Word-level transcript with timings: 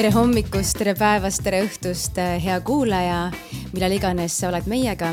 tere 0.00 0.14
hommikust, 0.16 0.78
tere 0.80 0.94
päevast, 0.96 1.42
tere 1.44 1.58
õhtust, 1.60 2.16
hea 2.40 2.54
kuulaja, 2.64 3.26
millal 3.74 3.92
iganes 3.92 4.32
sa 4.40 4.48
oled 4.48 4.64
meiega. 4.70 5.10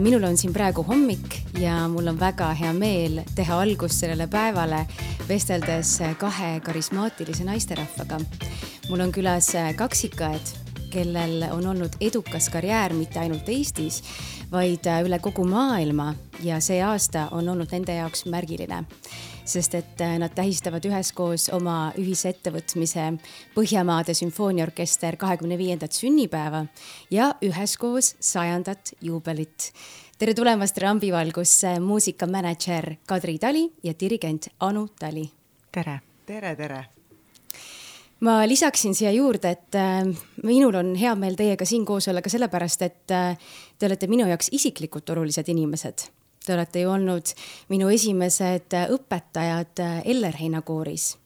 minul 0.00 0.24
on 0.24 0.38
siin 0.40 0.54
praegu 0.54 0.80
hommik 0.88 1.36
ja 1.60 1.82
mul 1.88 2.08
on 2.08 2.16
väga 2.16 2.48
hea 2.56 2.72
meel 2.72 3.20
teha 3.36 3.60
algust 3.60 4.00
sellele 4.00 4.26
päevale, 4.26 4.86
vesteldes 5.28 5.98
kahe 6.18 6.60
karismaatilise 6.64 7.44
naisterahvaga. 7.44 8.18
mul 8.88 9.00
on 9.00 9.12
külas 9.12 9.52
kaksikõed, 9.76 10.48
kellel 10.90 11.50
on 11.52 11.66
olnud 11.66 12.00
edukas 12.00 12.48
karjäär 12.48 12.94
mitte 12.94 13.20
ainult 13.20 13.48
Eestis, 13.48 14.02
vaid 14.50 14.88
üle 15.04 15.18
kogu 15.18 15.44
maailma 15.44 16.14
ja 16.40 16.60
see 16.60 16.80
aasta 16.80 17.28
on 17.32 17.48
olnud 17.48 17.68
nende 17.70 17.92
jaoks 17.92 18.24
märgiline 18.24 18.86
sest 19.46 19.74
et 19.78 20.00
äh, 20.00 20.16
nad 20.18 20.34
tähistavad 20.34 20.84
üheskoos 20.84 21.48
oma 21.54 21.92
ühise 21.98 22.32
ettevõtmise 22.34 23.06
Põhjamaade 23.54 24.14
sümfooniaorkester 24.16 25.16
kahekümne 25.20 25.58
viiendat 25.58 25.94
sünnipäeva 25.94 26.64
ja 27.10 27.30
üheskoos 27.42 28.14
sajandat 28.20 28.92
juubelit. 29.00 29.72
tere 30.18 30.34
tulemast 30.34 30.78
rambivalgusse 30.78 31.78
muusikamänedžer 31.80 32.96
Kadri 33.06 33.38
Tali 33.38 33.70
ja 33.82 33.94
dirigent 34.00 34.48
Anu 34.60 34.88
Tali. 34.98 35.30
tere. 35.72 36.00
tere, 36.26 36.56
tere 36.56 36.84
ma 38.20 38.48
lisaksin 38.48 38.94
siia 38.94 39.12
juurde, 39.12 39.50
et 39.50 39.74
äh, 39.74 40.02
minul 40.42 40.74
on 40.74 40.94
hea 40.94 41.14
meel 41.14 41.36
teiega 41.36 41.64
siin 41.64 41.84
koos 41.84 42.08
olla 42.08 42.22
ka 42.22 42.30
sellepärast, 42.30 42.82
et 42.82 43.10
äh, 43.10 43.38
te 43.78 43.86
olete 43.86 44.06
minu 44.06 44.26
jaoks 44.26 44.48
isiklikult 44.52 45.10
olulised 45.10 45.48
inimesed 45.48 46.10
Te 46.46 46.54
olete 46.54 46.84
ju 46.84 46.90
olnud 46.94 47.32
minu 47.72 47.88
esimesed 47.90 48.74
äh, 48.78 48.90
õpetajad 48.94 49.82
äh, 49.82 49.96
Ellerheina 50.06 50.62
kooris. 50.62 51.16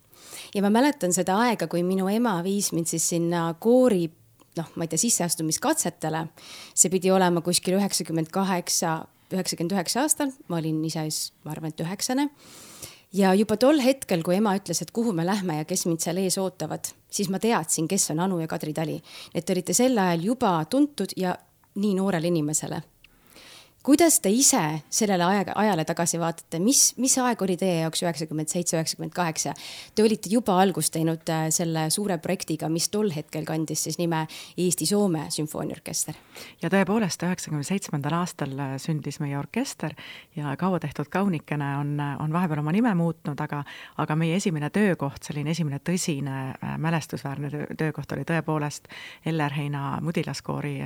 ja 0.55 0.63
ma 0.63 0.71
mäletan 0.71 1.13
seda 1.13 1.37
aega, 1.45 1.67
kui 1.69 1.83
minu 1.85 2.09
ema 2.09 2.39
viis 2.45 2.73
mind 2.73 2.89
siis 2.89 3.09
sinna 3.13 3.51
koori 3.61 4.09
noh, 4.57 4.71
ma 4.75 4.87
ei 4.87 4.91
tea, 4.91 5.01
sisseastumiskatsetele. 5.01 6.27
see 6.75 6.91
pidi 6.91 7.11
olema 7.13 7.43
kuskil 7.45 7.77
üheksakümmend 7.79 8.31
kaheksa, 8.33 9.05
üheksakümmend 9.33 9.77
üheksa 9.77 10.05
aastal, 10.07 10.33
ma 10.49 10.59
olin 10.59 10.83
ise 10.85 11.05
siis, 11.09 11.33
ma 11.45 11.55
arvan, 11.55 11.75
et 11.75 11.85
üheksane. 11.85 12.29
ja 13.13 13.35
juba 13.35 13.57
tol 13.57 13.81
hetkel, 13.85 14.25
kui 14.27 14.39
ema 14.39 14.55
ütles, 14.59 14.83
et 14.83 14.91
kuhu 14.91 15.13
me 15.13 15.27
lähme 15.27 15.61
ja 15.61 15.69
kes 15.69 15.87
mind 15.87 16.01
seal 16.05 16.23
ees 16.23 16.39
ootavad, 16.39 16.93
siis 17.11 17.31
ma 17.31 17.43
teadsin, 17.43 17.89
kes 17.89 18.11
on 18.15 18.25
Anu 18.27 18.41
ja 18.41 18.49
Kadri 18.49 18.75
Tali. 18.75 19.01
et 19.35 19.45
te 19.45 19.53
olite 19.53 19.77
sel 19.77 19.99
ajal 19.99 20.25
juba 20.33 20.57
tuntud 20.71 21.13
ja 21.17 21.37
nii 21.77 21.95
noorele 21.95 22.33
inimesele 22.33 22.83
kuidas 23.83 24.21
te 24.21 24.29
ise 24.29 24.61
sellele 24.93 25.25
ajaga, 25.25 25.55
ajale 25.57 25.85
tagasi 25.89 26.19
vaatate, 26.21 26.59
mis, 26.61 26.93
mis 27.01 27.15
aeg 27.23 27.41
oli 27.45 27.57
teie 27.61 27.81
jaoks 27.81 28.03
üheksakümmend 28.05 28.53
seitse, 28.53 28.77
üheksakümmend 28.77 29.15
kaheksa? 29.17 29.55
Te 29.95 30.05
olite 30.05 30.29
juba 30.33 30.59
algust 30.61 30.93
teinud 30.93 31.29
äh, 31.33 31.47
selle 31.55 31.87
suure 31.93 32.19
projektiga, 32.21 32.69
mis 32.73 32.91
tol 32.93 33.09
hetkel 33.15 33.47
kandis 33.49 33.87
siis 33.87 33.97
nime 34.01 34.27
Eesti-Soome 34.61 35.27
sümfooniaorkester. 35.33 36.19
ja 36.63 36.69
tõepoolest, 36.73 37.25
üheksakümne 37.25 37.65
seitsmendal 37.65 38.19
aastal 38.21 38.53
äh, 38.59 38.75
sündis 38.83 39.21
meie 39.21 39.39
orkester 39.39 39.97
ja 40.37 40.53
kaua 40.61 40.81
tehtud 40.81 41.09
kaunikene 41.09 41.71
on, 41.81 41.95
äh, 42.01 42.13
on 42.21 42.37
vahepeal 42.37 42.61
oma 42.61 42.77
nime 42.77 42.93
muutnud, 42.95 43.41
aga, 43.41 43.63
aga 43.97 44.17
meie 44.17 44.37
esimene 44.37 44.69
töökoht, 44.71 45.25
selline 45.25 45.57
esimene 45.57 45.81
tõsine 45.81 46.37
mälestusväärne 46.79 47.51
töö, 47.51 47.65
töökoht 47.81 48.13
oli 48.13 48.29
tõepoolest 48.29 48.93
Ellerheina 49.25 49.97
mudilaskoori 50.05 50.77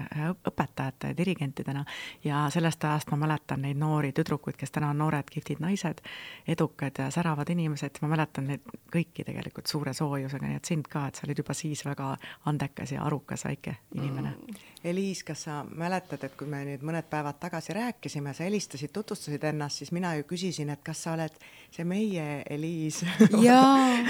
õpetajate 0.46 1.10
ja 1.10 1.18
dirigentidena 1.18 1.84
ja 2.24 2.46
sellest 2.54 2.83
aastast 2.88 3.12
ma 3.12 3.18
mäletan 3.24 3.62
neid 3.64 3.78
noori 3.80 4.12
tüdrukuid, 4.16 4.56
kes 4.60 4.74
täna 4.74 4.90
on 4.92 5.00
noored 5.02 5.28
kihvtid 5.30 5.60
naised, 5.62 6.00
edukad 6.48 6.98
ja 6.98 7.08
säravad 7.14 7.50
inimesed, 7.50 8.00
ma 8.02 8.10
mäletan 8.12 8.48
neid 8.50 8.64
kõiki 8.92 9.26
tegelikult 9.26 9.70
suure 9.70 9.94
soojusega, 9.96 10.48
nii 10.48 10.60
et 10.60 10.70
sind 10.70 10.88
ka, 10.90 11.06
et 11.08 11.18
sa 11.18 11.26
olid 11.26 11.42
juba 11.42 11.56
siis 11.56 11.84
väga 11.86 12.12
andekas 12.50 12.94
ja 12.94 13.04
arukas 13.04 13.44
väike 13.48 13.76
inimene. 13.94 14.34
Mm.. 14.36 14.62
Eliis, 14.84 15.24
kas 15.24 15.46
sa 15.46 15.62
mäletad, 15.64 16.24
et 16.26 16.36
kui 16.36 16.48
me 16.50 16.60
nüüd 16.68 16.84
mõned 16.84 17.08
päevad 17.10 17.38
tagasi 17.40 17.72
rääkisime, 17.76 18.34
sa 18.36 18.44
helistasid, 18.44 18.92
tutvustasid 18.92 19.44
ennast, 19.48 19.80
siis 19.80 19.92
mina 19.96 20.14
ju 20.18 20.26
küsisin, 20.28 20.70
et 20.74 20.82
kas 20.84 21.06
sa 21.06 21.14
oled 21.16 21.38
see 21.72 21.86
meie 21.88 22.42
Eliis? 22.50 23.02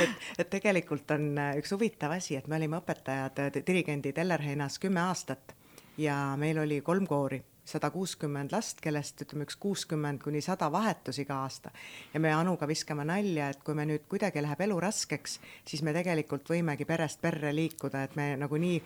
Et, 0.04 0.10
et 0.38 0.49
tegelikult 0.50 1.10
on 1.15 1.38
üks 1.59 1.70
huvitav 1.75 2.12
asi, 2.16 2.34
et 2.37 2.47
me 2.50 2.56
olime 2.56 2.81
õpetajad, 2.81 3.41
dirigendid 3.66 4.19
Ellerheinas 4.19 4.81
kümme 4.82 5.00
aastat 5.04 5.54
ja 5.99 6.34
meil 6.41 6.59
oli 6.59 6.81
kolm 6.84 7.06
koori 7.06 7.38
sada 7.64 7.91
kuuskümmend 7.91 8.52
last, 8.52 8.80
kellest 8.84 9.22
ütleme 9.25 9.47
üks 9.48 9.56
kuuskümmend 9.60 10.22
kuni 10.22 10.42
sada 10.44 10.70
vahetus 10.72 11.19
iga 11.19 11.41
aasta. 11.44 11.70
ja 12.14 12.20
me 12.20 12.32
Anuga 12.32 12.69
viskame 12.69 13.04
nalja, 13.04 13.48
et 13.48 13.62
kui 13.64 13.75
me 13.75 13.86
nüüd 13.88 14.04
kuidagi 14.08 14.42
läheb 14.42 14.60
elu 14.60 14.80
raskeks, 14.80 15.41
siis 15.64 15.82
me 15.82 15.92
tegelikult 15.97 16.50
võimegi 16.50 16.84
perest 16.84 17.20
perre 17.20 17.54
liikuda, 17.54 18.04
et 18.04 18.16
me 18.16 18.34
nagunii 18.36 18.82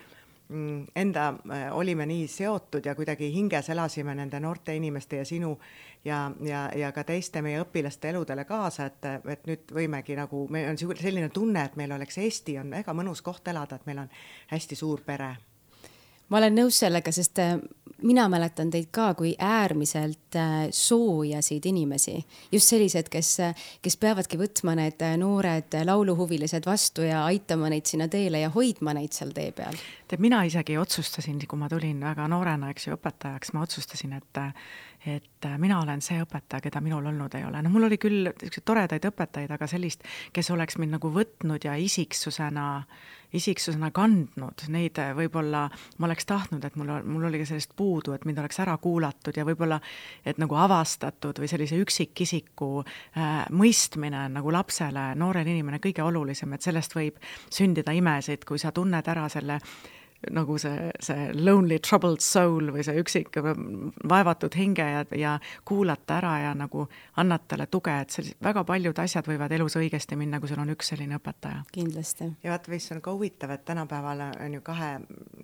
mm, 0.49 0.87
enda 0.97 1.29
äh, 1.29 1.67
olime 1.77 2.07
nii 2.07 2.29
seotud 2.31 2.87
ja 2.87 2.95
kuidagi 2.95 3.33
hinges 3.35 3.71
elasime 3.75 4.15
nende 4.15 4.41
noorte 4.41 4.77
inimeste 4.77 5.23
ja 5.23 5.25
sinu 5.25 5.57
ja, 6.05 6.31
ja, 6.41 6.69
ja 6.77 6.93
ka 6.93 7.05
teiste 7.05 7.43
meie 7.43 7.61
õpilaste 7.65 8.13
eludele 8.15 8.45
kaasa, 8.45 8.87
et, 8.87 9.11
et 9.27 9.47
nüüd 9.51 9.75
võimegi 9.75 10.17
nagu, 10.19 10.47
meil 10.51 10.71
on 10.71 10.79
selline 10.79 11.29
tunne, 11.35 11.67
et 11.67 11.77
meil 11.77 11.93
oleks 11.99 12.19
Eesti 12.23 12.59
on 12.63 12.71
väga 12.79 12.95
mõnus 12.95 13.23
koht 13.27 13.49
elada, 13.49 13.77
et 13.77 13.87
meil 13.91 14.07
on 14.07 14.19
hästi 14.55 14.79
suur 14.79 15.03
pere 15.07 15.35
ma 16.29 16.41
olen 16.41 16.57
nõus 16.59 16.79
sellega, 16.83 17.13
sest 17.15 17.41
äh, 17.43 17.57
mina 18.05 18.27
mäletan 18.31 18.71
teid 18.71 18.91
ka 18.95 19.11
kui 19.19 19.35
äärmiselt 19.43 20.37
äh, 20.39 20.57
soojasid 20.75 21.67
inimesi, 21.71 22.17
just 22.53 22.73
sellised, 22.73 23.11
kes, 23.13 23.35
kes 23.83 23.99
peavadki 24.01 24.41
võtma 24.41 24.77
need 24.79 25.03
äh, 25.05 25.17
noored 25.21 25.79
lauluhuvilised 25.89 26.69
vastu 26.69 27.07
ja 27.09 27.25
aitama 27.27 27.71
neid 27.73 27.89
sinna 27.89 28.09
teele 28.13 28.45
ja 28.45 28.53
hoidma 28.55 28.95
neid 28.99 29.17
seal 29.17 29.33
tee 29.37 29.53
peal. 29.57 29.79
tead, 30.09 30.21
mina 30.25 30.43
isegi 30.49 30.79
otsustasin, 30.79 31.41
kui 31.49 31.61
ma 31.61 31.71
tulin 31.73 32.01
väga 32.05 32.29
noorena, 32.31 32.73
eks 32.75 32.89
ju, 32.89 32.99
õpetajaks, 32.99 33.55
ma 33.57 33.65
otsustasin, 33.67 34.19
et 34.21 34.45
et 35.09 35.47
mina 35.63 35.77
olen 35.79 36.01
see 36.03 36.19
õpetaja, 36.21 36.59
keda 36.61 36.81
minul 36.83 37.07
olnud 37.07 37.33
ei 37.39 37.45
ole. 37.47 37.61
no 37.63 37.71
mul 37.71 37.87
oli 37.87 37.97
küll 38.03 38.27
niisuguseid 38.27 38.65
toredaid 38.67 39.05
õpetajaid, 39.09 39.53
aga 39.55 39.69
sellist, 39.71 40.03
kes 40.35 40.51
oleks 40.51 40.77
mind 40.77 40.97
nagu 40.97 41.11
võtnud 41.15 41.65
ja 41.65 41.77
isiksusena 41.79 42.65
äh, 42.81 43.07
isiksusena 43.37 43.91
kandnud, 43.95 44.65
neid 44.73 44.99
võib-olla 45.17 45.67
ma 45.99 46.09
oleks 46.09 46.29
tahtnud, 46.29 46.65
et 46.65 46.79
mul, 46.81 46.95
mul 47.05 47.29
oli 47.29 47.43
ka 47.43 47.49
sellest 47.51 47.75
puudu, 47.77 48.15
et 48.17 48.25
mind 48.29 48.41
oleks 48.41 48.61
ära 48.65 48.77
kuulatud 48.81 49.37
ja 49.37 49.45
võib-olla 49.49 49.81
et 50.25 50.41
nagu 50.41 50.57
avastatud 50.57 51.41
või 51.43 51.51
sellise 51.51 51.77
üksikisiku 51.83 52.71
äh, 52.81 53.45
mõistmine 53.51 54.25
on 54.27 54.39
nagu 54.41 54.55
lapsele, 54.55 55.11
noorele 55.21 55.53
inimene 55.53 55.83
kõige 55.85 56.07
olulisem, 56.07 56.57
et 56.57 56.65
sellest 56.65 56.97
võib 56.97 57.21
sündida 57.53 57.93
imesid, 57.97 58.49
kui 58.49 58.61
sa 58.61 58.73
tunned 58.73 59.13
ära 59.13 59.29
selle 59.33 59.61
äh, 59.61 59.98
nagu 60.35 60.59
see, 60.59 60.91
see 61.01 61.29
lonely 61.39 61.79
troubled 61.79 62.23
soul 62.25 62.73
või 62.75 62.83
see 62.87 62.99
üksik 62.99 63.39
vaevatud 63.39 64.55
hinge 64.59 64.87
ja, 64.91 65.05
ja 65.15 65.35
kuulata 65.69 66.19
ära 66.19 66.33
ja 66.43 66.55
nagu 66.59 66.89
annad 67.23 67.47
talle 67.49 67.69
tuge, 67.71 67.95
et 68.03 68.15
sellised 68.15 68.43
väga 68.43 68.65
paljud 68.67 68.99
asjad 68.99 69.29
võivad 69.31 69.53
elus 69.55 69.79
õigesti 69.79 70.19
minna, 70.19 70.41
kui 70.41 70.51
sul 70.51 70.63
on 70.63 70.75
üks 70.75 70.91
selline 70.93 71.21
õpetaja. 71.21 71.63
kindlasti. 71.73 72.33
ja 72.43 72.55
vaata, 72.55 72.75
mis 72.75 72.91
on 72.93 73.03
ka 73.05 73.15
huvitav, 73.15 73.55
et 73.55 73.65
tänapäeval 73.69 74.25
on 74.31 74.59
ju 74.59 74.65
kahe 74.67 74.97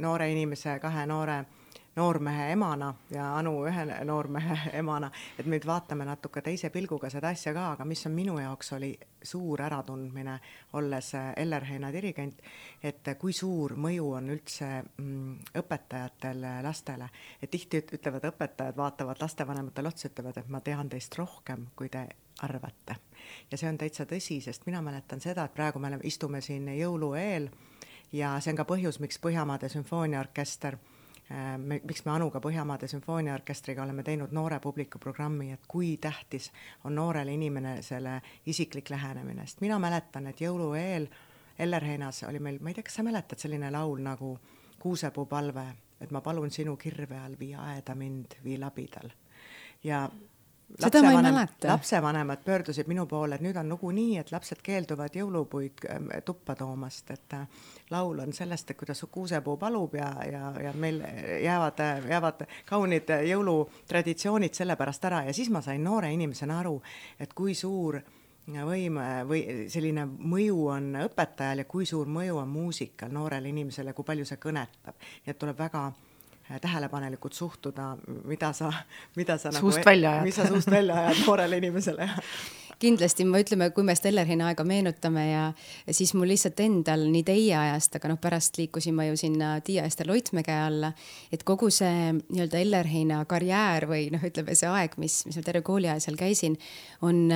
noore 0.03 0.31
inimese, 0.33 0.79
kahe 0.83 1.07
noore 1.07 1.39
äh, 1.45 1.64
noormehe 1.97 2.53
emana 2.53 2.95
ja 3.11 3.37
Anu 3.39 3.53
ühe 3.69 3.85
noormehe 4.05 4.57
emana, 4.81 5.11
et 5.39 5.47
me 5.47 5.57
nüüd 5.57 5.67
vaatame 5.67 6.07
natuke 6.09 6.43
teise 6.43 6.71
pilguga 6.75 7.11
seda 7.13 7.31
asja 7.35 7.55
ka, 7.55 7.71
aga 7.77 7.87
mis 7.89 8.03
on 8.09 8.15
minu 8.17 8.39
jaoks 8.41 8.73
oli 8.77 8.93
suur 9.25 9.63
äratundmine, 9.63 10.39
olles 10.79 11.13
Ellerheina 11.37 11.93
dirigent, 11.93 12.43
et 12.83 13.15
kui 13.19 13.33
suur 13.33 13.77
mõju 13.81 14.11
on 14.19 14.31
üldse 14.35 14.71
mm, 14.83 15.55
õpetajatel 15.63 16.45
lastele, 16.67 17.09
et 17.41 17.51
tihti 17.51 17.85
ütlevad 17.85 18.27
õpetajad, 18.33 18.77
vaatavad 18.77 19.23
lastevanematele 19.23 19.89
otsa, 19.89 20.11
ütlevad, 20.11 20.43
et 20.43 20.51
ma 20.51 20.61
tean 20.61 20.91
teist 20.93 21.15
rohkem, 21.19 21.69
kui 21.77 21.89
te 21.89 22.07
arvate. 22.43 22.97
ja 23.51 23.59
see 23.59 23.69
on 23.71 23.79
täitsa 23.79 24.07
tõsi, 24.11 24.41
sest 24.43 24.67
mina 24.67 24.83
mäletan 24.83 25.21
seda, 25.23 25.45
et 25.45 25.55
praegu 25.55 25.79
me 25.79 25.89
oleme, 25.93 26.05
istume 26.05 26.41
siin 26.43 26.67
jõulu 26.75 27.15
eel 27.15 27.49
ja 28.13 28.35
see 28.41 28.53
on 28.53 28.59
ka 28.59 28.67
põhjus, 28.69 28.99
miks 29.01 29.23
Põhjamaade 29.23 29.71
sümfooniaorkester 29.71 30.77
Äh, 30.77 30.94
me, 31.59 31.81
miks 31.85 32.05
me 32.05 32.13
Anuga 32.13 32.41
Põhjamaade 32.41 32.89
sümfooniaorkestriga 32.91 33.83
oleme 33.83 34.03
teinud 34.03 34.33
noore 34.33 34.59
publiku 34.61 34.99
programmi, 34.99 35.53
et 35.53 35.69
kui 35.69 35.97
tähtis 35.97 36.51
on 36.85 36.95
noorele 36.95 37.35
inimesele 37.35 38.21
isiklik 38.47 38.91
lähenemine, 38.91 39.47
sest 39.47 39.65
mina 39.65 39.79
mäletan, 39.79 40.27
et 40.27 40.41
jõulu 40.41 40.75
eel 40.79 41.09
Ellerheinas 41.59 42.25
oli 42.29 42.41
meil, 42.43 42.59
ma 42.61 42.71
ei 42.71 42.75
tea, 42.75 42.83
kas 42.83 42.99
sa 42.99 43.07
mäletad, 43.07 43.39
selline 43.39 43.71
laul 43.71 44.03
nagu 44.03 44.37
Kuusepuu 44.83 45.25
palve, 45.31 45.65
et 46.01 46.11
ma 46.13 46.21
palun 46.21 46.51
sinu 46.53 46.75
kirve 46.77 47.17
all, 47.17 47.39
vii 47.41 47.55
aeda 47.57 47.95
mind, 47.97 48.35
vii 48.45 48.59
labidal. 48.61 49.11
ja 49.85 50.09
lapsevanem, 50.83 51.49
lapsevanemad 51.65 52.39
pöördusid 52.45 52.89
minu 52.89 53.07
poole, 53.07 53.35
et 53.35 53.45
nüüd 53.45 53.57
on 53.61 53.69
lugu 53.69 53.91
nii, 53.95 54.19
et 54.19 54.33
lapsed 54.33 54.63
keelduvad 54.65 55.15
jõulupuid 55.15 55.85
ähm, 55.91 56.09
tuppa 56.25 56.57
toomast, 56.59 57.11
et 57.15 57.37
äh, 57.37 57.47
laul 57.91 58.19
on 58.25 58.33
sellest, 58.33 58.71
et 58.71 58.79
kuidas 58.79 59.05
kuusepuu 59.11 59.57
palub 59.61 59.95
ja, 59.95 60.11
ja, 60.31 60.51
ja 60.63 60.73
meil 60.73 61.01
jäävad, 61.45 61.85
jäävad 62.09 62.45
kaunid 62.67 63.15
jõulutraditsioonid 63.29 64.55
sellepärast 64.55 65.05
ära 65.11 65.25
ja 65.29 65.37
siis 65.37 65.51
ma 65.51 65.63
sain 65.63 65.85
noore 65.85 66.13
inimesena 66.13 66.59
aru, 66.65 66.81
et 67.21 67.35
kui 67.35 67.55
suur 67.55 68.01
võim 68.45 68.99
või 69.29 69.69
selline 69.73 70.05
mõju 70.07 70.67
on 70.75 70.91
õpetajal 71.07 71.63
ja 71.63 71.69
kui 71.69 71.87
suur 71.89 72.11
mõju 72.11 72.43
on 72.43 72.51
muusikal 72.53 73.13
noorele 73.13 73.49
inimesele, 73.49 73.95
kui 73.97 74.05
palju 74.05 74.27
see 74.29 74.41
kõnetab. 74.43 74.99
nii 75.25 75.33
et 75.33 75.39
tuleb 75.39 75.59
väga 75.59 75.87
tähelepanelikult 76.61 77.33
suhtuda, 77.33 77.95
mida 78.25 78.53
sa, 78.53 78.73
mida 79.17 79.39
sa 79.39 79.53
suust 79.53 79.81
nagu, 79.81 79.87
välja 79.87 80.11
ajad. 80.11 80.29
mis 80.29 80.37
sa 80.37 80.47
suust 80.47 80.71
välja 80.71 80.95
ajad 80.95 81.25
noorele 81.27 81.57
inimesele 81.63 82.11
kindlasti 82.85 83.25
me 83.25 83.41
ütleme, 83.43 83.69
kui 83.75 83.85
me 83.87 83.95
Stellerhina 83.97 84.49
aega 84.51 84.65
meenutame 84.67 85.25
ja, 85.29 85.45
siis 85.95 86.15
mul 86.17 86.29
lihtsalt 86.31 86.61
endal 86.65 87.07
nii 87.11 87.23
teie 87.27 87.55
ajast, 87.59 87.99
aga 87.99 88.11
noh, 88.11 88.21
pärast 88.21 88.59
liikusin 88.61 88.97
ma 88.97 89.07
ju 89.09 89.17
sinna 89.21 89.55
Tiia-Ester 89.65 90.09
Loitmäge 90.11 90.57
alla, 90.67 90.93
et 91.33 91.45
kogu 91.47 91.71
see 91.75 92.13
nii-öelda 92.19 92.61
Ellerheina 92.61 93.23
karjäär 93.31 93.89
või 93.91 94.09
noh, 94.15 94.25
ütleme 94.25 94.57
see 94.59 94.71
aeg, 94.71 94.99
mis, 95.03 95.23
mis 95.29 95.39
ma 95.39 95.47
terve 95.47 95.65
kooliaja 95.67 96.03
seal 96.05 96.19
käisin, 96.21 96.59
on, 97.07 97.29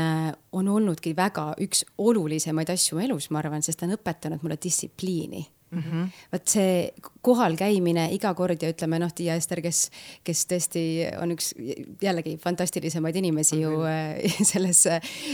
on 0.52 0.72
olnudki 0.74 1.14
väga 1.16 1.52
üks 1.64 1.84
olulisemaid 1.98 2.74
asju 2.74 3.00
elus, 3.06 3.30
ma 3.32 3.42
arvan, 3.42 3.64
sest 3.64 3.80
ta 3.80 3.88
on 3.88 3.96
õpetanud 3.98 4.44
mulle 4.44 4.58
distsipliini 4.62 5.46
mm 5.70 5.82
-hmm.. 5.82 6.08
vot 6.32 6.48
see 6.48 6.90
kohal 7.20 7.56
käimine 7.56 8.08
iga 8.14 8.34
kord 8.34 8.62
ja 8.62 8.70
ütleme 8.72 8.98
noh, 8.98 9.12
Tiia 9.12 9.34
Ester, 9.34 9.60
kes, 9.64 9.90
kes 10.24 10.44
tõesti 10.46 10.82
on 11.22 11.32
üks 11.36 11.54
jällegi 12.02 12.36
fantastilisemaid 12.42 13.16
inimesi 13.16 13.60
ju 13.60 13.82
äh, 13.84 14.18
selles, 14.52 14.84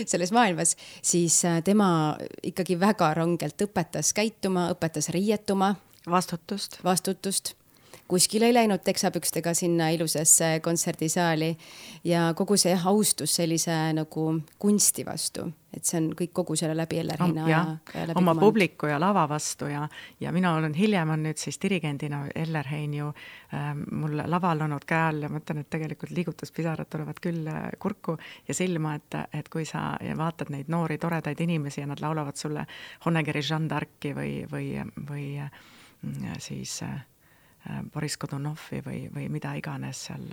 selles 0.06 0.32
maailmas, 0.32 0.76
siis 1.02 1.44
äh, 1.44 1.62
tema 1.62 2.16
ikkagi 2.42 2.80
väga 2.80 3.14
rangelt 3.14 3.62
õpetas 3.62 4.12
käituma, 4.14 4.70
õpetas 4.74 5.08
riietuma. 5.08 5.74
vastutust. 6.10 6.78
vastutust 6.84 7.54
kuskile 8.08 8.46
ei 8.46 8.54
läinud 8.54 8.82
teksapükstega 8.84 9.54
sinna 9.54 9.88
ilusasse 9.88 10.60
kontserdisaali. 10.62 11.56
Ja 12.04 12.32
kogu 12.36 12.56
see 12.60 12.72
jah, 12.74 12.86
austus 12.86 13.36
sellise 13.36 13.74
nagu 13.96 14.26
kunsti 14.60 15.04
vastu, 15.06 15.46
et 15.74 15.84
see 15.88 15.98
on 16.00 16.10
kõik 16.18 16.34
kogu 16.36 16.56
selle 16.58 16.76
läbi 16.76 16.98
Ellerheina 17.00 17.46
ja, 17.48 17.60
ja 17.94 18.06
läbi 18.10 18.20
oma 18.20 18.34
publiku 18.38 18.90
ja 18.90 18.98
lava 19.00 19.24
vastu 19.28 19.70
ja, 19.70 19.86
ja 20.20 20.32
mina 20.32 20.54
olen 20.58 20.74
hiljem 20.76 21.14
on 21.16 21.24
nüüd 21.26 21.40
siis 21.40 21.58
dirigendina 21.62 22.24
Ellerhein 22.34 22.94
ju 22.94 23.08
äh, 23.08 23.70
mul 23.74 24.20
laval 24.20 24.66
olnud 24.68 24.84
käe 24.88 25.08
all 25.08 25.24
ja 25.24 25.32
ma 25.32 25.40
ütlen, 25.40 25.64
et 25.64 25.70
tegelikult 25.72 26.12
liigutuspisarad 26.14 26.90
tulevad 26.92 27.22
küll 27.24 27.48
äh, 27.50 27.70
kurku 27.82 28.18
ja 28.48 28.54
silma, 28.54 28.94
et, 29.00 29.18
et 29.32 29.48
kui 29.48 29.64
sa 29.68 29.94
vaatad 30.18 30.52
neid 30.54 30.68
noori 30.72 31.00
toredaid 31.00 31.40
inimesi 31.40 31.82
ja 31.82 31.88
nad 31.90 32.04
laulavad 32.04 32.36
sulle 32.36 32.66
Honegeri 33.06 33.42
Jeanne 33.42 33.72
d'Arc'i 33.72 34.14
või, 34.14 34.36
või, 34.52 34.70
või 35.08 35.26
äh, 35.40 35.50
siis 36.38 36.82
äh, 36.84 36.94
Äh, 36.94 37.13
Boris 37.92 38.18
Godunovi 38.20 38.82
või, 38.84 39.04
või 39.14 39.28
mida 39.32 39.54
iganes 39.56 40.06
seal 40.08 40.26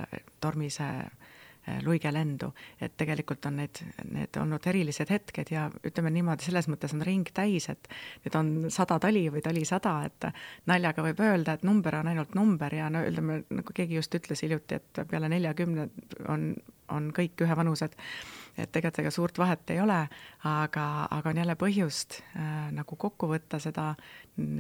tormise 0.44 0.88
äh, 0.88 1.30
luigelendu, 1.84 2.50
et 2.82 2.96
tegelikult 2.98 3.46
on 3.46 3.60
need, 3.62 3.82
need 4.10 4.38
olnud 4.42 4.66
erilised 4.68 5.12
hetked 5.14 5.52
ja 5.54 5.68
ütleme 5.86 6.10
niimoodi, 6.14 6.48
selles 6.48 6.68
mõttes 6.72 6.96
on 6.96 7.04
ring 7.06 7.30
täis, 7.34 7.70
et 7.70 7.90
nüüd 8.26 8.38
on 8.40 8.52
sada 8.74 8.98
tali 9.02 9.28
või 9.34 9.44
tali 9.46 9.64
sada, 9.68 10.00
et 10.10 10.32
naljaga 10.70 11.06
võib 11.06 11.22
öelda, 11.22 11.56
et 11.56 11.66
number 11.68 12.00
on 12.00 12.10
ainult 12.12 12.36
number 12.38 12.74
ja 12.74 12.90
no 12.90 13.04
ütleme, 13.06 13.44
nagu 13.50 13.78
keegi 13.78 14.00
just 14.00 14.16
ütles 14.18 14.42
hiljuti, 14.42 14.82
et 14.82 15.04
peale 15.10 15.30
neljakümne 15.30 15.90
on, 16.34 16.54
on 16.90 17.12
kõik 17.16 17.46
ühevanused 17.46 17.98
et 18.58 18.72
tegelikult 18.72 19.00
ega 19.04 19.12
suurt 19.14 19.38
vahet 19.42 19.74
ei 19.74 19.80
ole, 19.82 20.00
aga, 20.48 20.86
aga 21.12 21.32
on 21.32 21.42
jälle 21.42 21.56
põhjust 21.60 22.22
äh, 22.36 22.70
nagu 22.76 22.96
kokku 22.96 23.32
võtta 23.32 23.60
seda 23.64 23.92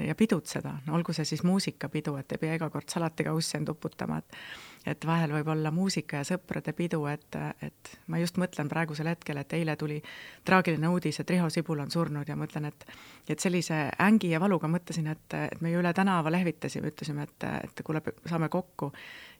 ja 0.06 0.16
pidutseda, 0.16 0.74
olgu 0.92 1.14
see 1.16 1.26
siis 1.26 1.44
muusikapidu, 1.48 2.16
et 2.20 2.32
ei 2.36 2.42
pea 2.42 2.58
iga 2.60 2.70
kord 2.70 2.90
salatikaussi 2.92 3.58
end 3.60 3.72
uputama, 3.74 4.22
et 4.22 4.38
et 4.82 5.06
vahel 5.06 5.30
võib 5.30 5.50
olla 5.54 5.70
muusika 5.70 6.22
ja 6.22 6.26
sõprade 6.26 6.74
pidu, 6.74 7.04
et, 7.06 7.36
et 7.62 7.92
ma 8.10 8.18
just 8.18 8.40
mõtlen 8.42 8.70
praegusel 8.70 9.12
hetkel, 9.12 9.38
et 9.38 9.54
eile 9.54 9.76
tuli 9.78 10.00
traagiline 10.48 10.90
uudis, 10.90 11.20
et 11.22 11.30
Riho 11.30 11.50
Sibul 11.54 11.84
on 11.84 11.92
surnud 11.94 12.30
ja 12.30 12.38
mõtlen, 12.40 12.66
et 12.72 12.88
et 13.30 13.40
sellise 13.40 13.78
ängi 14.02 14.32
ja 14.32 14.40
valuga 14.42 14.68
mõtlesin, 14.68 15.12
et, 15.14 15.36
et 15.38 15.62
me 15.62 15.70
ju 15.72 15.80
üle 15.84 15.94
tänava 15.94 16.34
lehvitasime, 16.34 16.90
ütlesime, 16.90 17.28
et, 17.30 17.46
et 17.70 17.84
kuule, 17.86 18.02
saame 18.26 18.50
kokku. 18.50 18.92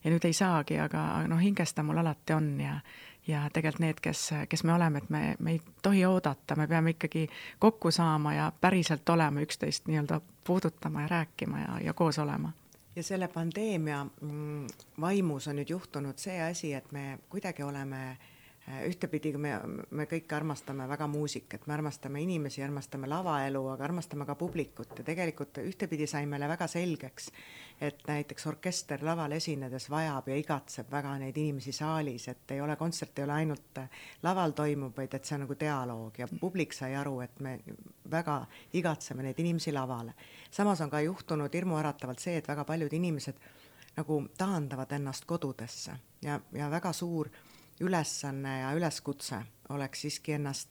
Ja 0.04 0.14
nüüd 0.14 0.26
ei 0.26 0.34
saagi, 0.34 0.78
aga 0.82 1.26
noh, 1.30 1.42
hinges 1.42 1.74
ta 1.74 1.84
mul 1.86 2.00
alati 2.02 2.34
on 2.34 2.54
ja 2.62 2.78
ja 3.28 3.50
tegelikult 3.54 3.80
need, 3.80 4.00
kes, 4.02 4.30
kes 4.50 4.64
me 4.64 4.74
oleme, 4.74 4.98
et 4.98 5.10
me, 5.10 5.36
me 5.40 5.52
ei 5.52 5.62
tohi 5.82 6.06
oodata, 6.06 6.56
me 6.56 6.68
peame 6.68 6.96
ikkagi 6.96 7.28
kokku 7.60 7.92
saama 7.92 8.34
ja 8.34 8.52
päriselt 8.62 9.10
olema 9.10 9.42
üksteist 9.42 9.88
nii-öelda 9.88 10.22
puudutama 10.44 11.02
ja 11.02 11.08
rääkima 11.08 11.60
ja, 11.60 11.80
ja 11.86 11.94
koos 11.94 12.20
olema. 12.20 12.52
Ja 12.96 13.04
selle 13.04 13.28
pandeemia 13.28 14.06
mm, 14.22 14.68
vaimus 15.02 15.48
on 15.48 15.56
nüüd 15.62 15.70
juhtunud 15.70 16.20
see 16.20 16.42
asi, 16.44 16.74
et 16.74 16.92
me 16.92 17.20
kuidagi 17.30 17.64
oleme 17.64 18.18
ühtepidi 18.86 19.34
me, 19.42 19.56
me 19.90 20.06
kõik 20.10 20.32
armastame 20.36 20.86
väga 20.90 21.08
muusikat, 21.10 21.66
me 21.68 21.74
armastame 21.74 22.22
inimesi, 22.22 22.62
armastame 22.64 23.10
lavaelu, 23.10 23.62
aga 23.74 23.84
armastame 23.88 24.26
ka 24.26 24.36
publikut. 24.40 24.94
Ja 25.00 25.06
tegelikult 25.08 25.58
ühtepidi 25.64 26.08
sai 26.08 26.28
meile 26.30 26.48
väga 26.50 26.68
selgeks, 26.72 27.32
et 27.82 28.04
näiteks 28.08 28.48
orkester 28.48 29.04
laval 29.06 29.34
esinedes 29.36 29.90
vajab 29.90 30.30
ja 30.30 30.38
igatseb 30.38 30.92
väga 30.92 31.16
neid 31.20 31.38
inimesi 31.38 31.74
saalis, 31.76 32.28
et 32.32 32.56
ei 32.56 32.62
ole, 32.62 32.76
kontsert 32.80 33.20
ei 33.20 33.26
ole 33.26 33.38
ainult 33.42 33.82
laval 34.24 34.56
toimub, 34.58 34.96
vaid 34.98 35.18
et 35.18 35.26
see 35.26 35.36
on 35.40 35.46
nagu 35.48 35.58
dialoog. 35.60 36.22
Ja 36.22 36.30
publik 36.40 36.78
sai 36.78 36.96
aru, 36.96 37.20
et 37.26 37.40
me 37.40 37.58
väga 38.12 38.44
igatseme 38.78 39.26
neid 39.26 39.40
inimesi 39.40 39.74
lavale. 39.74 40.14
samas 40.52 40.82
on 40.82 40.90
ka 40.90 41.02
juhtunud 41.02 41.54
hirmuäratavalt 41.54 42.20
see, 42.20 42.38
et 42.38 42.48
väga 42.48 42.66
paljud 42.66 42.94
inimesed 42.94 43.42
nagu 43.98 44.28
taandavad 44.38 44.92
ennast 44.92 45.26
kodudesse. 45.26 45.92
Ja, 46.22 46.40
ja 46.54 46.70
väga 46.72 46.94
suur 46.94 47.30
ülesanne 47.82 48.60
ja 48.60 48.74
üleskutse 48.78 49.42
oleks 49.70 50.02
siiski 50.06 50.38
ennast 50.38 50.70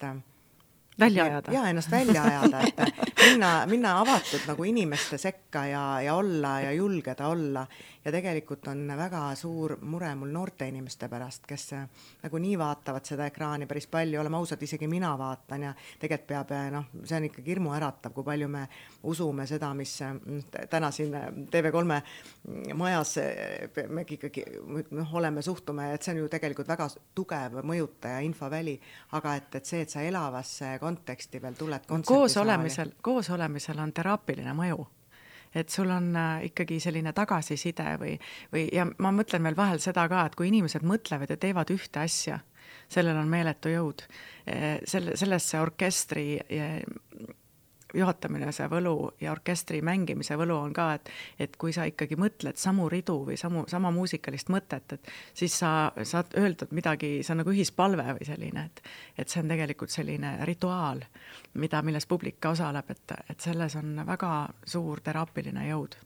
välja 1.00 1.25
ajada. 1.25 1.52
ja 1.52 1.69
ennast 1.69 1.91
välja 1.91 2.23
ajada, 2.23 2.61
et 2.67 3.25
minna, 3.25 3.52
minna 3.67 3.94
avatud 4.00 4.44
nagu 4.49 4.64
inimeste 4.64 5.19
sekka 5.19 5.67
ja, 5.67 5.85
ja 6.02 6.14
olla 6.14 6.61
ja 6.61 6.73
julgeda 6.73 7.29
olla. 7.29 7.67
Ja 8.05 8.12
tegelikult 8.12 8.64
on 8.73 8.87
väga 8.97 9.35
suur 9.37 9.75
mure 9.85 10.14
mul 10.17 10.31
noorte 10.32 10.64
inimeste 10.69 11.08
pärast, 11.12 11.44
kes 11.47 11.67
nagunii 12.23 12.55
vaatavad 12.58 13.05
seda 13.05 13.26
ekraani 13.29 13.67
päris 13.69 13.87
palju, 13.93 14.20
oleme 14.20 14.38
ausad, 14.38 14.62
isegi 14.62 14.88
mina 14.88 15.11
vaatan 15.20 15.67
ja 15.67 15.75
tegelikult 16.00 16.29
peab 16.31 16.55
noh, 16.73 16.87
see 17.05 17.19
on 17.19 17.26
ikkagi 17.29 17.52
hirmuäratav, 17.52 18.14
kui 18.17 18.25
palju 18.25 18.49
me 18.49 18.62
usume 19.11 19.44
seda, 19.47 19.75
mis 19.76 19.99
täna 20.70 20.91
siin 20.91 21.12
TV3 21.52 22.00
majas 22.75 23.14
me 23.88 24.06
ikkagi 24.08 24.47
noh, 24.97 25.14
oleme, 25.20 25.43
suhtume, 25.44 25.93
et 25.94 26.02
see 26.02 26.14
on 26.14 26.23
ju 26.23 26.32
tegelikult 26.32 26.73
väga 26.73 26.88
tugev 27.14 27.61
mõjutaja 27.69 28.25
infoväli, 28.25 28.79
aga 29.19 29.37
et, 29.43 29.61
et 29.61 29.73
see, 29.75 29.85
et 29.85 29.93
sa 29.93 30.05
elavasse 30.08 30.73
konteksti 30.90 31.42
veel 31.42 31.59
tuled 31.59 31.90
koos 32.06 32.37
olemisel, 32.40 32.94
koos 33.02 33.30
olemisel 33.30 33.78
on 33.82 33.92
teraapiline 33.97 34.54
mõju 34.59 34.87
et 35.54 35.68
sul 35.68 35.90
on 35.90 36.12
äh, 36.16 36.44
ikkagi 36.50 36.78
selline 36.82 37.12
tagasiside 37.16 37.97
või, 37.99 38.14
või 38.52 38.68
ja 38.75 38.87
ma 39.02 39.11
mõtlen 39.14 39.42
veel 39.42 39.56
vahel 39.59 39.82
seda 39.82 40.06
ka, 40.11 40.25
et 40.28 40.37
kui 40.38 40.50
inimesed 40.50 40.87
mõtlevad 40.87 41.32
ja 41.32 41.38
teevad 41.40 41.73
ühte 41.75 42.04
asja, 42.04 42.38
sellel 42.90 43.18
on 43.18 43.30
meeletu 43.30 43.73
jõud. 43.73 44.04
Äh, 44.47 44.78
selle, 44.87 45.16
sellesse 45.18 45.61
orkestri 45.61 46.28
juhatamine, 47.94 48.50
see 48.52 48.68
võlu 48.70 48.94
ja 49.20 49.32
orkestri 49.32 49.80
mängimise 49.85 50.37
võlu 50.40 50.56
on 50.61 50.75
ka, 50.76 50.92
et 50.99 51.11
et 51.40 51.56
kui 51.61 51.73
sa 51.73 51.87
ikkagi 51.88 52.18
mõtled 52.20 52.59
samu 52.61 52.88
ridu 52.92 53.20
või 53.26 53.38
samu, 53.40 53.64
sama 53.68 53.90
muusikalist 53.94 54.50
mõtet, 54.52 54.97
et 54.97 55.12
siis 55.35 55.59
sa 55.62 55.92
saad 56.02 56.37
öeldud 56.38 56.75
midagi, 56.76 57.20
see 57.23 57.35
on 57.35 57.42
nagu 57.42 57.54
ühispalve 57.54 58.06
või 58.18 58.28
selline, 58.28 58.66
et 58.66 58.85
et 59.18 59.28
see 59.28 59.42
on 59.42 59.50
tegelikult 59.50 59.90
selline 59.90 60.37
rituaal, 60.49 61.02
mida, 61.54 61.82
milles 61.82 62.06
publik 62.06 62.40
ka 62.40 62.54
osaleb, 62.56 62.90
et, 62.90 63.16
et 63.30 63.40
selles 63.40 63.76
on 63.76 64.04
väga 64.06 64.35
suur 64.64 65.02
teraapiline 65.04 65.68
jõud 65.70 65.99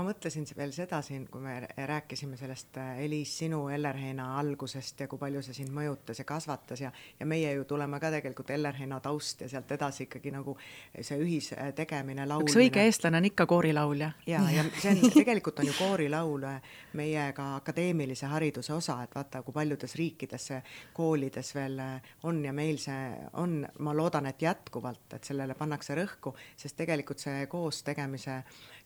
ma 0.00 0.06
mõtlesin 0.08 0.46
veel 0.56 0.72
seda 0.72 1.02
siin, 1.04 1.26
kui 1.28 1.42
me 1.44 1.58
rääkisime 1.76 2.36
sellest 2.40 2.78
äh, 2.80 3.02
Eliis 3.04 3.34
sinu 3.42 3.66
Ellerheina 3.68 4.30
algusest 4.40 5.02
ja 5.04 5.08
kui 5.10 5.20
palju 5.20 5.42
see 5.44 5.58
sind 5.58 5.74
mõjutas 5.76 6.22
ja 6.22 6.24
kasvatas 6.28 6.80
ja, 6.80 6.90
ja 7.20 7.26
meie 7.28 7.52
ju 7.58 7.66
tuleme 7.68 8.00
ka 8.00 8.08
tegelikult 8.14 8.50
Ellerheina 8.54 9.00
taust 9.04 9.44
ja 9.44 9.48
sealt 9.52 9.72
edasi 9.76 10.06
ikkagi 10.06 10.32
nagu 10.32 10.56
see 10.94 11.18
ühistegemine, 11.20 12.24
laulmine. 12.24 12.48
üks 12.48 12.56
õige 12.62 12.86
eestlane 12.88 13.20
on 13.20 13.28
ikka 13.28 13.46
koorilaulja. 13.50 14.12
ja, 14.30 14.40
ja 14.54 14.64
see 14.78 14.94
on, 14.94 15.12
tegelikult 15.18 15.60
on 15.60 15.68
ju 15.68 15.76
koorilaul 15.76 16.48
äh, 16.48 16.72
meie 16.96 17.28
ka 17.36 17.50
akadeemilise 17.58 18.32
hariduse 18.32 18.72
osa, 18.74 19.02
et 19.04 19.14
vaata, 19.14 19.44
kui 19.44 19.56
paljudes 19.56 19.96
riikides 20.00 20.50
see 20.52 20.62
koolides 20.96 21.54
veel 21.58 21.78
äh, 21.84 22.12
on 22.30 22.40
ja 22.44 22.56
meil 22.56 22.80
see 22.80 23.12
on, 23.42 23.60
ma 23.84 23.96
loodan, 23.96 24.32
et 24.32 24.48
jätkuvalt, 24.48 25.18
et 25.18 25.28
sellele 25.28 25.58
pannakse 25.60 25.98
rõhku, 25.98 26.32
sest 26.56 26.80
tegelikult 26.80 27.20
see 27.20 27.44
koos 27.52 27.84
tegemise 27.84 28.40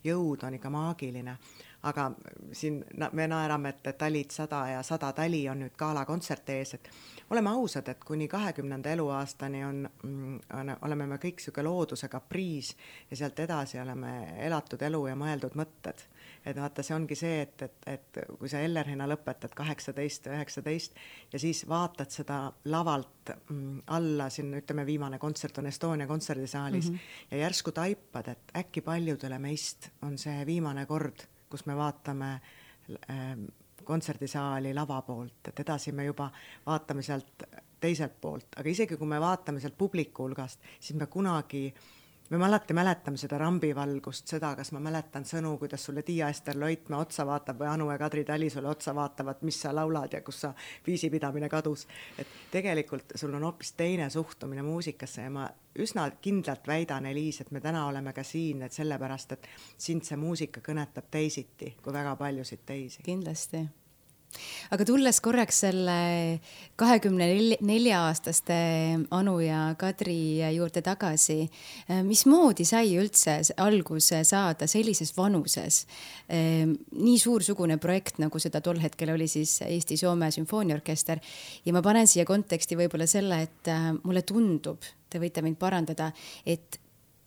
jõud 0.04 0.44
on 0.46 0.54
ikka 0.54 0.70
maagiline. 0.70 1.36
aga 1.84 2.10
siin 2.52 2.78
me 3.12 3.26
naerame, 3.28 3.68
et 3.68 3.98
talid 3.98 4.30
sada 4.32 4.62
ja 4.68 4.82
sada 4.82 5.10
tali 5.12 5.42
on 5.48 5.58
nüüd 5.60 5.74
galakontsert 5.76 6.48
ees, 6.48 6.74
et 6.74 6.88
oleme 7.30 7.50
ausad, 7.50 7.88
et 7.88 8.04
kuni 8.04 8.28
kahekümnenda 8.28 8.90
eluaastani 8.90 9.64
on, 9.64 9.88
on, 10.54 10.76
oleme 10.82 11.06
me 11.06 11.18
kõik 11.20 11.42
niisugune 11.42 11.68
looduse 11.68 12.08
kapriis 12.08 12.72
ja 13.10 13.16
sealt 13.16 13.40
edasi 13.44 13.80
oleme 13.80 14.14
elatud 14.46 14.82
elu 14.82 15.06
ja 15.10 15.16
mõeldud 15.16 15.58
mõtted. 15.60 16.06
Et 16.44 16.58
vaata, 16.60 16.82
see 16.84 16.94
ongi 16.96 17.16
see, 17.18 17.40
et, 17.44 17.62
et, 17.64 17.86
et 17.88 18.18
kui 18.38 18.50
sa 18.50 18.60
Ellerhina 18.64 19.06
lõpetad 19.08 19.54
kaheksateist, 19.56 20.28
üheksateist 20.32 20.98
ja 21.32 21.40
siis 21.40 21.64
vaatad 21.68 22.12
seda 22.12 22.38
lavalt 22.72 23.32
mm, 23.36 23.84
alla, 23.96 24.28
siin 24.32 24.52
ütleme, 24.60 24.84
viimane 24.86 25.18
kontsert 25.22 25.58
on 25.62 25.70
Estonia 25.70 26.06
kontserdisaalis 26.10 26.90
mm 26.90 26.96
-hmm. 26.96 27.30
ja 27.30 27.44
järsku 27.46 27.72
taipad, 27.72 28.28
et 28.28 28.56
äkki 28.56 28.80
paljudele 28.80 29.38
meist 29.38 29.90
on 30.02 30.18
see 30.18 30.46
viimane 30.46 30.86
kord, 30.86 31.26
kus 31.50 31.66
me 31.66 31.76
vaatame 31.76 32.32
äh, 32.34 33.36
kontserdisaali 33.84 34.74
lava 34.74 35.02
poolt, 35.02 35.48
et 35.48 35.60
edasi 35.60 35.92
me 35.92 36.04
juba 36.04 36.30
vaatame 36.66 37.02
sealt 37.02 37.42
teiselt 37.80 38.20
poolt, 38.20 38.46
aga 38.56 38.68
isegi 38.68 38.96
kui 38.96 39.06
me 39.06 39.20
vaatame 39.20 39.60
sealt 39.60 39.76
publiku 39.78 40.22
hulgast, 40.22 40.60
siis 40.80 40.98
me 40.98 41.06
kunagi 41.06 41.66
äh, 41.68 42.03
me 42.30 42.44
alati 42.46 42.74
mäletame 42.74 43.16
seda 43.20 43.38
rambivalgust, 43.38 44.28
seda, 44.28 44.54
kas 44.56 44.72
ma 44.72 44.80
mäletan 44.80 45.26
sõnu, 45.28 45.54
kuidas 45.60 45.84
sulle 45.84 46.02
Tiia-Ester 46.02 46.56
Loitmäe 46.60 46.98
otsa 46.98 47.26
vaatab 47.26 47.60
või 47.60 47.68
Anu 47.68 47.90
ja 47.90 47.98
Kadri 48.00 48.24
Tali 48.24 48.48
sulle 48.50 48.70
otsa 48.72 48.94
vaatavad, 48.96 49.42
mis 49.44 49.60
sa 49.60 49.74
laulad 49.74 50.12
ja 50.12 50.22
kus 50.24 50.40
sa 50.46 50.54
viisipidamine 50.86 51.48
kadus. 51.48 51.86
et 52.18 52.26
tegelikult 52.50 53.12
sul 53.14 53.34
on 53.34 53.44
hoopis 53.44 53.72
teine 53.72 54.10
suhtumine 54.10 54.62
muusikasse 54.62 55.22
ja 55.22 55.30
ma 55.30 55.48
üsna 55.78 56.10
kindlalt 56.10 56.66
väidan, 56.66 57.06
Eliis, 57.06 57.40
et 57.40 57.50
me 57.50 57.60
täna 57.60 57.86
oleme 57.86 58.12
ka 58.12 58.22
siin, 58.22 58.62
et 58.62 58.72
sellepärast, 58.72 59.32
et 59.32 59.48
sind 59.78 60.04
see 60.04 60.16
muusika 60.16 60.60
kõnetab 60.60 61.10
teisiti 61.10 61.76
kui 61.82 61.92
väga 61.92 62.16
paljusid 62.16 62.64
teisi. 62.66 63.02
kindlasti 63.02 63.66
aga 64.74 64.86
tulles 64.88 65.20
korraks 65.24 65.60
selle 65.64 65.96
kahekümne 66.80 67.28
nelja 67.64 68.00
aastaste 68.08 68.56
Anu 69.14 69.36
ja 69.44 69.60
Kadri 69.78 70.42
juurde 70.56 70.82
tagasi, 70.84 71.38
äh, 71.88 72.02
mismoodi 72.06 72.66
sai 72.68 72.94
üldse 72.98 73.38
alguse 73.62 74.22
saada 74.26 74.68
sellises 74.70 75.14
vanuses 75.16 75.84
ähm, 76.28 76.76
nii 76.98 77.18
suursugune 77.20 77.78
projekt, 77.82 78.18
nagu 78.22 78.42
seda 78.42 78.62
tol 78.64 78.80
hetkel 78.82 79.14
oli 79.14 79.28
siis 79.30 79.60
Eesti-Soome 79.66 80.30
sümfooniaorkester? 80.34 81.22
Ja 81.64 81.76
ma 81.76 81.82
panen 81.84 82.10
siia 82.10 82.26
konteksti 82.28 82.78
võib-olla 82.78 83.08
selle, 83.10 83.44
et 83.46 83.72
äh, 83.72 83.92
mulle 84.02 84.24
tundub, 84.26 84.82
te 85.10 85.22
võite 85.22 85.44
mind 85.44 85.60
parandada, 85.60 86.10
et 86.46 86.80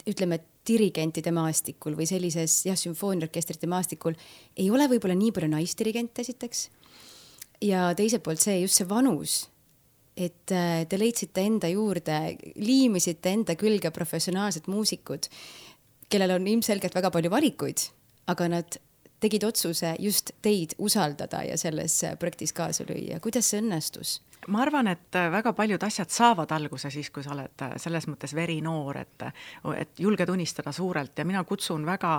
ütleme, 0.08 0.40
et 0.40 0.54
dirigentide 0.68 1.32
maastikul 1.32 1.96
või 1.98 2.08
sellises 2.10 2.60
jah, 2.68 2.78
sümfooniaorkestrite 2.80 3.70
maastikul 3.72 4.18
ei 4.60 4.70
ole 4.72 4.88
võib-olla 4.92 5.16
nii 5.16 5.32
palju 5.36 5.52
naisdirigente 5.54 6.26
esiteks 6.26 6.68
ja 7.62 7.92
teiselt 7.98 8.24
poolt 8.26 8.42
see 8.44 8.60
just 8.62 8.82
see 8.82 8.90
vanus, 8.90 9.38
et 10.18 10.54
äh, 10.54 10.84
te 10.90 11.00
leidsite 11.00 11.46
enda 11.46 11.70
juurde, 11.72 12.18
liimisite 12.56 13.34
enda 13.34 13.56
külge 13.60 13.92
professionaalsed 13.94 14.70
muusikud, 14.72 15.30
kellel 16.10 16.38
on 16.38 16.48
ilmselgelt 16.48 16.96
väga 16.96 17.12
palju 17.14 17.32
valikuid, 17.34 17.88
aga 18.32 18.52
nad 18.52 18.80
tegid 19.20 19.44
otsuse 19.48 19.96
just 20.00 20.32
teid 20.46 20.76
usaldada 20.78 21.42
ja 21.48 21.58
selles 21.58 22.00
projektis 22.20 22.54
kaasa 22.54 22.86
lüüa. 22.88 23.20
kuidas 23.20 23.50
see 23.50 23.62
õnnestus? 23.62 24.20
ma 24.48 24.62
arvan, 24.64 24.88
et 24.88 25.16
äh, 25.18 25.32
väga 25.32 25.52
paljud 25.54 25.84
asjad 25.84 26.12
saavad 26.14 26.52
alguse 26.56 26.92
siis, 26.94 27.10
kui 27.12 27.26
sa 27.26 27.34
oled 27.34 27.66
äh, 27.66 27.74
selles 27.82 28.08
mõttes 28.08 28.36
verinoor, 28.38 29.02
et, 29.02 29.26
et 29.76 30.00
julged 30.00 30.30
unistada 30.30 30.72
suurelt 30.72 31.18
ja 31.18 31.26
mina 31.28 31.44
kutsun 31.44 31.86
väga 31.86 32.14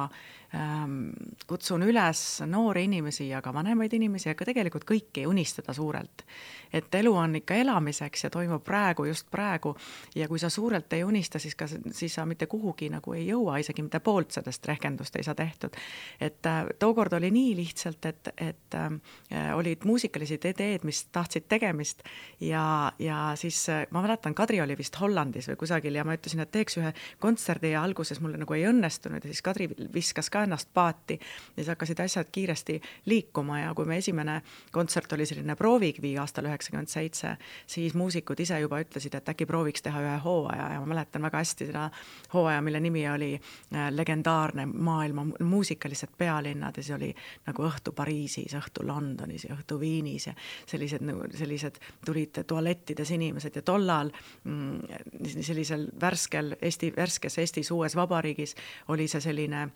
kutsun 1.46 1.82
üles 1.84 2.20
noori 2.48 2.86
inimesi 2.88 3.26
ja 3.28 3.42
ka 3.44 3.52
vanemaid 3.52 3.92
inimesi, 3.92 4.30
aga 4.32 4.46
tegelikult 4.48 4.86
kõiki 4.88 5.26
unistada 5.28 5.74
suurelt. 5.76 6.24
et 6.72 6.94
elu 6.94 7.12
on 7.16 7.36
ikka 7.36 7.54
elamiseks 7.54 8.24
ja 8.24 8.30
toimub 8.30 8.64
praegu, 8.64 9.04
just 9.08 9.30
praegu 9.30 9.74
ja 10.16 10.28
kui 10.28 10.38
sa 10.38 10.50
suurelt 10.50 10.92
ei 10.92 11.04
unista, 11.04 11.38
siis 11.38 11.54
ka, 11.54 11.66
siis 11.68 12.14
sa 12.14 12.26
mitte 12.26 12.46
kuhugi 12.46 12.90
nagu 12.92 13.12
ei 13.12 13.26
jõua, 13.26 13.56
isegi 13.58 13.82
mitte 13.82 14.00
poolt 14.00 14.30
sellest 14.30 14.66
rehkendust 14.68 15.16
ei 15.16 15.24
saa 15.24 15.34
tehtud. 15.34 15.76
et 16.20 16.46
äh, 16.46 16.66
tookord 16.78 17.12
oli 17.12 17.30
nii 17.30 17.56
lihtsalt, 17.56 18.04
et, 18.06 18.28
et 18.36 18.74
äh, 18.74 19.54
olid 19.54 19.84
muusikalised 19.84 20.44
ideed, 20.44 20.84
mis 20.84 21.04
tahtsid 21.12 21.48
tegemist 21.48 22.02
ja, 22.40 22.92
ja 22.98 23.32
siis 23.36 23.68
äh, 23.68 23.86
ma 23.90 24.02
mäletan, 24.02 24.34
Kadri 24.34 24.60
oli 24.60 24.76
vist 24.78 25.00
Hollandis 25.00 25.48
või 25.48 25.56
kusagil 25.56 25.94
ja 25.94 26.04
ma 26.04 26.16
ütlesin, 26.16 26.40
et 26.40 26.52
teeks 26.52 26.80
ühe 26.80 26.92
kontserdi 27.18 27.72
ja 27.72 27.82
alguses 27.82 28.20
mulle 28.20 28.40
nagu 28.40 28.54
ei 28.54 28.64
õnnestunud 28.68 29.24
ja 29.24 29.32
siis 29.32 29.44
Kadri 29.44 29.68
viskas 29.94 30.30
ka 30.30 30.37
ennast 30.42 30.70
paati 30.74 31.18
ja 31.18 31.62
siis 31.62 31.68
hakkasid 31.72 32.00
asjad 32.00 32.30
kiiresti 32.32 32.80
liikuma 33.06 33.60
ja 33.60 33.74
kui 33.74 33.86
me 33.88 33.96
esimene 33.96 34.40
kontsert 34.72 35.12
oli 35.12 35.26
selline 35.26 35.56
proovikivi 35.56 36.14
aastal 36.18 36.48
üheksakümmend 36.50 36.90
seitse, 36.92 37.36
siis 37.66 37.94
muusikud 37.94 38.40
ise 38.40 38.60
juba 38.60 38.80
ütlesid, 38.82 39.14
et 39.14 39.28
äkki 39.28 39.46
prooviks 39.46 39.82
teha 39.82 40.02
ühe 40.04 40.16
hooaja 40.24 40.72
ja 40.74 40.80
ma 40.80 40.92
mäletan 40.94 41.22
väga 41.22 41.42
hästi 41.42 41.68
seda 41.70 41.88
hooaja, 42.34 42.62
mille 42.62 42.80
nimi 42.80 43.04
oli 43.10 43.32
äh, 43.34 43.88
legendaarne 43.90 44.66
maailma 44.66 45.26
muusikalised 45.40 46.14
pealinnad 46.18 46.76
ja 46.76 46.82
siis 46.82 46.96
oli 46.96 47.12
nagu 47.46 47.66
õhtu 47.68 47.92
Pariisis, 47.96 48.54
õhtu 48.58 48.86
Londonis 48.86 49.44
ja 49.48 49.56
õhtu 49.56 49.80
Viinis 49.80 50.28
ja 50.30 50.34
sellised 50.66 51.04
nagu 51.06 51.26
sellised 51.34 51.80
tulid 52.04 52.42
tualettides 52.46 53.10
inimesed 53.16 53.56
ja 53.56 53.62
tollal 53.62 54.12
mm, 54.44 55.28
sellisel 55.40 55.88
värskel 56.00 56.54
Eesti, 56.62 56.92
värskes 56.96 57.38
Eestis 57.38 57.70
uues 57.74 57.96
vabariigis 57.96 58.54
oli 58.88 59.08
see 59.08 59.20
selline 59.20 59.68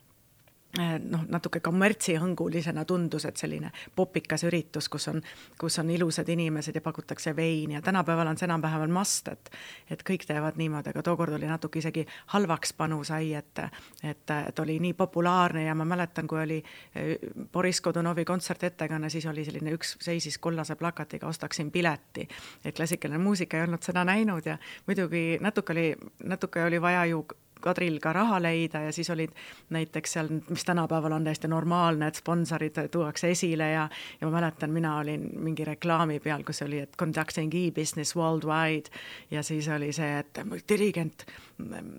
noh, 0.79 1.25
natuke 1.29 1.61
kommertsihõngulisena 1.61 2.85
tundus, 2.89 3.27
et 3.29 3.37
selline 3.37 3.71
popikas 3.97 4.45
üritus, 4.49 4.89
kus 4.89 5.09
on, 5.11 5.21
kus 5.61 5.79
on 5.83 5.91
ilusad 5.93 6.29
inimesed 6.33 6.75
ja 6.75 6.81
pakutakse 6.81 7.37
veini 7.37 7.75
ja 7.75 7.83
tänapäeval 7.83 8.31
on 8.31 8.41
see 8.41 8.49
enam-vähem 8.49 8.93
must, 8.93 9.29
et 9.29 9.51
et 9.91 10.03
kõik 10.09 10.25
teevad 10.27 10.57
niimoodi, 10.57 10.91
aga 10.91 11.03
tookord 11.05 11.37
oli 11.37 11.47
natuke 11.47 11.79
isegi 11.83 12.07
halvaks 12.33 12.73
panu 12.73 13.03
sai, 13.05 13.35
et 13.35 13.59
et, 14.03 14.31
et 14.31 14.59
oli 14.59 14.79
nii 14.81 14.95
populaarne 14.97 15.67
ja 15.67 15.75
ma 15.75 15.85
mäletan, 15.85 16.27
kui 16.27 16.41
oli 16.41 16.63
äh, 16.63 17.15
Boris 17.53 17.81
Godunovi 17.81 18.25
kontsertettekanne, 18.25 19.11
siis 19.11 19.27
oli 19.27 19.45
selline 19.45 19.77
üks 19.77 19.97
seisis 20.01 20.39
kollase 20.39 20.77
plakatiga 20.77 21.27
ostaksin 21.27 21.71
pileti. 21.71 22.29
et 22.65 22.77
klassikaline 22.77 23.19
muusika 23.19 23.57
ei 23.57 23.69
olnud 23.69 23.83
seda 23.83 24.05
näinud 24.05 24.47
ja 24.47 24.59
muidugi 24.87 25.39
natuke 25.41 25.73
oli, 25.73 25.97
natuke 26.25 26.65
oli 26.65 26.81
vaja 26.81 27.05
ju 27.05 27.27
Kadril 27.63 27.99
ka 28.03 28.13
raha 28.13 28.41
leida 28.43 28.83
ja 28.87 28.93
siis 28.93 29.11
olid 29.11 29.31
näiteks 29.71 30.17
seal, 30.19 30.31
mis 30.51 30.65
tänapäeval 30.69 31.17
on 31.19 31.25
täiesti 31.25 31.49
normaalne, 31.49 32.09
et 32.11 32.21
sponsorid 32.21 32.79
tuuakse 32.91 33.31
esile 33.31 33.71
ja 33.71 33.89
ja 34.21 34.27
ma 34.27 34.33
mäletan, 34.41 34.71
mina 34.71 34.97
olin 34.99 35.29
mingi 35.45 35.65
reklaami 35.65 36.21
peal, 36.21 36.45
kus 36.47 36.63
oli, 36.63 36.81
et 36.83 36.97
conducting 36.99 37.55
e-business 37.55 38.17
worldwide 38.17 38.91
ja 39.31 39.43
siis 39.43 39.69
oli 39.69 39.93
see, 39.93 40.19
et 40.19 40.43
dirigent 40.69 41.27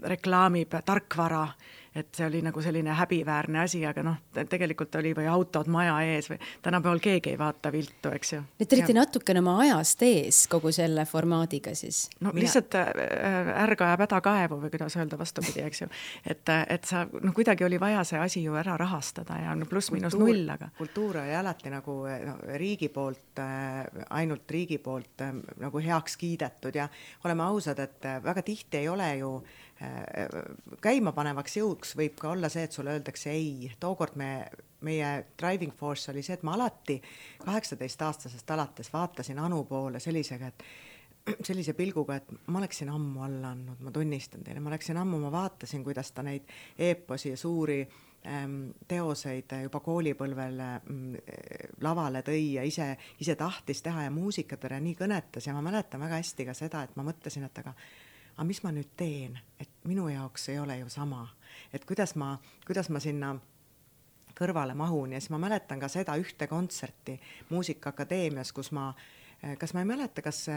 reklaamib 0.03 0.75
tarkvara 0.85 1.47
et 1.95 2.09
see 2.15 2.25
oli 2.25 2.41
nagu 2.41 2.61
selline 2.61 2.93
häbiväärne 2.97 3.59
asi, 3.63 3.83
aga 3.85 4.03
noh, 4.05 4.17
tegelikult 4.49 4.95
oli 4.97 5.13
või 5.17 5.27
autod 5.29 5.69
maja 5.71 5.95
ees 6.07 6.29
või 6.31 6.39
tänapäeval 6.65 7.01
keegi 7.03 7.33
ei 7.33 7.39
vaata 7.39 7.71
viltu, 7.73 8.11
eks 8.17 8.33
ju. 8.33 8.41
et 8.59 8.69
te 8.69 8.77
olite 8.77 8.95
natukene 8.97 9.43
oma 9.43 9.55
ajast 9.65 10.01
ees 10.07 10.43
kogu 10.51 10.71
selle 10.73 11.05
formaadiga 11.09 11.75
siis? 11.77 12.07
no 12.19 12.31
Mina... 12.31 12.45
lihtsalt 12.45 12.77
äh, 12.79 12.89
ärga 13.63 13.91
ajab 13.91 14.05
häda 14.07 14.21
kaevu 14.25 14.59
või 14.63 14.73
kuidas 14.73 14.97
öelda 14.97 15.19
vastupidi, 15.19 15.61
eks 15.67 15.83
ju. 15.83 15.89
et, 16.25 16.53
et 16.77 16.89
sa, 16.89 17.05
noh, 17.13 17.33
kuidagi 17.35 17.67
oli 17.67 17.79
vaja 17.81 18.03
see 18.07 18.21
asi 18.21 18.43
ju 18.43 18.57
ära 18.59 18.77
rahastada 18.79 19.37
ja 19.43 19.53
no 19.57 19.69
pluss-miinus 19.69 20.17
null, 20.17 20.47
aga. 20.49 20.71
kultuur 20.77 21.21
oli 21.21 21.35
alati 21.37 21.73
nagu 21.73 21.99
no, 22.07 22.37
riigi 22.57 22.89
poolt 22.93 23.43
äh,, 23.43 23.83
ainult 24.09 24.49
riigi 24.51 24.79
poolt 24.81 25.21
äh, 25.25 25.35
nagu 25.61 25.83
heaks 25.83 26.17
kiidetud 26.17 26.75
ja 26.75 26.89
oleme 27.23 27.45
ausad, 27.45 27.79
et 27.85 28.09
äh, 28.09 28.17
väga 28.23 28.41
tihti 28.41 28.81
ei 28.81 28.89
ole 28.89 29.11
ju 29.21 29.35
äh, 29.37 29.62
käimapanevaks 30.83 31.57
jõuks 31.57 31.95
võib 31.97 32.15
ka 32.19 32.31
olla 32.33 32.49
see, 32.51 32.67
et 32.67 32.75
sulle 32.75 32.93
öeldakse 32.95 33.31
ei. 33.31 33.71
tookord 33.79 34.15
me, 34.19 34.29
meie 34.85 35.11
driving 35.39 35.73
force 35.77 36.11
oli 36.11 36.23
see, 36.23 36.37
et 36.37 36.43
ma 36.43 36.55
alati 36.57 36.99
kaheksateistaastasest 37.43 38.51
alates 38.55 38.93
vaatasin 38.93 39.39
Anu 39.39 39.63
poole 39.69 39.99
sellisega, 40.03 40.47
et 40.47 40.65
sellise 41.47 41.73
pilguga, 41.73 42.19
et 42.19 42.31
ma 42.47 42.59
oleksin 42.59 42.91
ammu 42.93 43.23
alla 43.23 43.53
andnud, 43.55 43.83
ma 43.83 43.91
tunnistan 43.95 44.43
teile, 44.43 44.63
ma 44.63 44.73
oleksin 44.73 44.99
ammu, 44.99 45.19
ma 45.23 45.31
vaatasin, 45.31 45.83
kuidas 45.83 46.11
ta 46.11 46.23
neid 46.25 46.49
eeposi 46.77 47.33
ja 47.33 47.37
suuri 47.39 47.79
ähm, 48.27 48.57
teoseid 48.87 49.55
juba 49.63 49.79
koolipõlvel 49.83 50.63
ähm, 50.67 51.03
lavale 51.81 52.23
tõi 52.27 52.55
ja 52.57 52.67
ise, 52.67 52.93
ise 53.23 53.37
tahtis 53.39 53.83
teha 53.85 54.07
ja 54.07 54.13
muusikat 54.13 54.65
talle 54.65 54.81
nii 54.83 54.97
kõnetas 54.99 55.47
ja 55.47 55.55
ma 55.55 55.63
mäletan 55.65 56.03
väga 56.03 56.19
hästi 56.19 56.49
ka 56.49 56.57
seda, 56.57 56.83
et 56.83 56.97
ma 56.99 57.07
mõtlesin, 57.07 57.47
et 57.47 57.63
aga 57.63 57.75
aga 58.33 58.45
mis 58.47 58.63
ma 58.63 58.71
nüüd 58.73 58.93
teen, 58.97 59.37
et 59.61 59.69
minu 59.87 60.07
jaoks 60.09 60.49
ei 60.49 60.59
ole 60.59 60.79
ju 60.79 60.89
sama, 60.89 61.27
et 61.73 61.85
kuidas 61.85 62.15
ma, 62.19 62.35
kuidas 62.67 62.89
ma 62.89 63.01
sinna 63.03 63.33
kõrvale 64.37 64.73
mahun? 64.77 65.13
Ja 65.13 65.21
siis 65.21 65.33
ma 65.33 65.41
mäletan 65.41 65.81
ka 65.81 65.89
seda 65.91 66.15
ühte 66.17 66.47
kontserti 66.49 67.19
Muusikaakadeemias, 67.49 68.51
kus 68.55 68.71
ma, 68.73 68.89
kas 69.59 69.75
ma 69.75 69.83
ei 69.83 69.89
mäleta, 69.93 70.25
kas 70.25 70.47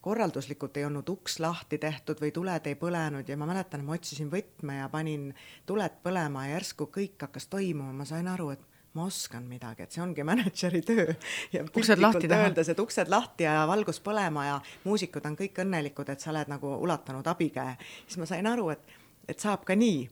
korralduslikult 0.00 0.76
ei 0.78 0.86
olnud 0.86 1.08
uks 1.10 1.40
lahti 1.42 1.78
tehtud 1.82 2.20
või 2.22 2.30
tuled 2.34 2.66
ei 2.70 2.78
põlenud. 2.78 3.28
Ja 3.28 3.36
ma 3.36 3.48
mäletan, 3.50 3.84
ma 3.84 3.96
otsisin 3.98 4.30
võtme 4.30 4.78
ja 4.78 4.88
panin 4.92 5.32
tuled 5.66 5.98
põlema 6.04 6.46
ja 6.46 6.58
järsku 6.58 6.86
kõik 6.94 7.18
hakkas 7.26 7.48
toimuma, 7.50 7.92
ma 7.92 8.06
sain 8.08 8.30
aru, 8.30 8.52
et 8.54 8.77
ma 8.98 9.06
oskan 9.06 9.46
midagi, 9.48 9.86
et 9.86 9.94
see 9.94 10.02
ongi 10.02 10.26
mänedžeri 10.30 10.82
töö. 10.86 11.14
uksed 11.70 12.02
lahti 12.02 12.26
teha. 12.26 12.48
Öeldes, 12.48 12.72
et 12.72 12.82
uksed 12.82 13.10
lahti 13.12 13.46
ja 13.46 13.62
valgus 13.70 14.02
põlema 14.04 14.48
ja 14.48 14.58
muusikud 14.84 15.26
on 15.30 15.38
kõik 15.38 15.62
õnnelikud, 15.64 16.10
et 16.12 16.24
sa 16.24 16.32
oled 16.34 16.50
nagu 16.50 16.74
ulatanud 16.82 17.26
abikäe, 17.30 17.76
siis 18.06 18.20
ma 18.20 18.28
sain 18.28 18.50
aru, 18.50 18.70
et, 18.74 18.98
et 19.28 19.40
saab 19.40 19.64
ka 19.68 19.78
nii 19.78 20.04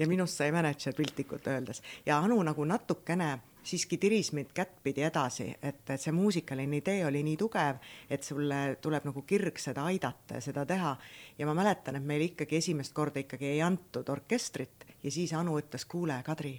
ja 0.00 0.08
minust 0.08 0.40
sai 0.40 0.52
mänedžer 0.54 0.96
piltlikult 0.96 1.46
öeldes 1.50 1.82
ja 2.06 2.18
Anu 2.24 2.38
nagu 2.46 2.64
natukene 2.64 3.34
siiski 3.62 3.98
tiris 4.00 4.32
mind 4.32 4.54
kättpidi 4.54 5.02
edasi, 5.04 5.50
et, 5.62 5.82
et 5.90 6.00
see 6.00 6.12
muusikaline 6.16 6.80
idee 6.80 7.04
oli 7.06 7.22
nii 7.26 7.36
tugev, 7.40 7.80
et 8.10 8.24
sulle 8.24 8.60
tuleb 8.80 9.04
nagu 9.10 9.22
kirg 9.28 9.60
seda 9.60 9.84
aidata 9.90 10.38
ja 10.38 10.44
seda 10.44 10.64
teha. 10.66 10.96
ja 11.38 11.46
ma 11.46 11.54
mäletan, 11.54 11.96
et 11.96 12.06
meile 12.06 12.30
ikkagi 12.30 12.56
esimest 12.56 12.94
korda 12.96 13.20
ikkagi 13.20 13.52
ei 13.52 13.62
antud 13.62 14.08
orkestrit 14.08 14.86
ja 15.02 15.10
siis 15.10 15.32
Anu 15.32 15.58
ütles, 15.60 15.84
kuule, 15.84 16.22
Kadri, 16.24 16.54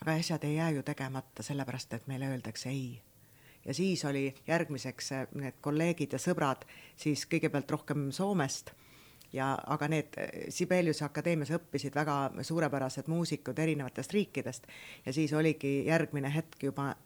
aga 0.00 0.16
asjad 0.16 0.44
ei 0.44 0.54
jää 0.54 0.70
ju 0.70 0.82
tegemata, 0.82 1.42
sellepärast 1.42 1.92
et 1.92 2.06
meile 2.06 2.28
öeldakse 2.28 2.68
ei. 2.68 3.02
ja 3.64 3.74
siis 3.74 4.04
oli 4.04 4.34
järgmiseks 4.46 5.10
need 5.34 5.58
kolleegid 5.60 6.12
ja 6.12 6.18
sõbrad 6.18 6.64
siis 6.96 7.26
kõigepealt 7.26 7.70
rohkem 7.70 8.10
Soomest. 8.12 8.70
Ja 9.32 9.52
aga 9.66 9.86
need 9.88 10.16
Sibeliuse 10.50 11.04
akadeemias 11.04 11.52
õppisid 11.54 11.94
väga 11.94 12.32
suurepärased 12.42 13.06
muusikud 13.06 13.58
erinevatest 13.58 14.12
riikidest. 14.12 14.66
Ja 15.06 15.12
siis 15.12 15.32
oligi 15.32 15.84
järgmine 15.86 16.32
hetk 16.34 16.62
juba 16.62 16.96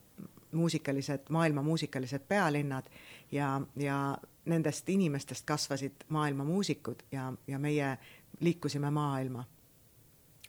muusikalised, 0.52 1.28
maailma 1.28 1.62
muusikalised 1.62 2.24
pealinnad. 2.28 2.88
Ja, 3.32 3.60
ja 3.76 4.16
nendest 4.44 4.88
inimestest 4.88 5.44
kasvasid 5.44 6.06
maailma 6.08 6.44
muusikud 6.44 7.02
ja, 7.12 7.32
ja 7.46 7.58
meie 7.58 7.98
liikusime 8.40 8.90
maailma 8.90 9.44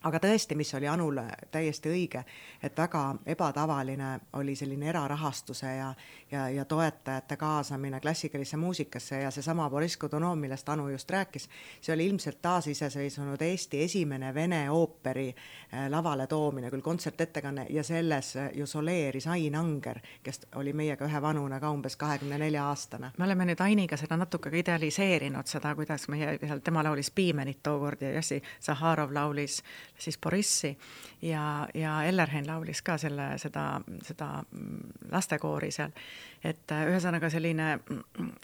aga 0.06 0.20
tõesti, 0.22 0.56
mis 0.56 0.74
oli 0.78 0.88
Anule 0.88 1.26
täiesti 1.52 1.90
õige, 1.90 2.22
et 2.64 2.78
väga 2.78 3.04
ebatavaline 3.26 4.20
oli 4.38 4.56
selline 4.56 4.90
erarahastuse 4.90 5.72
ja, 5.76 5.94
ja, 6.32 6.50
ja 6.50 6.66
toetajate 6.66 7.38
kaasamine 7.38 8.00
klassikalisse 8.00 8.58
muusikasse 8.58 9.22
ja 9.22 9.32
seesama 9.32 9.70
Boriss 9.70 9.98
Godunov, 9.98 10.38
millest 10.38 10.70
Anu 10.70 10.88
just 10.90 11.12
rääkis, 11.12 11.50
see 11.82 11.94
oli 11.94 12.06
ilmselt 12.06 12.42
taasiseseisvunud 12.42 13.42
Eesti 13.42 13.84
esimene 13.84 14.34
vene 14.34 14.70
ooperi 14.72 15.30
äh, 15.30 15.90
lavale 15.90 16.28
toomine, 16.28 16.70
küll 16.70 16.86
kontsertettekanne 16.86 17.66
ja 17.70 17.84
selles 17.84 18.36
äh, 18.36 18.50
ju 18.54 18.68
soleeris 18.68 19.28
Ain 19.28 19.56
Anger, 19.56 20.00
kes 20.24 20.46
oli 20.56 20.74
meiega 20.74 21.06
ühevanune 21.10 21.60
ka 21.60 21.72
umbes 21.72 21.96
kahekümne 21.96 22.38
nelja 22.38 22.68
aastane. 22.70 23.12
me 23.18 23.26
oleme 23.26 23.46
nüüd 23.46 23.62
Ainiga 23.62 23.98
seda 23.98 24.18
natuke 24.18 24.50
ka 24.50 24.58
idealiseerinud, 24.58 25.50
seda, 25.50 25.74
kuidas 25.76 26.08
meie, 26.14 26.38
tema 26.64 26.84
laulis 26.84 27.12
Piimenit 27.12 27.64
tookord 27.64 28.02
ja 28.02 28.12
Jassi 28.12 28.42
Zaharov 28.62 29.14
laulis 29.14 29.64
siis 29.98 30.18
Borissi 30.18 30.78
ja, 31.22 31.68
ja 31.74 32.04
Ellerhein 32.04 32.48
laulis 32.48 32.82
ka 32.82 32.98
selle, 32.98 33.38
seda, 33.38 33.82
seda 34.04 34.30
lastekoori 35.12 35.72
seal. 35.72 35.92
et 36.44 36.72
äh, 36.72 36.88
ühesõnaga 36.92 37.30
selline, 37.30 37.80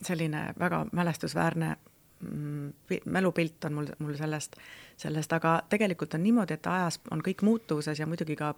selline 0.03 0.45
väga 0.59 0.85
mälestusväärne 0.91 1.75
mm, 2.19 2.73
mälupilt 3.05 3.65
on 3.65 3.73
mul, 3.73 3.91
mul 3.99 4.15
sellest, 4.15 4.55
sellest, 4.97 5.33
aga 5.33 5.61
tegelikult 5.69 6.13
on 6.13 6.23
niimoodi, 6.23 6.53
et 6.53 6.67
ajas 6.67 6.99
on 7.11 7.23
kõik 7.25 7.43
muutuvuses 7.43 7.99
ja 7.99 8.07
muidugi 8.07 8.35
ka 8.35 8.53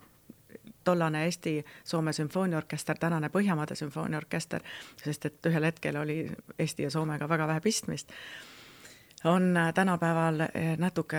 tollane 0.83 1.25
Eesti-Soome 1.25 2.13
sümfooniaorkester, 2.13 2.97
tänane 2.99 3.29
Põhjamaade 3.29 3.75
sümfooniaorkester, 3.75 4.63
sest 5.03 5.25
et 5.25 5.45
ühel 5.49 5.63
hetkel 5.63 5.97
oli 5.97 6.17
Eesti 6.59 6.83
ja 6.83 6.89
Soomega 6.91 7.29
väga 7.29 7.47
vähe 7.47 7.61
pistmist 7.63 8.11
on 9.23 9.57
äh, 9.57 9.73
tänapäeval 9.73 10.41
äh, 10.41 10.49
natuke 10.77 11.17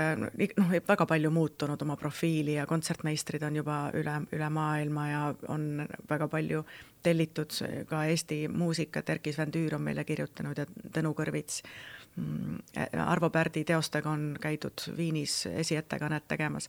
noh, 0.57 0.73
väga 0.89 1.07
palju 1.07 1.31
muutunud 1.31 1.83
oma 1.83 1.97
profiili 1.97 2.55
ja 2.55 2.67
kontsertmeistrid 2.67 3.43
on 3.43 3.57
juba 3.57 3.79
üle, 3.95 4.17
üle 4.33 4.51
maailma 4.51 5.09
ja 5.09 5.23
on 5.49 5.87
väga 6.11 6.29
palju 6.29 6.65
tellitud 7.03 7.53
ka 7.89 8.05
Eesti 8.05 8.49
muusikat, 8.49 9.11
Erkki 9.11 9.33
Sven 9.33 9.53
Tüür 9.53 9.75
on 9.77 9.83
meile 9.85 10.05
kirjutanud 10.05 10.59
ja 10.59 10.67
Tõnu 10.67 11.13
Kõrvits. 11.17 11.63
Mm, 12.17 12.61
Arvo 13.05 13.31
Pärdi 13.31 13.65
teostega 13.65 14.11
on 14.11 14.37
käidud 14.41 14.87
Viinis 14.97 15.47
esiettekannet 15.51 16.29
tegemas 16.29 16.69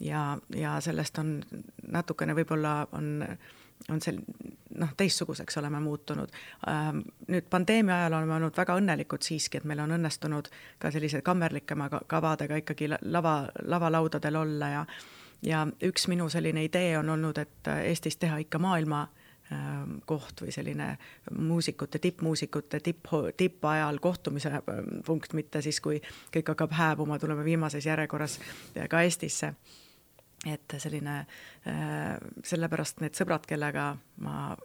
ja, 0.00 0.38
ja 0.54 0.76
sellest 0.80 1.18
on 1.18 1.40
natukene 1.92 2.34
võib-olla 2.36 2.86
on 2.92 3.24
on 3.90 4.00
sel-, 4.00 4.20
noh, 4.78 4.92
teistsuguseks 4.96 5.56
oleme 5.58 5.80
muutunud. 5.80 6.28
Ähm, 6.68 7.02
nüüd 7.28 7.48
pandeemia 7.50 7.96
ajal 8.02 8.18
oleme 8.18 8.36
olnud 8.38 8.56
väga 8.56 8.76
õnnelikud 8.80 9.24
siiski, 9.24 9.58
et 9.58 9.66
meil 9.68 9.82
on 9.84 9.96
õnnestunud 9.98 10.50
ka 10.78 10.92
sellise 10.94 11.22
kammerlikema 11.22 11.88
kavadega 12.06 12.60
ikkagi 12.62 12.90
lava, 12.92 13.36
lavalaudadel 13.64 14.40
olla 14.44 14.68
ja 14.76 14.86
ja 15.42 15.66
üks 15.82 16.06
minu 16.06 16.28
selline 16.30 16.62
idee 16.64 16.94
on 16.98 17.08
olnud, 17.10 17.38
et 17.38 17.70
Eestis 17.82 18.16
teha 18.16 18.36
ikka 18.44 18.60
maailma 18.62 19.00
ähm, 19.52 19.96
koht 20.06 20.44
või 20.44 20.54
selline 20.54 20.92
muusikute, 21.34 21.98
tippmuusikute 21.98 22.80
tipp, 22.80 23.10
tippajal 23.36 23.98
kohtumise 23.98 24.52
ähm, 24.54 25.00
punkt, 25.06 25.34
mitte 25.34 25.62
siis, 25.62 25.80
kui 25.82 25.98
kõik 26.34 26.54
hakkab 26.54 26.76
hääbuma, 26.78 27.18
tuleme 27.18 27.44
viimases 27.44 27.86
järjekorras 27.86 28.38
ka 28.88 29.02
Eestisse 29.02 29.54
et 30.46 30.74
selline, 30.78 31.26
äh, 31.66 32.16
sellepärast 32.44 33.02
need 33.02 33.18
sõbrad, 33.18 33.46
kellega 33.46 33.92
ma 34.24 34.56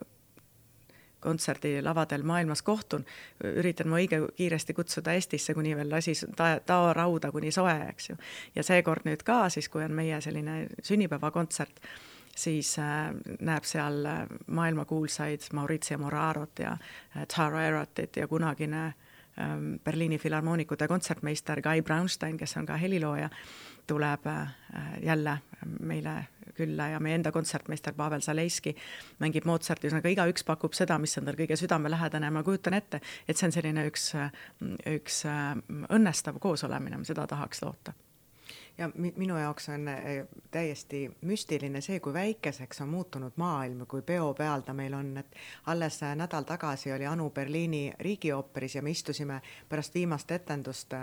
kontserdilavadel 1.20 2.22
maailmas 2.22 2.62
kohtun, 2.62 3.04
üritan 3.44 3.88
ma 3.90 3.98
õige 3.98 4.20
kiiresti 4.38 4.74
kutsuda 4.74 5.16
Eestisse, 5.18 5.54
kuni 5.54 5.74
veel 5.76 5.90
lasi 5.90 6.14
ta-, 6.38 6.60
taorauda 6.66 7.32
kuni 7.34 7.50
soe, 7.54 7.74
eks 7.88 8.10
ju. 8.10 8.18
ja 8.54 8.62
seekord 8.62 9.06
nüüd 9.08 9.24
ka 9.26 9.48
siis, 9.50 9.68
kui 9.68 9.82
on 9.84 9.96
meie 9.98 10.20
selline 10.22 10.68
sünnipäevakontsert, 10.82 11.82
siis 12.38 12.76
äh, 12.78 13.10
näeb 13.40 13.66
seal 13.66 14.06
äh, 14.06 14.22
maailmakuulsaid 14.46 15.50
Maurizio 15.58 15.98
Morarot 15.98 16.62
ja 16.62 16.76
Tara 17.34 17.64
Eratit 17.66 18.16
ja 18.16 18.28
kunagine 18.28 18.84
ähm, 19.40 19.74
Berliini 19.84 20.18
filharmoonikute 20.18 20.88
kontsertmeister 20.88 21.62
Guy 21.62 21.82
Braunstein, 21.82 22.38
kes 22.38 22.56
on 22.56 22.66
ka 22.66 22.78
helilooja 22.78 23.30
tuleb 23.88 24.26
äh, 24.26 24.48
jälle 25.02 25.38
meile 25.80 26.26
külla 26.54 26.88
ja 26.88 27.00
meie 27.00 27.14
enda 27.18 27.32
kontsertmeister 27.32 27.94
Pavel 27.94 28.20
Zalejski 28.20 28.74
mängib 29.22 29.46
Mozarti, 29.48 29.88
ühesõnaga 29.88 30.10
igaüks 30.12 30.44
pakub 30.46 30.74
seda, 30.76 30.98
mis 30.98 31.16
on 31.18 31.28
tal 31.28 31.38
kõige 31.38 31.56
südamelähedane 31.58 32.28
ja 32.28 32.34
ma 32.34 32.42
kujutan 32.46 32.76
ette, 32.78 33.00
et 33.28 33.38
see 33.38 33.48
on 33.48 33.54
selline 33.54 33.86
üks, 33.88 34.10
üks 34.96 35.22
äh, 35.30 35.54
õnnestav 35.94 36.40
koosolemine, 36.42 37.00
seda 37.08 37.26
tahaks 37.30 37.64
loota. 37.64 37.94
Ja 38.78 38.86
minu 38.94 39.34
jaoks 39.38 39.68
on 39.74 39.88
äh, 39.90 40.06
täiesti 40.54 41.04
müstiline 41.26 41.82
see, 41.84 41.98
kui 42.04 42.14
väikeseks 42.14 42.84
on 42.84 42.92
muutunud 42.94 43.38
maailm, 43.40 43.84
kui 43.90 44.02
peopeal 44.06 44.66
ta 44.66 44.74
meil 44.76 44.94
on, 44.98 45.14
et 45.22 45.38
alles 45.72 46.00
nädal 46.18 46.46
tagasi 46.46 46.92
oli 46.94 47.06
Anu 47.06 47.30
Berliini 47.34 47.92
riigiooperis 47.98 48.78
ja 48.78 48.82
me 48.82 48.94
istusime 48.94 49.40
pärast 49.68 49.94
viimast 49.94 50.30
etendust 50.30 50.94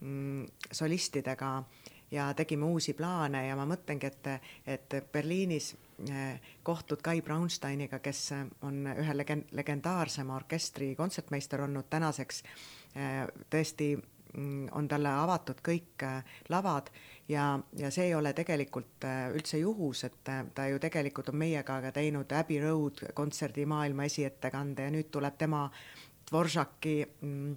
mm, 0.00 0.46
solistidega 0.72 1.56
äh, 1.58 1.89
ja 2.10 2.34
tegime 2.34 2.64
uusi 2.64 2.94
plaane 2.94 3.46
ja 3.46 3.56
ma 3.56 3.66
mõtlengi, 3.68 4.10
et, 4.10 4.28
et 4.66 4.96
Berliinis 5.12 5.72
eh, 6.10 6.40
kohtud 6.62 7.02
Kai 7.02 7.22
Braunsteiniga, 7.22 8.00
kes 8.02 8.22
on 8.66 8.82
ühe 8.90 9.16
legend-, 9.16 9.52
legendaarsema 9.56 10.36
orkestri 10.36 10.94
kontsertmeister 10.98 11.62
olnud 11.66 11.90
tänaseks 11.90 12.42
eh, 12.94 13.22
tõesti 13.50 13.92
mm, 13.96 14.68
on 14.78 14.90
talle 14.90 15.14
avatud 15.22 15.62
kõik 15.66 16.06
eh, 16.06 16.36
lavad 16.48 16.90
ja, 17.28 17.52
ja 17.78 17.94
see 17.94 18.10
ei 18.10 18.14
ole 18.18 18.34
tegelikult 18.34 19.06
üldse 19.34 19.62
juhus, 19.62 20.04
et 20.04 20.34
ta 20.54 20.68
ju 20.68 20.82
tegelikult 20.82 21.30
on 21.30 21.38
meiega 21.44 21.80
ka 21.86 21.94
teinud 21.94 22.32
Abbey 22.34 22.62
Road 22.64 23.06
kontserdi 23.14 23.66
maailma 23.70 24.10
esiettekande 24.10 24.88
ja 24.88 24.94
nüüd 24.94 25.12
tuleb 25.14 25.38
tema 25.38 25.68
Dvoržaki 26.30 26.96
mm, 27.22 27.54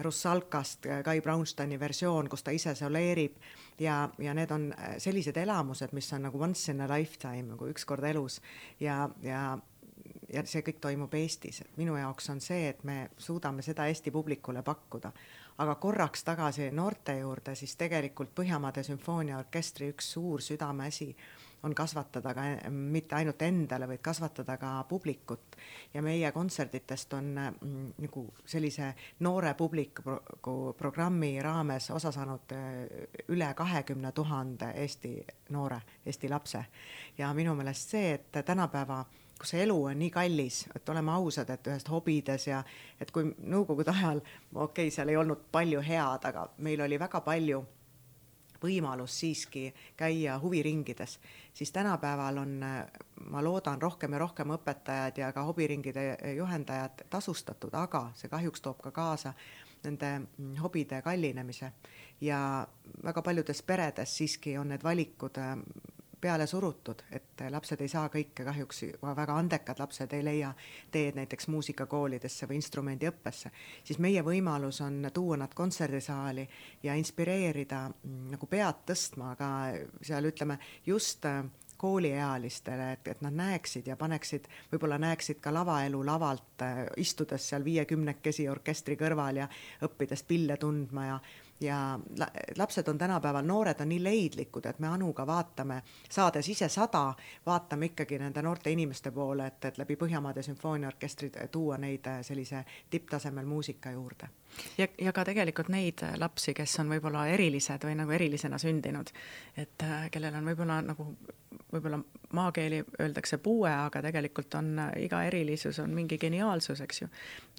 Russalkast 0.00 0.86
Kai 1.04 1.20
Braunsteini 1.20 1.80
versioon, 1.80 2.28
kus 2.28 2.42
ta 2.42 2.50
ise 2.50 2.74
soleerib. 2.74 3.36
Ja, 3.80 4.08
ja 4.18 4.34
need 4.34 4.50
on 4.50 4.70
äh, 4.72 4.96
sellised 4.98 5.36
elamused, 5.36 5.92
mis 5.92 6.12
on 6.12 6.22
nagu 6.28 6.40
once 6.40 6.72
in 6.72 6.80
a 6.80 6.88
lifetime 6.88 7.54
nagu 7.54 7.68
üks 7.68 7.84
kord 7.88 8.04
elus. 8.04 8.40
Ja, 8.80 9.08
ja 9.22 9.58
ja 10.32 10.42
see 10.48 10.62
kõik 10.64 10.80
toimub 10.82 11.14
Eestis, 11.14 11.60
et 11.62 11.78
minu 11.80 11.96
jaoks 11.98 12.30
on 12.32 12.40
see, 12.40 12.70
et 12.72 12.84
me 12.88 13.10
suudame 13.20 13.62
seda 13.62 13.86
Eesti 13.90 14.10
publikule 14.10 14.62
pakkuda. 14.62 15.12
aga 15.58 15.74
korraks 15.74 16.24
tagasi 16.24 16.70
noorte 16.70 17.18
juurde, 17.18 17.54
siis 17.54 17.76
tegelikult 17.76 18.30
Põhjamaade 18.34 18.82
Sümfooniaorkestri 18.82 19.90
üks 19.92 20.12
suur 20.12 20.40
südameasi 20.40 21.14
on 21.62 21.74
kasvatada 21.74 22.34
ka 22.34 22.42
mitte 22.70 23.14
ainult 23.14 23.42
endale, 23.42 23.86
vaid 23.88 24.02
kasvatada 24.02 24.56
ka 24.56 24.84
publikut. 24.88 25.56
ja 25.94 26.02
meie 26.02 26.32
kontserditest 26.32 27.12
on 27.12 27.34
mm, 27.34 27.92
nagu 27.98 28.26
sellise 28.44 28.94
noore 29.20 29.54
publiku 29.54 30.74
programmi 30.78 31.42
raames 31.42 31.90
osa 31.90 32.12
saanud 32.12 32.52
äh, 32.52 33.08
üle 33.28 33.54
kahekümne 33.54 34.12
tuhande 34.12 34.72
Eesti 34.74 35.26
noore, 35.50 35.80
Eesti 36.06 36.28
lapse. 36.28 36.64
ja 37.18 37.34
minu 37.34 37.54
meelest 37.54 37.90
see, 37.90 38.12
et 38.12 38.44
tänapäeva 38.44 39.04
kus 39.38 39.50
see 39.50 39.62
elu 39.62 39.76
on 39.84 39.98
nii 39.98 40.10
kallis, 40.10 40.68
et 40.76 40.88
oleme 40.88 41.12
ausad, 41.12 41.50
et 41.50 41.66
ühest 41.66 41.88
hobides 41.90 42.46
ja 42.46 42.62
et 43.00 43.10
kui 43.10 43.26
nõukogude 43.26 43.90
ajal, 43.90 44.20
okei 44.54 44.86
okay,, 44.86 44.90
seal 44.94 45.10
ei 45.10 45.18
olnud 45.18 45.48
palju 45.52 45.82
head, 45.82 46.28
aga 46.30 46.46
meil 46.62 46.80
oli 46.86 46.98
väga 46.98 47.20
palju 47.26 47.64
võimalus 48.62 49.18
siiski 49.20 49.66
käia 49.96 50.38
huviringides, 50.38 51.18
siis 51.54 51.72
tänapäeval 51.72 52.38
on, 52.42 52.54
ma 53.30 53.42
loodan, 53.44 53.82
rohkem 53.82 54.12
ja 54.12 54.22
rohkem 54.22 54.54
õpetajad 54.56 55.18
ja 55.18 55.32
ka 55.32 55.44
hobiringide 55.48 56.06
juhendajad 56.36 57.04
tasustatud, 57.10 57.74
aga 57.74 58.10
see 58.14 58.30
kahjuks 58.32 58.64
toob 58.64 58.80
ka 58.82 58.90
kaasa 58.90 59.34
nende 59.84 60.12
hobide 60.62 61.02
kallinemise. 61.02 61.72
Ja 62.20 62.66
väga 63.04 63.22
paljudes 63.22 63.62
peredes 63.62 64.16
siiski 64.16 64.56
on 64.58 64.68
need 64.68 64.84
valikud 64.84 65.38
peale 66.22 66.46
surutud, 66.46 67.02
et 67.10 67.42
lapsed 67.50 67.80
ei 67.82 67.90
saa 67.90 68.06
kõike 68.12 68.44
kahjuks, 68.46 68.84
väga 69.02 69.34
andekad 69.36 69.80
lapsed 69.82 70.12
ei 70.14 70.22
leia 70.24 70.52
teed 70.94 71.18
näiteks 71.18 71.48
muusikakoolidesse 71.50 72.46
või 72.46 72.60
instrumendiõppesse, 72.60 73.50
siis 73.84 73.98
meie 73.98 74.22
võimalus 74.22 74.80
on 74.86 75.10
tuua 75.14 75.40
nad 75.42 75.54
kontserdisaali 75.54 76.46
ja 76.82 76.94
inspireerida 76.94 77.88
mm, 77.88 78.30
nagu 78.36 78.46
pead 78.46 78.84
tõstma, 78.92 79.32
aga 79.34 79.50
seal 80.02 80.30
ütleme 80.30 80.58
just 80.86 81.26
äh, 81.26 81.42
kooliealistele, 81.82 82.92
et, 82.92 83.08
et 83.08 83.22
nad 83.26 83.34
näeksid 83.34 83.88
ja 83.90 83.96
paneksid, 83.98 84.46
võib-olla 84.70 85.00
näeksid 85.02 85.40
ka 85.42 85.50
lavaelu 85.54 86.04
lavalt, 86.06 86.62
äh, 86.62 86.84
istudes 87.02 87.48
seal 87.50 87.66
viiekümnekesi 87.66 88.46
orkestri 88.52 88.94
kõrval 89.00 89.42
ja 89.42 89.48
õppides 89.82 90.22
pille 90.28 90.56
tundma 90.62 91.08
ja 91.08 91.18
ja 91.62 91.98
lapsed 92.56 92.88
on 92.88 92.98
tänapäeval, 92.98 93.44
noored 93.44 93.80
on 93.80 93.88
nii 93.88 94.02
leidlikud, 94.04 94.66
et 94.66 94.78
me 94.78 94.88
Anuga 94.88 95.26
vaatame, 95.26 95.82
saades 96.10 96.48
ise 96.48 96.68
sada, 96.68 97.14
vaatame 97.46 97.90
ikkagi 97.92 98.18
nende 98.18 98.42
noorte 98.42 98.70
inimeste 98.70 99.10
poole, 99.10 99.46
et, 99.46 99.64
et 99.64 99.78
läbi 99.78 99.96
Põhjamaade 99.96 100.42
sümfooniaorkestri 100.42 101.30
tuua 101.50 101.78
neid 101.78 102.06
äh, 102.06 102.22
sellise 102.22 102.64
tipptasemel 102.90 103.46
muusika 103.46 103.90
juurde. 103.90 104.28
ja, 104.78 104.88
ja 105.00 105.12
ka 105.12 105.24
tegelikult 105.24 105.68
neid 105.68 106.04
lapsi, 106.18 106.54
kes 106.54 106.78
on 106.80 106.90
võib-olla 106.92 107.26
erilised 107.32 107.84
või 107.84 107.94
nagu 107.96 108.10
erilisena 108.10 108.58
sündinud, 108.58 109.12
et 109.56 109.86
kellel 110.10 110.34
on 110.34 110.50
võib-olla 110.52 110.82
nagu 110.82 111.14
võib-olla 111.72 111.98
maakeeli 112.32 112.82
öeldakse 113.00 113.38
puue, 113.38 113.70
aga 113.70 114.02
tegelikult 114.02 114.54
on 114.54 114.76
iga 114.96 115.22
erilisus 115.28 115.78
on 115.82 115.90
mingi 115.94 116.18
geniaalsus, 116.18 116.80
eks 116.80 117.02
ju. 117.02 117.08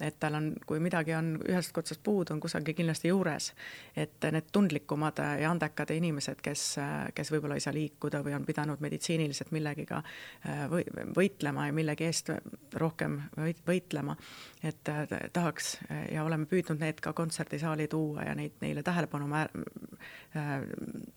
et 0.02 0.16
tal 0.20 0.34
on, 0.34 0.52
kui 0.66 0.80
midagi 0.82 1.14
on 1.14 1.34
ühest 1.48 1.78
otsast 1.78 2.02
puudu, 2.02 2.34
on 2.34 2.40
kusagil 2.40 2.74
kindlasti 2.74 3.08
juures. 3.08 3.52
et 3.96 4.28
need 4.32 4.50
tundlikumad 4.52 5.18
ja 5.40 5.50
andekad 5.50 5.90
inimesed, 5.94 6.40
kes, 6.42 6.64
kes 7.14 7.32
võib-olla 7.32 7.58
ei 7.58 7.64
saa 7.64 7.74
liikuda 7.74 8.22
või 8.24 8.34
on 8.36 8.46
pidanud 8.46 8.80
meditsiiniliselt 8.84 9.52
millegiga 9.54 10.02
äh, 10.02 10.64
või, 10.70 10.84
võitlema 11.16 11.68
ja 11.68 11.76
millegi 11.76 12.08
eest 12.08 12.30
rohkem 12.80 13.20
võitlema, 13.66 14.16
et 14.62 14.88
äh, 14.90 15.06
tahaks 15.32 15.76
ja 16.12 16.24
oleme 16.24 16.46
püüdnud 16.50 16.82
need 16.82 17.00
ka 17.04 17.12
kontserdisaali 17.12 17.88
tuua 17.88 18.28
ja 18.28 18.34
neid, 18.38 18.56
neile 18.64 18.82
tähelepanu 18.82 19.28
määr-, 19.30 19.52
äh, 20.36 20.54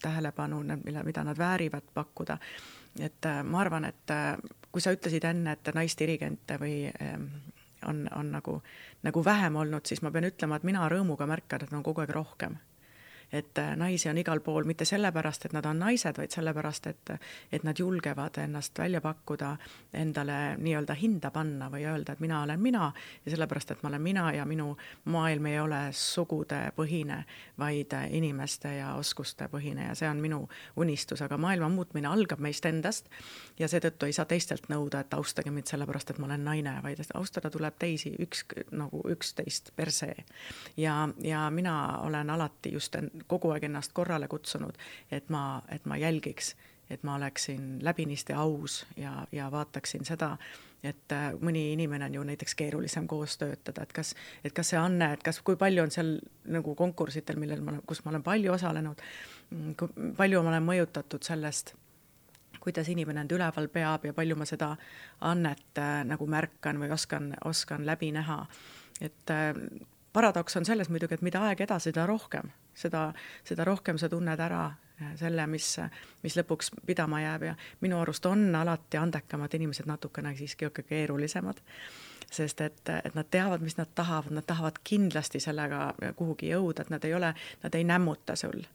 tähelepanu, 0.01 0.63
mille, 0.83 1.03
mida 1.03 1.23
nad 1.23 1.37
väärivad 1.37 1.93
pakkuda 1.93 2.37
et 2.99 3.25
äh, 3.25 3.43
ma 3.43 3.61
arvan, 3.61 3.85
et 3.85 4.13
äh, 4.13 4.37
kui 4.71 4.83
sa 4.83 4.93
ütlesid 4.95 5.25
enne, 5.27 5.57
et 5.57 5.73
naisdirigente 5.75 6.57
või 6.61 6.87
ähm, 7.01 7.27
on, 7.85 8.05
on 8.15 8.31
nagu, 8.31 8.61
nagu 9.03 9.25
vähem 9.25 9.55
olnud, 9.55 9.85
siis 9.85 10.01
ma 10.01 10.11
pean 10.11 10.27
ütlema, 10.29 10.57
et 10.57 10.67
mina 10.67 10.87
rõõmuga 10.89 11.27
märkan, 11.29 11.65
et 11.65 11.73
on 11.73 11.85
kogu 11.85 12.03
aeg 12.03 12.13
rohkem 12.15 12.57
et 13.31 13.57
äh, 13.57 13.75
naisi 13.75 14.09
on 14.09 14.17
igal 14.17 14.39
pool 14.39 14.63
mitte 14.63 14.85
sellepärast, 14.85 15.45
et 15.45 15.53
nad 15.53 15.65
on 15.65 15.79
naised, 15.79 16.17
vaid 16.17 16.31
sellepärast, 16.31 16.87
et, 16.87 17.11
et 17.51 17.63
nad 17.67 17.79
julgevad 17.79 18.37
ennast 18.43 18.79
välja 18.79 19.01
pakkuda, 19.01 19.55
endale 19.93 20.55
nii-öelda 20.57 20.95
hinda 20.95 21.31
panna 21.31 21.69
või 21.71 21.83
öelda, 21.87 22.13
et 22.13 22.23
mina 22.23 22.41
olen 22.43 22.61
mina 22.61 22.91
ja 23.25 23.33
sellepärast, 23.33 23.71
et 23.71 23.83
ma 23.83 23.91
olen 23.91 24.01
mina 24.01 24.27
ja 24.33 24.45
minu 24.45 24.69
maailm 25.05 25.45
ei 25.51 25.59
ole 25.59 25.81
sugudepõhine, 25.91 27.23
vaid 27.59 27.93
inimeste 28.09 28.75
ja 28.77 28.93
oskuste 28.95 29.49
põhine 29.51 29.89
ja 29.89 29.95
see 29.95 30.09
on 30.09 30.21
minu 30.23 30.43
unistus, 30.75 31.21
aga 31.21 31.37
maailma 31.37 31.69
muutmine 31.69 32.07
algab 32.07 32.39
meist 32.43 32.65
endast 32.65 33.11
ja 33.59 33.67
seetõttu 33.67 34.07
ei 34.07 34.15
saa 34.15 34.25
teistelt 34.25 34.69
nõuda, 34.71 35.03
et 35.03 35.13
austage 35.13 35.51
mind 35.51 35.67
sellepärast, 35.67 36.11
et 36.11 36.21
ma 36.21 36.29
olen 36.29 36.45
naine, 36.47 36.77
vaid 36.83 37.03
austada 37.17 37.51
tuleb 37.51 37.75
teisi 37.79 38.13
üks 38.23 38.45
nagu 38.71 39.03
üksteist 39.11 39.73
per 39.75 39.91
se. 39.91 40.13
ja, 40.77 41.09
ja 41.23 41.49
mina 41.51 41.99
olen 42.01 42.29
alati 42.29 42.71
just 42.73 42.95
kogu 43.27 43.51
aeg 43.51 43.67
ennast 43.67 43.93
korrale 43.93 44.27
kutsunud, 44.27 44.77
et 45.11 45.29
ma, 45.29 45.61
et 45.71 45.85
ma 45.85 45.97
jälgiks, 45.97 46.55
et 46.89 47.03
ma 47.03 47.15
oleksin 47.15 47.79
läbinisti 47.83 48.33
aus 48.33 48.85
ja, 48.97 49.27
ja 49.31 49.51
vaataksin 49.51 50.05
seda, 50.05 50.37
et 50.83 51.11
äh, 51.11 51.31
mõni 51.41 51.71
inimene 51.73 52.05
on 52.07 52.19
ju 52.19 52.23
näiteks 52.27 52.55
keerulisem 52.55 53.07
koos 53.07 53.37
töötada, 53.37 53.83
et 53.83 53.93
kas, 53.93 54.13
et 54.43 54.53
kas 54.55 54.71
see 54.73 54.79
anne, 54.79 55.11
et 55.13 55.23
kas, 55.23 55.41
kui 55.41 55.57
palju 55.59 55.83
on 55.83 55.91
seal 55.91 56.13
nagu 56.53 56.75
konkursitel, 56.75 57.39
millel 57.41 57.65
ma, 57.65 57.75
kus 57.87 58.03
ma 58.05 58.13
olen 58.13 58.23
palju 58.23 58.53
osalenud, 58.53 59.03
mm, 59.49 59.75
kui 59.79 60.13
palju 60.17 60.43
ma 60.43 60.53
olen 60.53 60.67
mõjutatud 60.69 61.27
sellest 61.27 61.75
kuidas 62.67 62.89
inimene 62.91 63.21
end 63.23 63.31
üleval 63.31 63.69
peab 63.71 64.05
ja 64.07 64.13
palju 64.15 64.35
ma 64.35 64.45
seda 64.49 64.73
annet 65.27 65.79
äh, 65.79 66.01
nagu 66.07 66.27
märkan 66.27 66.79
või 66.81 66.91
oskan, 66.93 67.31
oskan 67.45 67.85
läbi 67.87 68.11
näha. 68.11 68.45
et 69.01 69.31
äh, 69.31 69.53
paradoks 70.17 70.57
on 70.57 70.65
selles 70.65 70.89
muidugi, 70.89 71.13
et 71.13 71.25
mida 71.25 71.43
aeg 71.45 71.61
edasi, 71.67 71.91
seda 71.91 72.07
rohkem, 72.09 72.49
seda, 72.75 73.11
seda 73.45 73.65
rohkem 73.67 73.99
sa 74.01 74.09
tunned 74.09 74.41
ära 74.41 74.63
äh, 74.71 75.13
selle, 75.19 75.45
mis, 75.51 75.75
mis 76.23 76.37
lõpuks 76.39 76.73
pidama 76.89 77.21
jääb 77.21 77.47
ja 77.51 77.55
minu 77.85 77.99
arust 78.01 78.25
on 78.25 78.49
alati 78.57 78.97
andekamad 78.97 79.53
inimesed 79.53 79.89
natukene 79.89 80.33
siiski 80.37 80.71
ikka 80.71 80.87
keerulisemad. 80.89 81.61
sest 82.31 82.61
et, 82.61 82.89
et 83.03 83.13
nad 83.15 83.27
teavad, 83.31 83.61
mis 83.63 83.77
nad 83.77 83.87
tahavad, 83.95 84.33
nad 84.35 84.43
tahavad 84.43 84.81
kindlasti 84.83 85.39
sellega 85.39 85.93
kuhugi 86.15 86.49
jõuda, 86.49 86.83
et 86.83 86.89
nad 86.89 87.05
ei 87.05 87.13
ole, 87.13 87.29
nad 87.63 87.75
ei 87.75 87.85
nämmuta 87.87 88.35
sul 88.35 88.65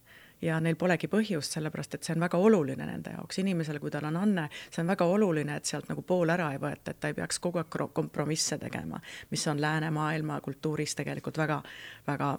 ja 0.43 0.59
neil 0.61 0.77
polegi 0.77 1.09
põhjust, 1.11 1.55
sellepärast 1.57 1.95
et 1.97 2.07
see 2.07 2.15
on 2.17 2.25
väga 2.25 2.39
oluline 2.41 2.87
nende 2.87 3.15
jaoks, 3.15 3.39
inimesele, 3.43 3.81
kui 3.83 3.91
tal 3.95 4.09
on 4.09 4.17
anne, 4.19 4.49
see 4.71 4.83
on 4.83 4.91
väga 4.91 5.07
oluline, 5.09 5.57
et 5.57 5.69
sealt 5.69 5.89
nagu 5.91 6.03
pool 6.07 6.33
ära 6.35 6.51
ei 6.55 6.61
võeta, 6.63 6.93
et 6.93 7.01
ta 7.01 7.11
ei 7.13 7.17
peaks 7.17 7.39
kogu 7.43 7.63
aeg 7.63 7.79
kompromisse 7.95 8.59
tegema, 8.59 9.01
mis 9.31 9.47
on 9.51 9.61
läänemaailma 9.63 10.41
kultuuris 10.45 10.97
tegelikult 10.99 11.39
väga, 11.39 11.61
väga, 12.07 12.33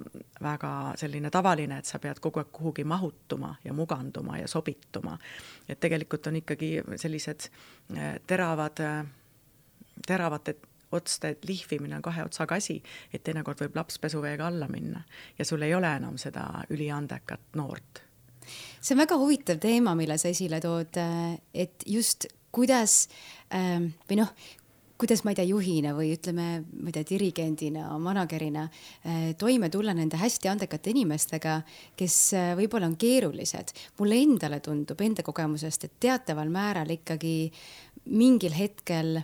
väga 0.43 0.73
selline 0.99 1.31
tavaline, 1.33 1.79
et 1.79 1.89
sa 1.89 2.01
pead 2.03 2.19
kogu 2.23 2.43
aeg 2.43 2.51
kuhugi 2.51 2.83
mahutuma 2.83 3.55
ja 3.63 3.73
muganduma 3.73 4.37
ja 4.41 4.47
sobituma. 4.47 5.17
et 5.69 5.79
tegelikult 5.79 6.27
on 6.27 6.35
ikkagi 6.35 6.81
sellised 6.95 7.49
eh, 7.95 8.19
teravad, 8.27 8.79
eh, 8.79 9.03
teravate 10.07 10.55
otste 10.93 11.35
lihvimine 11.47 11.97
on 11.97 12.05
kahe 12.05 12.25
otsaga 12.25 12.57
asi, 12.61 12.79
et 13.13 13.23
teinekord 13.23 13.65
võib 13.65 13.75
laps 13.79 13.99
pesuveega 13.99 14.47
alla 14.47 14.67
minna 14.71 15.03
ja 15.39 15.45
sul 15.45 15.61
ei 15.65 15.75
ole 15.75 15.91
enam 15.97 16.17
seda 16.21 16.47
üliandekat 16.69 17.59
noort. 17.59 18.03
see 18.81 18.95
on 18.95 19.03
väga 19.03 19.17
huvitav 19.17 19.59
teema, 19.63 19.95
mille 19.95 20.17
sa 20.17 20.29
esile 20.29 20.59
tood, 20.61 20.99
et 21.53 21.83
just 21.87 22.27
kuidas 22.53 23.07
ähm, 23.53 23.93
või 24.09 24.19
noh, 24.21 24.33
kuidas 25.03 25.23
ma 25.25 25.33
ei 25.33 25.39
tea, 25.39 25.47
juhina 25.49 25.91
või 25.97 26.13
ütleme, 26.15 26.47
ma 26.63 26.91
ei 26.91 26.95
tea, 26.95 27.07
dirigendina, 27.09 27.89
manager'ina 27.99 28.63
äh, 28.69 29.25
toime 29.39 29.67
tulla 29.73 29.95
nende 29.97 30.19
hästi 30.21 30.51
andekate 30.51 30.93
inimestega, 30.93 31.57
kes 31.99 32.17
äh, 32.37 32.53
võib-olla 32.59 32.87
on 32.91 32.95
keerulised. 32.99 33.73
mulle 33.99 34.21
endale 34.21 34.61
tundub 34.63 35.01
enda 35.01 35.25
kogemusest, 35.25 35.89
et 35.89 35.99
teataval 35.99 36.53
määral 36.53 36.93
ikkagi 36.95 37.51
mingil 38.13 38.55
hetkel 38.55 39.17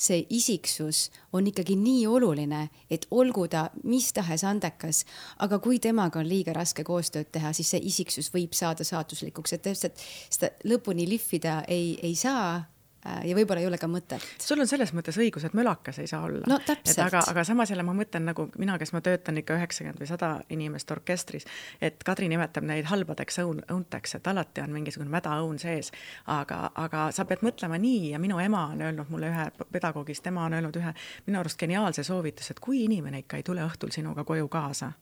see 0.00 0.24
isiksus 0.32 1.10
on 1.36 1.46
ikkagi 1.50 1.76
nii 1.76 2.06
oluline, 2.08 2.62
et 2.90 3.06
olgu 3.10 3.46
ta 3.52 3.66
mis 3.84 4.10
tahes 4.16 4.44
andekas, 4.48 5.04
aga 5.44 5.60
kui 5.60 5.78
temaga 5.78 6.22
on 6.22 6.28
liiga 6.28 6.54
raske 6.56 6.84
koostööd 6.86 7.28
teha, 7.32 7.52
siis 7.56 7.74
see 7.74 7.82
isiksus 7.92 8.32
võib 8.32 8.56
saada 8.56 8.86
saatuslikuks, 8.86 9.52
et 9.56 9.64
täpselt 9.68 10.04
seda 10.30 10.54
lõpuni 10.64 11.08
lihvida 11.10 11.60
ei, 11.68 11.98
ei 12.02 12.16
saa 12.16 12.62
ja 13.04 13.36
võib-olla 13.36 13.62
ei 13.62 13.66
ole 13.66 13.78
ka 13.80 13.88
mõtet. 13.88 14.24
sul 14.40 14.60
on 14.60 14.68
selles 14.68 14.92
mõttes 14.96 15.16
õigus, 15.20 15.44
et 15.46 15.54
mölakas 15.56 15.98
ei 16.02 16.08
saa 16.10 16.22
olla 16.26 16.44
no,. 16.50 16.58
et 16.68 16.98
aga, 17.00 17.22
aga 17.32 17.44
samas 17.48 17.72
jälle 17.72 17.84
ma 17.86 17.94
mõtlen 17.96 18.26
nagu 18.28 18.48
mina, 18.60 18.76
kes 18.78 18.92
ma 18.92 19.00
töötan 19.04 19.40
ikka 19.40 19.56
üheksakümmend 19.56 20.02
või 20.02 20.10
sada 20.10 20.30
inimest 20.52 20.90
orkestris, 20.92 21.48
et 21.80 22.04
Kadri 22.04 22.28
nimetab 22.28 22.66
neid 22.68 22.88
halbadeks 22.90 23.40
õun, 23.44 23.64
õunteks, 23.72 24.18
et 24.20 24.30
alati 24.32 24.64
on 24.64 24.74
mingisugune 24.76 25.10
mädaõun 25.12 25.58
sees. 25.58 25.92
aga, 26.26 26.70
aga 26.74 27.08
sa 27.16 27.24
pead 27.24 27.44
mõtlema 27.46 27.80
nii 27.80 28.10
ja 28.12 28.18
minu 28.22 28.38
ema 28.38 28.66
on 28.74 28.82
öelnud 28.84 29.08
mulle 29.08 29.32
ühe 29.32 29.50
pedagoogist, 29.72 30.22
tema 30.22 30.44
on 30.44 30.58
öelnud 30.58 30.76
ühe 30.76 30.94
minu 31.26 31.40
arust 31.40 31.58
geniaalse 31.60 32.04
soovituse, 32.04 32.52
et 32.52 32.60
kui 32.60 32.84
inimene 32.84 33.24
ikka 33.24 33.40
ei 33.40 33.46
tule 33.46 33.64
õhtul 33.64 33.94
sinuga 33.94 34.24
koju 34.28 34.48
kaasa 34.48 34.92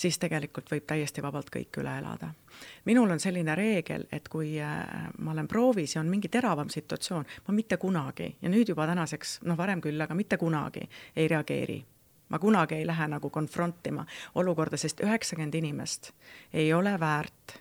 siis 0.00 0.18
tegelikult 0.18 0.70
võib 0.72 0.86
täiesti 0.88 1.22
vabalt 1.22 1.50
kõik 1.52 1.80
üle 1.82 1.92
elada. 1.98 2.32
minul 2.84 3.10
on 3.10 3.20
selline 3.20 3.54
reegel, 3.54 4.06
et 4.12 4.28
kui 4.28 4.56
äh, 4.60 5.08
ma 5.18 5.32
olen 5.32 5.48
proovis 5.48 5.94
ja 5.94 6.00
on 6.00 6.08
mingi 6.08 6.28
teravam 6.28 6.68
situatsioon, 6.68 7.26
ma 7.48 7.54
mitte 7.54 7.76
kunagi 7.76 8.36
ja 8.42 8.48
nüüd 8.48 8.68
juba 8.68 8.86
tänaseks, 8.86 9.40
noh, 9.44 9.56
varem 9.56 9.80
küll, 9.80 10.00
aga 10.00 10.14
mitte 10.14 10.36
kunagi 10.36 10.88
ei 11.16 11.28
reageeri 11.28 11.80
ma 12.30 12.38
kunagi 12.38 12.74
ei 12.74 12.86
lähe 12.86 13.08
nagu 13.08 13.30
konfrontima 13.30 14.06
olukorda, 14.34 14.76
sest 14.76 15.02
üheksakümmend 15.04 15.54
inimest 15.54 16.12
ei 16.52 16.72
ole 16.72 16.94
väärt 17.00 17.60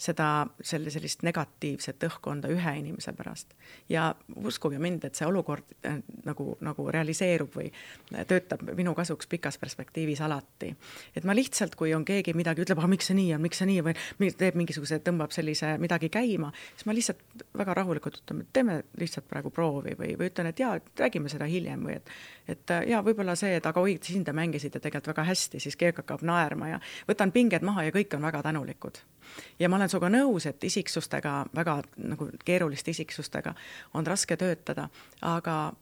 seda, 0.00 0.46
selle 0.64 0.90
sellist 0.92 1.24
negatiivset 1.26 2.04
õhkkonda 2.08 2.48
ühe 2.52 2.72
inimese 2.80 3.12
pärast. 3.16 3.54
ja 3.88 4.14
uskuge 4.36 4.78
mind, 4.78 5.04
et 5.04 5.18
see 5.18 5.26
olukord 5.28 5.74
äh, 5.86 5.98
nagu, 6.24 6.54
nagu 6.64 6.86
realiseerub 6.90 7.52
või 7.56 7.68
töötab 8.28 8.64
minu 8.76 8.94
kasuks 8.96 9.28
pikas 9.30 9.58
perspektiivis 9.60 10.20
alati. 10.24 10.72
et 11.16 11.24
ma 11.24 11.36
lihtsalt, 11.36 11.76
kui 11.76 11.94
on 11.94 12.04
keegi 12.04 12.34
midagi 12.34 12.64
ütleb, 12.64 12.80
aga 12.80 12.90
miks 12.90 13.10
see 13.10 13.18
nii 13.18 13.34
on, 13.36 13.44
miks 13.44 13.60
see 13.60 13.68
nii 13.68 13.84
või 13.84 14.32
teeb 14.40 14.56
mingisuguse, 14.58 15.00
tõmbab 15.04 15.34
sellise 15.36 15.76
midagi 15.82 16.08
käima, 16.12 16.52
siis 16.74 16.88
ma 16.88 16.96
lihtsalt 16.96 17.46
väga 17.60 17.76
rahulikult 17.82 18.22
ütlen, 18.22 18.44
et 18.44 18.52
teeme 18.56 18.80
lihtsalt 19.00 19.28
praegu 19.28 19.52
proovi 19.54 19.96
või, 19.98 20.14
või 20.18 20.30
ütlen, 20.32 20.50
et 20.50 20.64
jaa, 20.64 20.78
räägime 20.98 21.32
seda 21.32 21.48
hiljem 21.50 21.84
või 21.86 21.98
et 22.00 22.14
et 22.50 22.70
äh, 22.70 22.86
ja 22.90 23.00
võib-olla 23.04 23.34
see, 23.38 23.54
et 23.58 23.66
aga 23.66 23.82
oi, 23.82 23.96
siin 24.02 24.24
te 24.26 24.34
mängisite 24.36 24.80
tegelikult 24.80 25.12
väga 25.12 25.26
hästi, 25.28 25.60
siis 25.62 25.76
keegi 25.78 26.02
hakkab 26.02 26.24
naerma 26.26 26.72
ja 26.72 26.80
võtan 27.08 27.32
pinged 27.34 27.64
maha 27.66 27.86
ja 27.88 27.94
kõik 27.94 28.16
on 28.16 28.26
väga 28.26 28.42
tänulikud. 28.46 28.98
ja 29.58 29.68
ma 29.68 29.78
olen 29.78 29.88
sinuga 29.88 30.10
nõus, 30.10 30.46
et 30.46 30.64
isiksustega, 30.64 31.34
väga 31.54 31.80
nagu 31.96 32.30
keeruliste 32.44 32.90
isiksustega 32.90 33.54
on 33.94 34.06
raske 34.06 34.36
töötada, 34.36 34.88
aga 35.22 35.72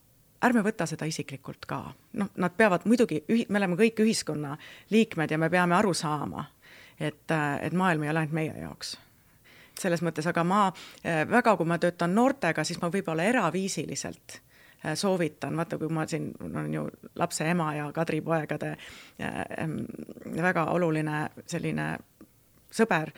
ärme 0.45 0.63
võta 0.67 0.87
seda 0.87 1.09
isiklikult 1.09 1.67
ka. 1.67 1.83
noh, 2.13 2.31
nad 2.37 2.57
peavad 2.57 2.87
muidugi, 2.87 3.25
me 3.49 3.59
oleme 3.59 3.79
kõik 3.81 4.05
ühiskonna 4.05 4.57
liikmed 4.91 5.31
ja 5.31 5.39
me 5.39 5.51
peame 5.51 5.77
aru 5.77 5.95
saama, 5.95 6.45
et, 7.01 7.25
et 7.63 7.73
maailm 7.73 8.03
ei 8.03 8.11
ole 8.11 8.25
ainult 8.25 8.35
meie 8.35 8.57
jaoks 8.61 8.99
selles 9.79 10.01
mõttes, 10.03 10.27
aga 10.27 10.43
ma 10.43 10.73
väga, 11.31 11.53
kui 11.55 11.67
ma 11.71 11.77
töötan 11.79 12.11
noortega, 12.11 12.65
siis 12.67 12.81
ma 12.83 12.89
võib-olla 12.91 13.23
eraviisiliselt 13.23 14.41
Äh, 14.41 14.48
soovitan, 14.95 15.57
vaata, 15.57 15.79
kui 15.79 15.89
ma 15.89 16.07
siin 16.07 16.31
olen 16.45 16.75
ju 16.75 16.85
lapse 17.19 17.49
ema 17.51 17.73
ja 17.75 17.91
Kadri 17.93 18.21
poegade 18.21 18.71
äh, 18.71 19.67
väga 20.43 20.65
oluline 20.75 21.29
selline 21.47 21.91
sõber, 22.71 23.11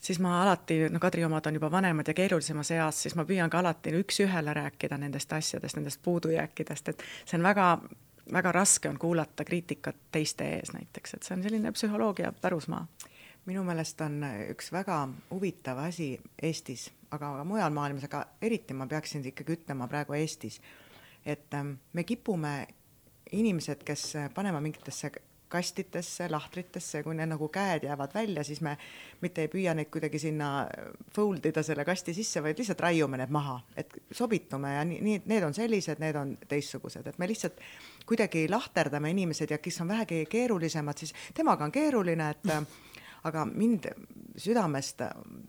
siis 0.00 0.20
ma 0.22 0.42
alati, 0.42 0.78
no 0.90 1.00
Kadri 1.00 1.24
omad 1.24 1.46
on 1.46 1.58
juba 1.58 1.70
vanemad 1.70 2.08
ja 2.08 2.14
keerulisemas 2.14 2.70
eas, 2.70 3.02
siis 3.02 3.16
ma 3.18 3.26
püüan 3.28 3.50
ka 3.50 3.60
alati 3.62 3.94
üks-ühele 4.00 4.54
rääkida 4.56 4.98
nendest 4.98 5.32
asjadest, 5.32 5.76
nendest 5.76 6.02
puudujääkidest, 6.02 6.88
et 6.88 7.04
see 7.24 7.38
on 7.38 7.46
väga, 7.46 7.68
väga 8.32 8.52
raske 8.52 8.88
on 8.88 8.98
kuulata 8.98 9.44
kriitikat 9.44 9.96
teiste 10.12 10.48
ees 10.56 10.72
näiteks, 10.74 11.14
et 11.14 11.22
see 11.22 11.36
on 11.36 11.42
selline 11.46 11.72
psühholoogia 11.72 12.32
pärusmaa 12.40 12.86
minu 13.46 13.64
meelest 13.66 14.00
on 14.04 14.22
üks 14.52 14.70
väga 14.72 15.00
huvitav 15.30 15.80
asi 15.82 16.14
Eestis, 16.42 16.90
aga 17.10 17.32
ka 17.38 17.44
mujal 17.48 17.74
maailmas, 17.74 18.06
aga 18.06 18.24
eriti 18.42 18.74
ma 18.74 18.86
peaksin 18.86 19.24
ikkagi 19.32 19.58
ütlema 19.58 19.88
praegu 19.90 20.14
Eestis, 20.18 20.60
et 21.26 21.54
ähm, 21.54 21.76
me 21.92 22.04
kipume 22.04 22.54
inimesed, 23.32 23.82
kes 23.86 24.12
panema 24.34 24.60
mingitesse 24.60 25.10
kastitesse, 25.52 26.28
lahtritesse, 26.32 27.02
kui 27.04 27.16
need 27.16 27.28
nagu 27.28 27.48
käed 27.52 27.84
jäävad 27.84 28.14
välja, 28.14 28.44
siis 28.44 28.62
me 28.64 28.72
mitte 29.20 29.44
ei 29.44 29.50
püüa 29.52 29.74
neid 29.76 29.90
kuidagi 29.92 30.20
sinna 30.22 30.52
fold 31.12 31.44
ida 31.50 31.64
selle 31.66 31.84
kasti 31.84 32.14
sisse, 32.16 32.40
vaid 32.44 32.60
lihtsalt 32.60 32.80
raiume 32.80 33.20
need 33.20 33.34
maha, 33.34 33.58
et 33.76 33.92
sobitume 34.16 34.72
ja 34.72 34.86
nii, 34.88 35.02
nii, 35.04 35.18
need 35.28 35.44
on 35.44 35.56
sellised, 35.56 36.00
need 36.00 36.16
on 36.16 36.32
teistsugused, 36.48 37.10
et 37.10 37.20
me 37.20 37.28
lihtsalt 37.28 37.60
kuidagi 38.08 38.46
lahterdame 38.48 39.12
inimesed 39.12 39.52
ja 39.52 39.60
kes 39.60 39.82
on 39.84 39.92
vähegi 39.92 40.24
keerulisemad, 40.32 41.04
siis 41.04 41.12
temaga 41.36 41.68
on 41.68 41.74
keeruline, 41.74 42.30
et 42.32 42.48
aga 43.24 43.44
mind 43.46 43.86
südamest 44.36 45.02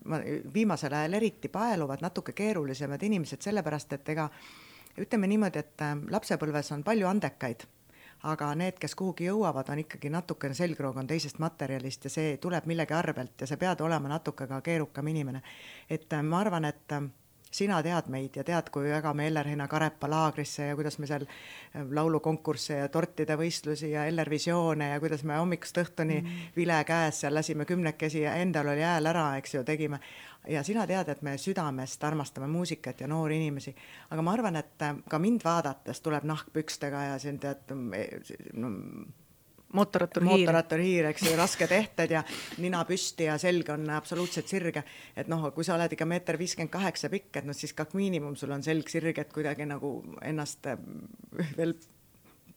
ma 0.05 0.19
viimasel 0.53 0.93
ajal 0.93 1.13
eriti 1.19 1.49
paeluvad 1.49 2.03
natuke 2.03 2.35
keerulisemad 2.37 3.03
inimesed, 3.03 3.41
sellepärast 3.41 3.93
et 3.93 4.09
ega 4.09 4.27
ütleme 4.99 5.27
niimoodi, 5.27 5.63
et 5.63 5.81
äh, 5.81 5.95
lapsepõlves 6.11 6.71
on 6.75 6.83
palju 6.85 7.07
andekaid, 7.09 7.65
aga 8.29 8.51
need, 8.55 8.77
kes 8.79 8.95
kuhugi 8.95 9.27
jõuavad, 9.27 9.71
on 9.73 9.81
ikkagi 9.83 10.11
natukene 10.13 10.55
selgroog 10.57 10.99
on 11.01 11.09
teisest 11.09 11.41
materjalist 11.43 12.05
ja 12.07 12.13
see 12.13 12.37
tuleb 12.41 12.67
millegi 12.69 12.95
arvelt 12.95 13.41
ja 13.41 13.49
sa 13.49 13.57
pead 13.57 13.81
olema 13.81 14.11
natuke 14.11 14.47
ka 14.47 14.61
keerukam 14.61 15.07
inimene. 15.07 15.41
et 15.89 16.13
äh, 16.13 16.23
ma 16.23 16.39
arvan, 16.39 16.65
et 16.65 16.91
äh, 16.91 17.09
sina 17.53 17.79
tead 17.85 18.09
meid 18.11 18.37
ja 18.39 18.43
tead, 18.47 18.69
kui 18.73 18.89
väga 18.89 19.13
me 19.13 19.27
Ellerheina 19.29 19.67
Karepa 19.69 20.09
laagrisse 20.09 20.67
ja 20.71 20.75
kuidas 20.75 20.97
me 20.99 21.07
seal 21.09 21.25
äh, 21.27 21.85
laulukonkursse 21.85 22.79
ja 22.81 22.89
tortide 22.89 23.37
võistlusi 23.39 23.93
ja 23.93 24.07
Eller 24.09 24.29
Visioone 24.29 24.89
ja 24.93 24.99
kuidas 25.03 25.23
me 25.27 25.37
hommikust 25.37 25.77
õhtuni 25.83 26.19
mm. 26.21 26.51
vile 26.57 26.79
käes 26.87 27.23
seal 27.23 27.35
lasime 27.37 27.67
kümnekesi 27.69 28.25
ja 28.25 28.35
endal 28.41 28.73
oli 28.73 28.85
hääl 28.85 29.11
ära, 29.13 29.27
eks 29.37 29.57
ju, 29.57 29.63
tegime. 29.63 29.99
ja 30.49 30.63
sina 30.63 30.87
tead, 30.87 31.09
et 31.09 31.21
me 31.21 31.37
südamest 31.37 32.03
armastame 32.03 32.47
muusikat 32.51 33.01
ja 33.01 33.07
noori 33.07 33.37
inimesi, 33.39 33.75
aga 34.09 34.21
ma 34.21 34.33
arvan, 34.33 34.59
et 34.59 34.87
äh, 34.87 34.95
ka 35.09 35.19
mind 35.19 35.45
vaadates 35.45 36.01
tuleb 36.01 36.25
nahk 36.29 36.49
pükstega 36.53 37.09
ja 37.11 37.19
siin 37.19 37.39
tead 37.39 37.69
no, 37.73 38.73
mootorrattur 39.73 40.23
hiir. 40.25 40.31
mootorrattur 40.31 40.83
hiir, 40.83 41.09
eks 41.11 41.25
ju, 41.27 41.33
rasked 41.37 41.71
ehted 41.73 42.13
ja 42.13 42.23
nina 42.63 42.83
püsti 42.87 43.27
ja 43.29 43.37
selg 43.41 43.69
on 43.73 43.89
absoluutselt 43.93 44.47
sirge. 44.49 44.83
et 45.15 45.27
noh, 45.31 45.49
kui 45.55 45.65
sa 45.65 45.75
oled 45.77 45.93
ikka 45.93 46.05
meeter 46.09 46.37
viiskümmend 46.39 46.71
kaheksa 46.73 47.09
pikk, 47.13 47.41
et 47.41 47.49
noh, 47.49 47.57
siis 47.57 47.73
ka 47.73 47.87
miinimum 47.93 48.35
sul 48.39 48.53
on 48.55 48.63
selg 48.63 48.89
sirge, 48.89 49.21
et 49.21 49.33
kuidagi 49.33 49.67
nagu 49.69 49.95
ennast 50.21 50.69
äh, 50.69 50.79
veel 51.57 51.75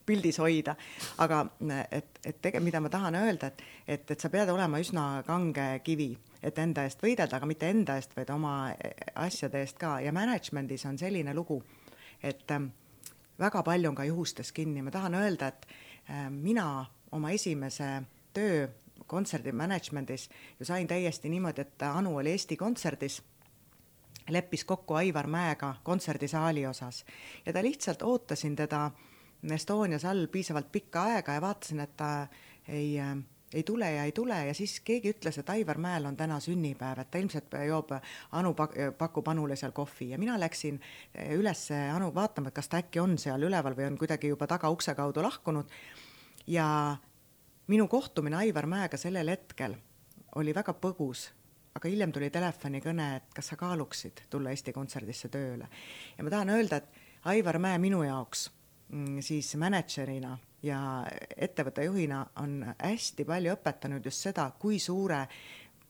pildis 0.07 0.38
hoida. 0.38 0.76
aga 1.18 1.42
et, 1.90 2.20
et 2.24 2.40
tege-, 2.42 2.61
mida 2.62 2.81
ma 2.81 2.90
tahan 2.92 3.18
öelda, 3.18 3.50
et, 3.50 3.62
et, 3.87 4.11
et 4.11 4.20
sa 4.20 4.31
pead 4.31 4.50
olema 4.52 4.81
üsna 4.83 5.07
kange 5.26 5.68
kivi, 5.85 6.12
et 6.42 6.59
enda 6.62 6.87
eest 6.87 7.02
võidelda, 7.02 7.40
aga 7.40 7.48
mitte 7.48 7.70
enda 7.70 7.96
eest, 7.98 8.14
vaid 8.16 8.31
oma 8.31 8.57
asjade 9.14 9.62
eest 9.64 9.81
ka 9.81 9.98
ja 10.05 10.12
management'is 10.14 10.87
on 10.87 10.98
selline 10.98 11.35
lugu, 11.35 11.59
et 12.22 12.50
ähm, 12.55 12.70
väga 13.40 13.62
palju 13.66 13.90
on 13.90 13.98
ka 13.98 14.07
juhustes 14.07 14.52
kinni, 14.52 14.85
ma 14.85 14.94
tahan 14.94 15.18
öelda, 15.18 15.50
et 15.50 15.66
äh, 16.11 16.29
mina 16.31 16.68
oma 17.12 17.31
esimese 17.31 18.03
töö 18.33 18.69
kontserdi 19.07 19.53
management'is 19.53 20.29
ju 20.59 20.66
sain 20.66 20.87
täiesti 20.87 21.29
niimoodi, 21.29 21.61
et 21.61 21.83
Anu 21.83 22.16
oli 22.16 22.31
Eesti 22.31 22.57
Kontserdis, 22.57 23.23
leppis 24.31 24.64
kokku 24.64 24.95
Aivar 24.95 25.27
Mäega 25.27 25.75
kontserdisaali 25.83 26.66
osas. 26.66 27.05
Ja 27.47 27.53
ta 27.53 27.62
lihtsalt 27.62 28.03
ootasin 28.03 28.57
teda 28.57 28.90
Estonias 29.55 30.05
all 30.05 30.27
piisavalt 30.27 30.73
pikka 30.73 31.03
aega 31.03 31.33
ja 31.33 31.40
vaatasin, 31.40 31.81
et 31.81 31.97
ta 31.97 32.27
ei 32.69 32.99
ei 33.55 33.62
tule 33.62 33.92
ja 33.92 34.05
ei 34.05 34.12
tule 34.12 34.47
ja 34.47 34.55
siis 34.55 34.81
keegi 34.81 35.12
ütles, 35.14 35.38
et 35.38 35.51
Aivar 35.51 35.79
Mäel 35.79 36.05
on 36.05 36.16
täna 36.16 36.40
sünnipäev, 36.40 36.99
et 36.99 37.11
ta 37.11 37.19
ilmselt 37.19 37.55
joob, 37.66 37.92
Anu 38.33 38.55
pak-, 38.55 38.75
pakub 38.99 39.29
Anule 39.29 39.57
seal 39.57 39.73
kohvi. 39.73 40.11
Ja 40.11 40.19
mina 40.19 40.40
läksin 40.40 40.81
üles 41.31 41.69
Anu 41.95 42.11
vaatama, 42.14 42.51
et 42.51 42.59
kas 42.59 42.69
ta 42.69 42.83
äkki 42.83 43.01
on 43.01 43.16
seal 43.19 43.47
üleval 43.47 43.79
või 43.79 43.87
on 43.87 43.99
kuidagi 43.99 44.35
juba 44.35 44.51
tagaukse 44.51 44.95
kaudu 44.99 45.23
lahkunud 45.23 45.71
ja 46.46 46.96
minu 47.66 47.88
kohtumine 47.88 48.37
Aivar 48.37 48.66
Mäega 48.66 48.96
sellel 48.96 49.28
hetkel 49.28 49.74
oli 50.37 50.54
väga 50.54 50.74
põgus, 50.80 51.28
aga 51.74 51.88
hiljem 51.88 52.12
tuli 52.12 52.30
telefonikõne, 52.30 53.09
et 53.16 53.35
kas 53.35 53.52
sa 53.52 53.56
kaaluksid 53.61 54.26
tulla 54.30 54.52
Eesti 54.52 54.72
Kontserdisse 54.72 55.28
tööle. 55.28 55.68
ja 56.18 56.24
ma 56.24 56.30
tahan 56.30 56.50
öelda, 56.50 56.76
et 56.76 57.28
Aivar 57.32 57.59
Mäe 57.59 57.78
minu 57.78 58.02
jaoks 58.02 58.50
mm, 58.88 59.20
siis 59.20 59.54
mänedžerina 59.56 60.37
ja 60.62 60.80
ettevõtte 61.37 61.85
juhina 61.85 62.26
on 62.42 62.61
hästi 62.78 63.24
palju 63.24 63.54
õpetanud 63.56 64.04
just 64.04 64.22
seda, 64.28 64.50
kui 64.59 64.78
suure 64.78 65.26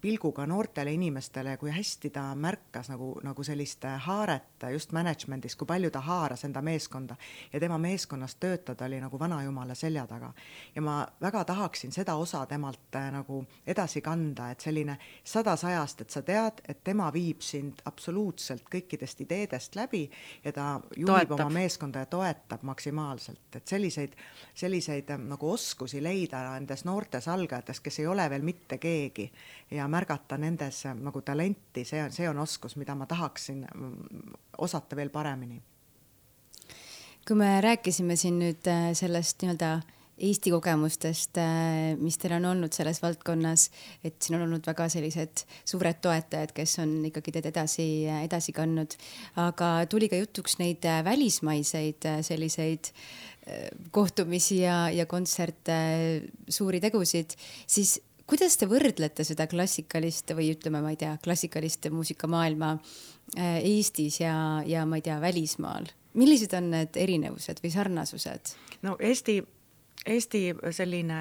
pilguga 0.01 0.47
noortele 0.47 0.93
inimestele, 0.93 1.57
kui 1.57 1.71
hästi 1.71 2.11
ta 2.11 2.35
märkas 2.35 2.91
nagu, 2.93 3.15
nagu 3.25 3.45
sellist 3.45 3.85
haaret 4.05 4.67
just 4.73 4.93
management'is, 4.93 5.57
kui 5.57 5.67
palju 5.67 5.91
ta 5.91 6.01
haaras 6.01 6.45
enda 6.45 6.63
meeskonda 6.63 7.17
ja 7.53 7.61
tema 7.61 7.79
meeskonnas 7.79 8.35
töötada 8.35 8.85
oli 8.85 9.01
nagu 9.01 9.19
vanajumala 9.19 9.75
selja 9.75 10.07
taga. 10.07 10.33
ja 10.75 10.83
ma 10.83 11.07
väga 11.21 11.45
tahaksin 11.45 11.93
seda 11.93 12.15
osa 12.15 12.47
temalt 12.47 12.95
äh, 12.95 13.11
nagu 13.13 13.47
edasi 13.67 14.01
kanda, 14.01 14.51
et 14.51 14.61
selline 14.61 14.99
sada 15.25 15.57
sajast, 15.57 16.01
et 16.01 16.11
sa 16.11 16.23
tead, 16.23 16.61
et 16.69 16.85
tema 16.85 17.13
viib 17.13 17.41
sind 17.41 17.81
absoluutselt 17.85 18.69
kõikidest 18.73 19.21
ideedest 19.25 19.77
läbi 19.77 20.11
ja 20.45 20.53
ta 20.53 20.81
juhib 20.97 21.29
toetab. 21.29 21.41
oma 21.41 21.51
meeskonda 21.51 22.05
ja 22.05 22.07
toetab 22.07 22.63
maksimaalselt, 22.63 23.57
et 23.57 23.67
selliseid, 23.67 24.17
selliseid 24.55 25.11
äh, 25.11 25.19
nagu 25.19 25.51
oskusi 25.51 26.03
leida 26.03 26.45
nendes 26.53 26.85
noortes 26.85 27.29
algajates, 27.29 27.81
kes 27.81 28.01
ei 28.01 28.07
ole 28.07 28.31
veel 28.31 28.43
mitte 28.43 28.79
keegi 28.79 29.31
ja 29.71 29.86
märgata 29.91 30.39
nendes 30.41 30.85
äh, 30.87 30.95
nagu 30.95 31.23
talenti, 31.27 31.85
see 31.87 32.03
on, 32.05 32.15
see 32.15 32.29
on 32.29 32.39
oskus, 32.43 32.77
mida 32.81 32.95
ma 32.99 33.09
tahaksin 33.09 33.65
mm, 33.67 34.39
osata 34.67 34.97
veel 34.97 35.11
paremini. 35.15 35.61
kui 37.27 37.37
me 37.37 37.61
rääkisime 37.61 38.17
siin 38.17 38.39
nüüd 38.39 38.69
äh, 38.71 38.91
sellest 38.95 39.43
nii-öelda 39.43 39.77
Eesti 40.17 40.49
kogemustest, 40.49 41.37
äh, 41.37 41.93
mis 42.01 42.17
teil 42.17 42.39
on 42.39 42.47
olnud 42.53 42.73
selles 42.73 43.03
valdkonnas, 43.03 43.67
et 44.05 44.17
siin 44.23 44.39
on 44.39 44.47
olnud 44.47 44.65
väga 44.65 44.87
sellised 44.89 45.43
suured 45.61 46.01
toetajad, 46.01 46.55
kes 46.57 46.79
on 46.81 46.95
ikkagi 47.11 47.35
teid 47.35 47.51
edasi, 47.51 47.87
edasi 48.23 48.55
kandnud. 48.57 48.97
aga 49.43 49.71
tuli 49.93 50.09
ka 50.09 50.17
jutuks 50.17 50.57
neid 50.63 50.89
välismaiseid 51.05 52.09
selliseid 52.25 52.95
kohtumisi 53.93 54.63
ja, 54.63 54.89
ja 54.91 55.05
kontserte, 55.07 55.77
suuri 56.49 56.81
tegusid, 56.81 57.37
siis 57.67 58.01
kuidas 58.27 58.57
te 58.59 58.69
võrdlete 58.71 59.25
seda 59.27 59.47
klassikalist 59.51 60.33
või 60.37 60.51
ütleme, 60.55 60.83
ma 60.85 60.93
ei 60.95 61.01
tea, 61.01 61.17
klassikalist 61.23 61.89
muusikamaailma 61.93 62.73
äh, 62.77 63.59
Eestis 63.63 64.21
ja, 64.21 64.63
ja 64.67 64.87
ma 64.87 65.01
ei 65.01 65.07
tea, 65.07 65.21
välismaal? 65.23 65.91
millised 66.17 66.55
on 66.57 66.71
need 66.73 66.97
erinevused 66.97 67.61
või 67.63 67.75
sarnasused? 67.75 68.55
no 68.87 68.97
Eesti, 69.01 69.41
Eesti 70.07 70.49
selline 70.73 71.21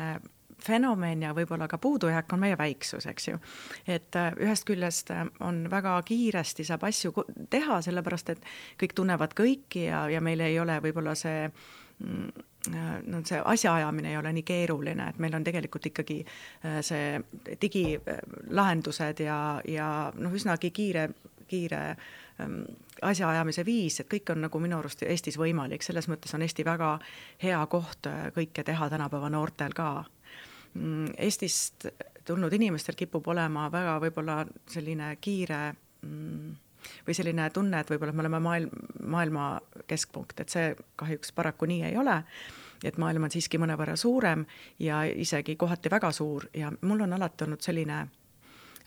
fenomen 0.66 1.24
ja 1.26 1.34
võib-olla 1.36 1.68
ka 1.70 1.78
puudujääk 1.82 2.34
on 2.34 2.42
meie 2.42 2.58
väiksus, 2.58 3.06
eks 3.12 3.28
ju. 3.28 3.40
et 3.88 4.16
äh, 4.16 4.34
ühest 4.42 4.66
küljest 4.68 5.12
äh, 5.14 5.26
on 5.46 5.66
väga 5.72 5.98
kiiresti 6.08 6.66
saab 6.68 6.86
asju 6.88 7.14
teha, 7.50 7.82
sellepärast 7.86 8.34
et 8.34 8.46
kõik 8.82 8.96
tunnevad 8.98 9.36
kõiki 9.38 9.88
ja, 9.90 10.06
ja 10.10 10.22
meil 10.22 10.42
ei 10.46 10.60
ole 10.60 10.80
võib-olla 10.84 11.16
see 11.20 11.48
mm, 11.48 11.85
no 12.00 13.22
see 13.26 13.42
asjaajamine 13.46 14.10
ei 14.10 14.18
ole 14.18 14.34
nii 14.34 14.44
keeruline, 14.44 15.10
et 15.10 15.20
meil 15.22 15.36
on 15.38 15.44
tegelikult 15.44 15.86
ikkagi 15.92 16.20
äh, 16.26 16.80
see 16.86 17.20
digilahendused 17.62 19.22
ja, 19.26 19.40
ja 19.70 19.90
noh, 20.18 20.34
üsnagi 20.34 20.72
kiire, 20.76 21.10
kiire 21.48 21.82
ähm, 22.42 22.64
asjaajamise 23.06 23.66
viis, 23.66 24.00
et 24.02 24.10
kõik 24.12 24.34
on 24.34 24.44
nagu 24.48 24.60
minu 24.64 24.80
arust 24.80 25.04
Eestis 25.06 25.38
võimalik, 25.40 25.86
selles 25.86 26.10
mõttes 26.12 26.34
on 26.36 26.46
Eesti 26.46 26.66
väga 26.66 26.98
hea 27.44 27.62
koht 27.72 28.10
äh, 28.10 28.28
kõike 28.36 28.66
teha 28.66 28.90
tänapäeva 28.90 29.30
noortel 29.30 29.76
ka. 29.78 30.04
Mm, 30.74 31.14
Eestist 31.18 31.88
tulnud 32.26 32.54
inimestel 32.54 32.98
kipub 32.98 33.28
olema 33.32 33.70
väga 33.72 34.00
võib-olla 34.04 34.42
selline 34.72 35.16
kiire 35.22 35.62
mm, 36.02 36.54
või 37.08 37.16
selline 37.18 37.50
tunne, 37.54 37.80
et 37.80 37.90
võib-olla 37.90 38.14
me 38.14 38.26
oleme 38.26 38.40
maailm, 38.40 38.86
maailma 39.04 39.48
keskpunkt, 39.88 40.40
et 40.40 40.54
see 40.54 40.76
kahjuks 40.96 41.32
paraku 41.36 41.70
nii 41.70 41.84
ei 41.90 41.98
ole 41.98 42.22
et 42.84 42.98
maailm 43.02 43.24
on 43.26 43.32
siiski 43.32 43.60
mõnevõrra 43.62 43.96
suurem 43.98 44.46
ja 44.80 45.04
isegi 45.08 45.56
kohati 45.56 45.90
väga 45.92 46.12
suur 46.12 46.48
ja 46.54 46.72
mul 46.82 47.06
on 47.06 47.14
alati 47.14 47.46
olnud 47.46 47.62
selline 47.64 48.00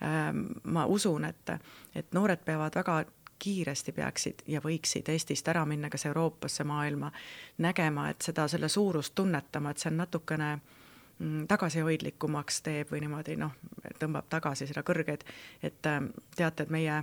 ähm,, 0.03 0.45
ma 0.65 0.87
usun, 0.87 1.25
et, 1.25 1.55
et 1.95 2.13
noored 2.13 2.45
peavad 2.45 2.77
väga 2.79 3.03
kiiresti 3.39 3.93
peaksid 3.93 4.43
ja 4.47 4.61
võiksid 4.61 5.09
Eestist 5.13 5.49
ära 5.49 5.65
minna 5.67 5.91
kas 5.91 6.07
Euroopasse, 6.07 6.65
maailma, 6.65 7.11
nägema, 7.59 8.09
et 8.11 8.23
seda, 8.23 8.49
selle 8.49 8.69
suurust 8.69 9.15
tunnetama, 9.15 9.71
et 9.71 9.79
see 9.79 9.93
on 9.93 10.01
natukene 10.03 10.49
mm, 10.57 11.45
tagasihoidlikumaks 11.51 12.63
teeb 12.67 12.91
või 12.93 13.05
niimoodi 13.05 13.37
noh, 13.39 13.55
tõmbab 14.01 14.27
tagasi 14.31 14.67
seda 14.67 14.83
kõrget, 14.83 15.25
et 15.63 15.79
teate, 15.83 16.67
et 16.67 16.75
meie 16.75 17.03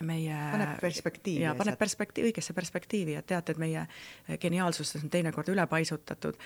meie 0.00 0.36
paneb 0.52 0.80
perspektiivi. 0.80 1.42
ja 1.42 1.54
paneb 1.54 1.78
perspektiivi, 1.78 2.30
õigesse 2.30 2.54
perspektiivi, 2.56 3.16
et 3.18 3.26
teate, 3.26 3.52
et 3.52 3.58
meie 3.58 3.86
geniaalsus 4.40 4.96
on 5.00 5.10
teinekord 5.10 5.48
ülepaisutatud, 5.54 6.38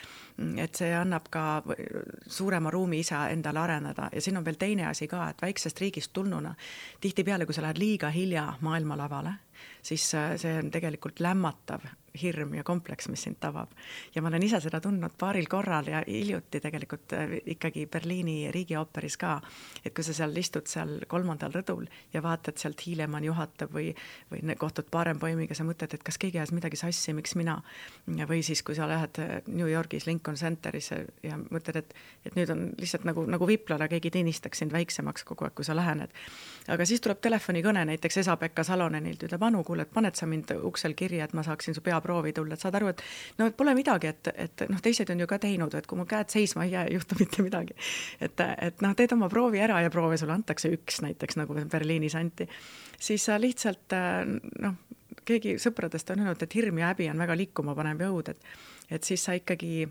et 0.56 0.80
see 0.80 0.92
annab 0.94 1.28
ka 1.30 1.62
suurema 2.26 2.70
ruumi 2.70 3.00
ise 3.04 3.18
endale 3.32 3.62
areneda 3.64 4.10
ja 4.12 4.20
siin 4.20 4.36
on 4.36 4.44
veel 4.44 4.58
teine 4.60 4.88
asi 4.90 5.08
ka, 5.08 5.28
et 5.30 5.42
väiksest 5.42 5.80
riigist 5.80 6.12
tulnuna 6.12 6.54
tihtipeale, 7.00 7.46
kui 7.46 7.54
sa 7.54 7.64
lähed 7.64 7.78
liiga 7.78 8.10
hilja 8.10 8.52
maailmalavale, 8.60 9.32
siis 9.82 10.10
see 10.10 10.58
on 10.58 10.70
tegelikult 10.70 11.20
lämmatav 11.20 11.86
hirm 12.22 12.54
ja 12.54 12.64
kompleks, 12.64 13.08
mis 13.08 13.22
sind 13.22 13.38
tabab. 13.40 13.70
ja 14.14 14.22
ma 14.22 14.28
olen 14.28 14.42
ise 14.42 14.60
seda 14.60 14.80
tundnud 14.80 15.14
paaril 15.18 15.46
korral 15.50 15.86
ja 15.86 16.02
hiljuti 16.06 16.60
tegelikult 16.60 17.14
ikkagi 17.46 17.86
Berliini 17.86 18.50
riigiooperis 18.54 19.16
ka, 19.16 19.40
et 19.84 19.94
kui 19.94 20.04
sa 20.04 20.14
seal 20.16 20.36
istud 20.36 20.66
seal 20.66 20.98
kolmandal 21.08 21.54
rõdul 21.54 21.86
ja 22.12 22.22
vaatad 22.22 22.58
sealt 22.58 22.86
Hiilemann 22.86 23.24
juhatab 23.38 23.72
või, 23.74 23.92
või 24.32 24.56
kohtud 24.58 24.90
Barenboimiga, 24.90 25.54
sa 25.54 25.66
mõtled, 25.66 25.94
et 25.94 26.04
kas 26.04 26.18
keegi 26.18 26.40
ajas 26.40 26.52
midagi 26.52 26.78
sassi, 26.80 27.14
miks 27.14 27.36
mina. 27.38 27.60
või 28.28 28.42
siis, 28.42 28.62
kui 28.62 28.74
sa 28.74 28.88
lähed 28.88 29.18
äh, 29.22 29.40
New 29.46 29.68
Yorgis 29.68 30.06
Lincoln 30.06 30.36
Centerisse 30.36 31.04
ja 31.22 31.38
mõtled, 31.38 31.76
et, 31.76 31.94
et 32.26 32.36
nüüd 32.36 32.50
on 32.50 32.68
lihtsalt 32.78 33.04
nagu, 33.04 33.24
nagu 33.28 33.46
viplale 33.46 33.88
keegi 33.88 34.10
teenistaks 34.10 34.58
sind 34.58 34.72
väiksemaks 34.72 35.24
kogu 35.24 35.46
aeg, 35.46 35.54
kui 35.54 35.64
sa 35.64 35.76
lähened. 35.76 36.10
aga 36.68 36.84
siis 36.84 37.00
tuleb 37.00 37.20
telefonikõne 37.24 37.84
näiteks 37.88 38.20
Esa-Pekka 38.24 38.64
Salonenilt, 38.64 39.22
ütleb 39.28 39.42
Anu, 39.42 39.62
kuule, 39.64 39.86
et 39.86 39.92
paned 39.92 40.14
sa 40.18 40.26
mind 40.26 40.52
uksel 40.62 40.94
kirja, 40.98 41.24
et 41.24 41.32
ma 41.36 41.42
saaksin 41.42 41.74
su 41.74 41.80
pea 41.84 42.00
proovi 42.00 42.32
tulla, 42.32 42.54
et 42.54 42.64
saad 42.64 42.74
aru, 42.74 42.92
et 42.92 43.02
no 43.38 43.48
et 43.48 43.56
pole 43.56 43.74
midagi, 43.78 44.12
et, 44.12 44.32
et 44.34 44.66
noh, 44.68 44.82
teised 44.84 45.10
on 45.10 45.20
ju 45.20 45.28
ka 45.30 45.38
teinud, 45.42 45.74
et 45.74 45.86
kui 45.86 45.98
mu 45.98 46.06
käed 46.08 46.32
seisma 46.32 46.66
ei 46.66 46.74
jää, 46.74 46.84
ei 46.88 46.98
juhtu 46.98 47.16
mitte 47.20 47.44
midagi. 47.44 47.76
et, 48.20 48.40
et 48.58 48.84
noh, 48.84 48.94
teed 48.98 49.14
oma 49.16 49.30
proovi 49.32 49.62
ära 49.64 49.80
ja 49.84 49.92
proove 49.92 50.18
sulle 50.20 50.36
antakse 50.36 50.72
üks 50.74 51.02
näiteks, 51.04 51.38
nagu 51.40 51.56
Berliinis 51.70 52.16
anti, 52.18 52.48
siis 52.98 53.24
sa 53.24 53.38
lihtsalt 53.40 53.94
noh, 54.62 54.74
keegi 55.28 55.56
sõpradest 55.62 56.10
on 56.12 56.24
öelnud, 56.24 56.42
et 56.42 56.58
hirm 56.58 56.78
ja 56.80 56.92
häbi 56.92 57.08
on 57.12 57.18
väga 57.18 57.36
liikuma 57.36 57.76
panev 57.78 58.04
jõud, 58.06 58.34
et 58.34 58.52
et 58.88 59.04
siis 59.04 59.20
sa 59.24 59.34
ikkagi 59.36 59.86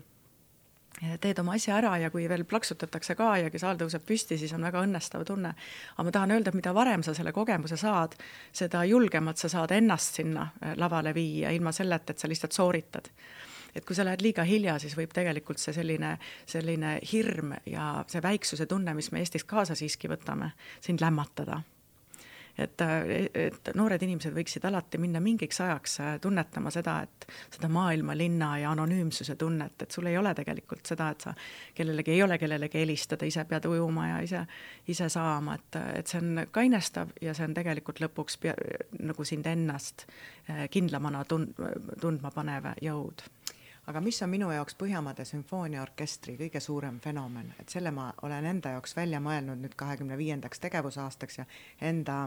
teed 1.20 1.38
oma 1.38 1.54
asja 1.54 1.76
ära 1.78 1.92
ja 2.02 2.10
kui 2.10 2.24
veel 2.30 2.44
plaksutatakse 2.48 3.14
ka 3.18 3.28
ja 3.38 3.50
saal 3.60 3.78
tõuseb 3.78 4.02
püsti, 4.06 4.38
siis 4.40 4.52
on 4.56 4.64
väga 4.66 4.82
õnnestav 4.86 5.24
tunne. 5.26 5.54
aga 5.94 6.06
ma 6.06 6.14
tahan 6.14 6.34
öelda, 6.34 6.50
et 6.50 6.58
mida 6.58 6.74
varem 6.74 7.04
sa 7.06 7.14
selle 7.14 7.32
kogemuse 7.32 7.76
saad, 7.76 8.16
seda 8.52 8.84
julgemalt 8.84 9.38
sa 9.38 9.48
saad 9.48 9.70
ennast 9.76 10.18
sinna 10.20 10.48
äh, 10.62 10.74
lavale 10.76 11.14
viia, 11.14 11.50
ilma 11.50 11.72
selleta, 11.72 12.12
et 12.12 12.18
sa 12.18 12.28
lihtsalt 12.28 12.52
sooritad. 12.52 13.10
et 13.74 13.84
kui 13.84 13.94
sa 13.94 14.04
lähed 14.04 14.22
liiga 14.22 14.42
hilja, 14.42 14.78
siis 14.78 14.96
võib 14.96 15.12
tegelikult 15.14 15.58
see 15.58 15.72
selline, 15.72 16.16
selline 16.46 16.98
hirm 17.12 17.52
ja 17.66 18.04
see 18.08 18.22
väiksuse 18.22 18.66
tunne, 18.66 18.94
mis 18.94 19.12
me 19.12 19.20
Eestis 19.20 19.44
kaasa 19.44 19.74
siiski 19.74 20.08
võtame, 20.08 20.50
sind 20.80 21.00
lämmatada 21.00 21.62
et, 22.58 22.82
et 23.34 23.70
noored 23.78 24.02
inimesed 24.02 24.34
võiksid 24.34 24.64
alati 24.68 24.98
minna 25.00 25.20
mingiks 25.22 25.60
ajaks 25.62 25.98
äh, 26.02 26.14
tunnetama 26.22 26.72
seda, 26.74 26.98
et 27.06 27.26
seda 27.54 27.70
maailma, 27.72 28.16
linna 28.18 28.50
ja 28.62 28.72
anonüümsuse 28.74 29.36
tunnet, 29.38 29.82
et 29.82 29.94
sul 29.94 30.08
ei 30.10 30.18
ole 30.18 30.34
tegelikult 30.38 30.86
seda, 30.90 31.10
et 31.14 31.28
sa 31.28 31.34
kellelegi 31.74 32.14
ei 32.16 32.22
ole 32.22 32.38
kellelegi 32.38 32.82
helistada, 32.82 33.28
ise 33.28 33.44
pead 33.48 33.68
ujuma 33.70 34.08
ja 34.08 34.20
ise, 34.26 34.44
ise 34.88 35.08
saama, 35.12 35.58
et, 35.58 35.80
et 36.00 36.10
see 36.10 36.22
on 36.22 36.44
kainestav 36.54 37.14
ja 37.22 37.34
see 37.36 37.46
on 37.48 37.54
tegelikult 37.56 38.02
lõpuks 38.04 38.40
pea, 38.42 38.56
nagu 38.98 39.28
sind 39.28 39.46
ennast 39.46 40.08
äh, 40.50 40.66
kindlamana 40.70 41.24
tund-, 41.28 41.54
tundma 42.00 42.34
panev 42.34 42.72
jõud 42.82 43.26
aga 43.88 44.00
mis 44.04 44.18
on 44.22 44.30
minu 44.30 44.50
jaoks 44.52 44.76
Põhjamaade 44.78 45.24
sümfooniaorkestri 45.28 46.34
kõige 46.36 46.60
suurem 46.60 46.98
fenomen, 47.00 47.54
et 47.60 47.72
selle 47.72 47.90
ma 47.94 48.10
olen 48.26 48.44
enda 48.50 48.74
jaoks 48.74 48.92
välja 48.96 49.20
mõelnud 49.24 49.62
nüüd 49.62 49.76
kahekümne 49.80 50.18
viiendaks 50.20 50.60
tegevusaastaks 50.60 51.40
ja 51.40 51.46
enda, 51.90 52.18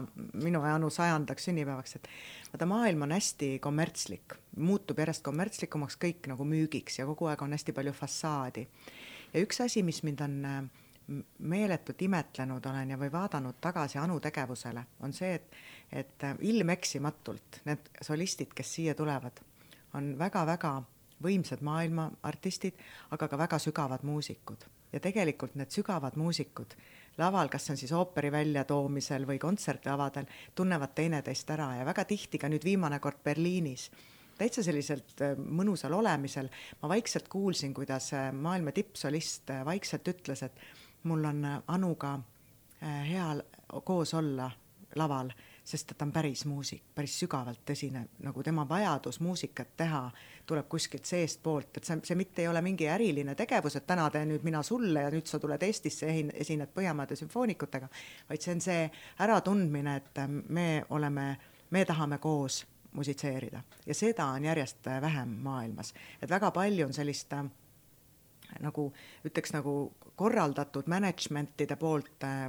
minu 0.42 0.64
ja 0.66 0.74
Anu 0.74 0.90
sajandaks 0.90 1.46
sünnipäevaks, 1.48 1.96
et 2.00 2.08
vaata, 2.52 2.66
maailm 2.66 3.06
on 3.06 3.14
hästi 3.14 3.54
kommertslik, 3.62 4.34
muutub 4.58 4.98
järjest 4.98 5.22
kommertslikumaks 5.26 5.98
kõik 6.02 6.26
nagu 6.32 6.46
müügiks 6.48 6.98
ja 6.98 7.06
kogu 7.06 7.30
aeg 7.30 7.46
on 7.46 7.54
hästi 7.54 7.74
palju 7.76 7.94
fassaadi. 7.94 8.66
ja 9.32 9.44
üks 9.46 9.62
asi, 9.62 9.82
mis 9.86 10.02
mind 10.02 10.20
on 10.26 10.38
meeletult 11.38 12.02
imetlenud 12.02 12.66
olen 12.66 12.90
ja, 12.90 12.98
või 12.98 13.10
vaadanud 13.12 13.58
tagasi 13.60 13.98
Anu 13.98 14.18
tegevusele, 14.20 14.84
on 15.00 15.12
see, 15.12 15.34
et, 15.34 15.54
et 15.92 16.24
äh, 16.26 16.34
ilmeksimatult 16.40 17.62
need 17.68 17.90
solistid, 18.02 18.50
kes 18.54 18.74
siia 18.78 18.94
tulevad, 18.98 19.42
on 19.94 20.14
väga-väga 20.18 20.80
võimsad 21.22 21.62
maailma 21.64 22.10
artistid, 22.28 22.78
aga 23.10 23.28
ka 23.28 23.38
väga 23.38 23.58
sügavad 23.58 24.04
muusikud. 24.04 24.64
ja 24.92 25.00
tegelikult 25.00 25.54
need 25.56 25.70
sügavad 25.72 26.16
muusikud 26.20 26.74
laval, 27.18 27.48
kas 27.48 27.64
see 27.64 27.72
on 27.72 27.78
siis 27.80 27.92
ooperi 27.96 28.32
väljatoomisel 28.32 29.24
või 29.26 29.38
kontsertlavadel, 29.38 30.26
tunnevad 30.54 30.94
teineteist 30.94 31.50
ära 31.50 31.76
ja 31.78 31.84
väga 31.84 32.04
tihti 32.04 32.38
ka 32.38 32.48
nüüd 32.48 32.64
viimane 32.64 32.98
kord 33.00 33.22
Berliinis 33.24 33.90
täitsa 34.38 34.64
selliselt 34.64 35.20
äh, 35.22 35.36
mõnusal 35.36 35.94
olemisel 35.96 36.48
ma 36.82 36.90
vaikselt 36.92 37.28
kuulsin, 37.32 37.74
kuidas 37.74 38.12
äh, 38.16 38.30
maailma 38.32 38.72
tippsolist 38.74 39.50
äh, 39.50 39.64
vaikselt 39.64 40.08
ütles, 40.08 40.42
et 40.46 40.60
mul 41.08 41.24
on 41.26 41.44
Anuga 41.66 42.18
hea 42.82 43.26
koos 43.86 44.14
olla 44.14 44.48
laval 44.98 45.30
sest 45.64 45.92
et 45.92 45.98
ta 45.98 46.04
on 46.04 46.12
päris 46.12 46.44
muusik, 46.48 46.82
päris 46.94 47.14
sügavalt 47.20 47.62
tõsine, 47.66 48.04
nagu 48.24 48.42
tema 48.42 48.64
vajadus 48.68 49.20
muusikat 49.22 49.76
teha 49.76 50.02
tuleb 50.46 50.66
kuskilt 50.68 51.06
seestpoolt, 51.06 51.76
et 51.76 51.86
see, 51.86 52.00
see 52.08 52.18
mitte 52.18 52.42
ei 52.42 52.48
ole 52.50 52.62
mingi 52.64 52.88
äriline 52.90 53.34
tegevus, 53.38 53.76
et 53.78 53.86
täna 53.86 54.08
teen 54.10 54.32
nüüd 54.32 54.44
mina 54.46 54.62
sulle 54.66 55.06
ja 55.06 55.12
nüüd 55.14 55.30
sa 55.30 55.38
tuled 55.42 55.62
Eestisse, 55.62 56.10
esined 56.34 56.74
Põhjamaade 56.74 57.16
sümfoonikutega, 57.18 57.88
vaid 58.28 58.42
see 58.42 58.56
on 58.56 58.64
see 58.64 58.84
äratundmine, 59.22 59.96
et 60.02 60.22
me 60.48 60.68
oleme, 60.90 61.26
me 61.70 61.84
tahame 61.86 62.18
koos 62.18 62.64
musitseerida. 62.92 63.62
Ja 63.86 63.94
seda 63.94 64.26
on 64.34 64.44
järjest 64.44 64.86
vähem 65.00 65.38
maailmas, 65.46 65.94
et 66.22 66.30
väga 66.30 66.50
palju 66.50 66.86
on 66.86 66.92
sellist 66.92 67.32
nagu 68.60 68.88
ütleks 69.24 69.52
nagu 69.54 69.92
korraldatud 70.16 70.86
management'ide 70.92 71.76
poolt 71.80 72.24
äh, 72.26 72.44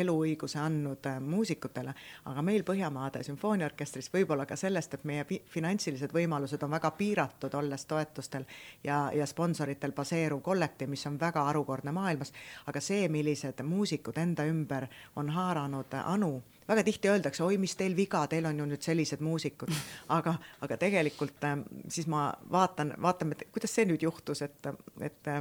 eluõiguse 0.00 0.58
andnud 0.62 1.06
äh, 1.06 1.18
muusikutele, 1.20 1.94
aga 2.30 2.42
meil 2.42 2.64
Põhjamaade 2.66 3.22
sümfooniaorkestris 3.26 4.08
võib-olla 4.14 4.46
ka 4.48 4.56
sellest, 4.56 4.94
et 4.96 5.04
meie 5.08 5.26
finantsilised 5.52 6.14
võimalused 6.14 6.62
on 6.64 6.72
väga 6.72 6.92
piiratud, 6.96 7.54
olles 7.58 7.84
toetustel 7.90 8.46
ja, 8.84 9.04
ja 9.14 9.26
sponsoritel 9.28 9.92
baseeruv 9.92 10.40
kollektiiv, 10.42 10.90
mis 10.94 11.06
on 11.10 11.20
väga 11.20 11.44
harukordne 11.50 11.92
maailmas, 11.92 12.32
aga 12.66 12.80
see, 12.80 13.08
millised 13.12 13.60
muusikud 13.66 14.18
enda 14.18 14.46
ümber 14.48 14.88
on 15.16 15.30
haaranud 15.36 16.00
Anu, 16.02 16.38
väga 16.68 16.84
tihti 16.86 17.10
öeldakse, 17.12 17.44
oi, 17.44 17.58
mis 17.62 17.76
teil 17.76 17.96
viga, 17.96 18.26
teil 18.30 18.46
on 18.48 18.62
ju 18.62 18.68
nüüd 18.70 18.84
sellised 18.84 19.24
muusikud, 19.24 19.72
aga, 20.18 20.36
aga 20.64 20.78
tegelikult 20.80 21.48
äh, 21.48 21.58
siis 21.88 22.08
ma 22.10 22.30
vaatan, 22.52 22.94
vaatame, 23.02 23.38
kuidas 23.52 23.74
see 23.74 23.88
nüüd 23.90 24.04
juhtus, 24.06 24.44
et, 24.46 24.72
et 25.00 25.34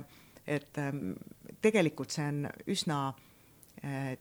et 0.48 0.78
ähm, 0.82 1.14
tegelikult 1.62 2.14
see 2.14 2.26
on 2.26 2.48
üsna 2.72 2.98
äh, 3.86 4.18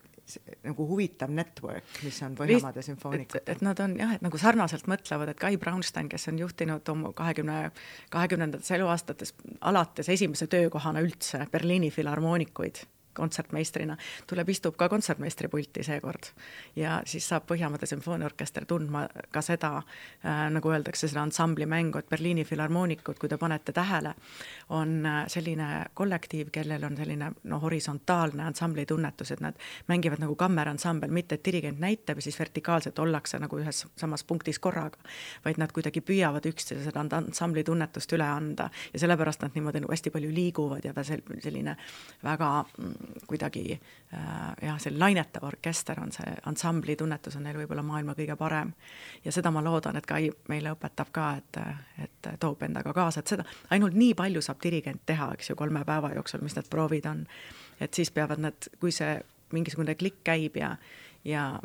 nagu 0.63 0.87
huvitav 0.87 1.33
network, 1.35 1.89
mis 2.05 2.21
on 2.23 2.37
Põhjamaade 2.39 2.85
sümfoonikutel. 2.87 3.43
et 3.51 3.65
nad 3.67 3.81
on 3.83 3.97
jah, 3.99 4.15
et 4.15 4.23
nagu 4.23 4.39
sarnaselt 4.39 4.87
mõtlevad, 4.91 5.33
et 5.33 5.41
Kai 5.41 5.57
Braunstein, 5.59 6.09
kes 6.13 6.29
on 6.31 6.39
juhtinud 6.39 6.89
oma 6.93 7.13
kahekümne, 7.17 7.73
kahekümnendates 8.15 8.71
eluaastates 8.77 9.35
alates 9.61 10.09
esimese 10.09 10.47
töökohana 10.47 11.03
üldse 11.03 11.47
Berliini 11.51 11.91
filharmoonikuid 11.91 12.85
kontsertmeistrina, 13.21 13.97
tuleb, 14.31 14.49
istub 14.49 14.77
ka 14.81 14.89
kontsertmeistri 14.89 15.49
pulti 15.53 15.85
seekord. 15.87 16.33
ja 16.77 17.01
siis 17.07 17.29
saab 17.29 17.47
Põhjamaade 17.51 17.87
Sümfooniaorkester 17.87 18.65
tundma 18.69 19.07
ka 19.33 19.43
seda 19.43 19.77
äh,, 19.77 20.47
nagu 20.53 20.71
öeldakse, 20.73 21.09
seda 21.09 21.23
ansambli 21.23 21.67
mängu, 21.67 21.99
et 21.99 22.09
Berliini 22.11 22.45
filharmoonikud, 22.45 23.19
kui 23.19 23.29
te 23.29 23.39
panete 23.39 23.73
tähele, 23.77 24.15
on 24.69 25.07
äh, 25.07 25.23
selline 25.29 25.71
kollektiiv, 25.95 26.51
kellel 26.55 26.85
on 26.87 26.97
selline 26.97 27.33
no 27.45 27.61
horisontaalne 27.63 28.45
ansambli 28.45 28.87
tunnetus, 28.87 29.31
et 29.35 29.41
nad 29.45 29.59
mängivad 29.89 30.23
nagu 30.23 30.37
kammeransambel, 30.39 31.11
mitte 31.11 31.39
et 31.39 31.45
dirigent 31.45 31.81
näitab 31.81 32.19
ja 32.19 32.27
siis 32.29 32.39
vertikaalselt 32.39 32.99
ollakse 32.99 33.39
nagu 33.43 33.59
ühes 33.61 33.85
samas 33.97 34.25
punktis 34.25 34.59
korraga, 34.59 34.99
vaid 35.45 35.61
nad 35.61 35.73
kuidagi 35.73 36.03
püüavad 36.05 36.47
üksteise 36.51 36.87
seda 36.87 37.05
ansambli 37.19 37.65
tunnetust 37.67 38.13
üle 38.17 38.27
anda 38.27 38.71
ja 38.93 39.03
sellepärast 39.03 39.45
nad 39.45 39.57
niimoodi 39.57 39.83
nagu 39.85 39.93
hästi 39.93 40.13
palju 40.15 40.31
liiguvad 40.35 40.85
ja 40.85 40.95
ta 40.97 41.05
selline 41.05 41.77
väga 42.25 42.51
mm, 42.63 43.10
kuidagi 43.27 43.65
äh, 43.75 44.21
jah, 44.63 44.79
selline 44.81 45.05
lainetav 45.05 45.45
orkester 45.49 46.01
on 46.01 46.13
see 46.13 46.35
ansambli 46.47 46.97
tunnetus 46.97 47.37
on 47.37 47.47
neil 47.47 47.59
võib-olla 47.61 47.83
maailma 47.87 48.15
kõige 48.19 48.37
parem. 48.37 48.73
ja 49.25 49.33
seda 49.33 49.51
ma 49.51 49.65
loodan, 49.65 49.97
et 49.97 50.07
Kai 50.11 50.31
meile 50.49 50.73
õpetab 50.75 51.13
ka, 51.13 51.27
et, 51.39 51.61
et 52.03 52.31
toob 52.41 52.63
endaga 52.67 52.93
kaasa, 52.93 53.21
et 53.21 53.35
seda 53.35 53.45
ainult 53.71 53.95
nii 53.95 54.15
palju 54.19 54.43
saab 54.43 54.63
dirigent 54.63 55.03
teha, 55.07 55.33
eks 55.35 55.53
ju, 55.53 55.57
kolme 55.57 55.85
päeva 55.85 56.13
jooksul, 56.15 56.43
mis 56.43 56.57
need 56.57 56.71
proovid 56.71 57.07
on. 57.07 57.27
et 57.81 57.95
siis 57.95 58.11
peavad 58.11 58.39
nad, 58.39 58.73
kui 58.81 58.93
see 58.93 59.21
mingisugune 59.53 59.95
klikk 59.95 60.25
käib 60.25 60.57
ja 60.57 60.77
ja 61.25 61.61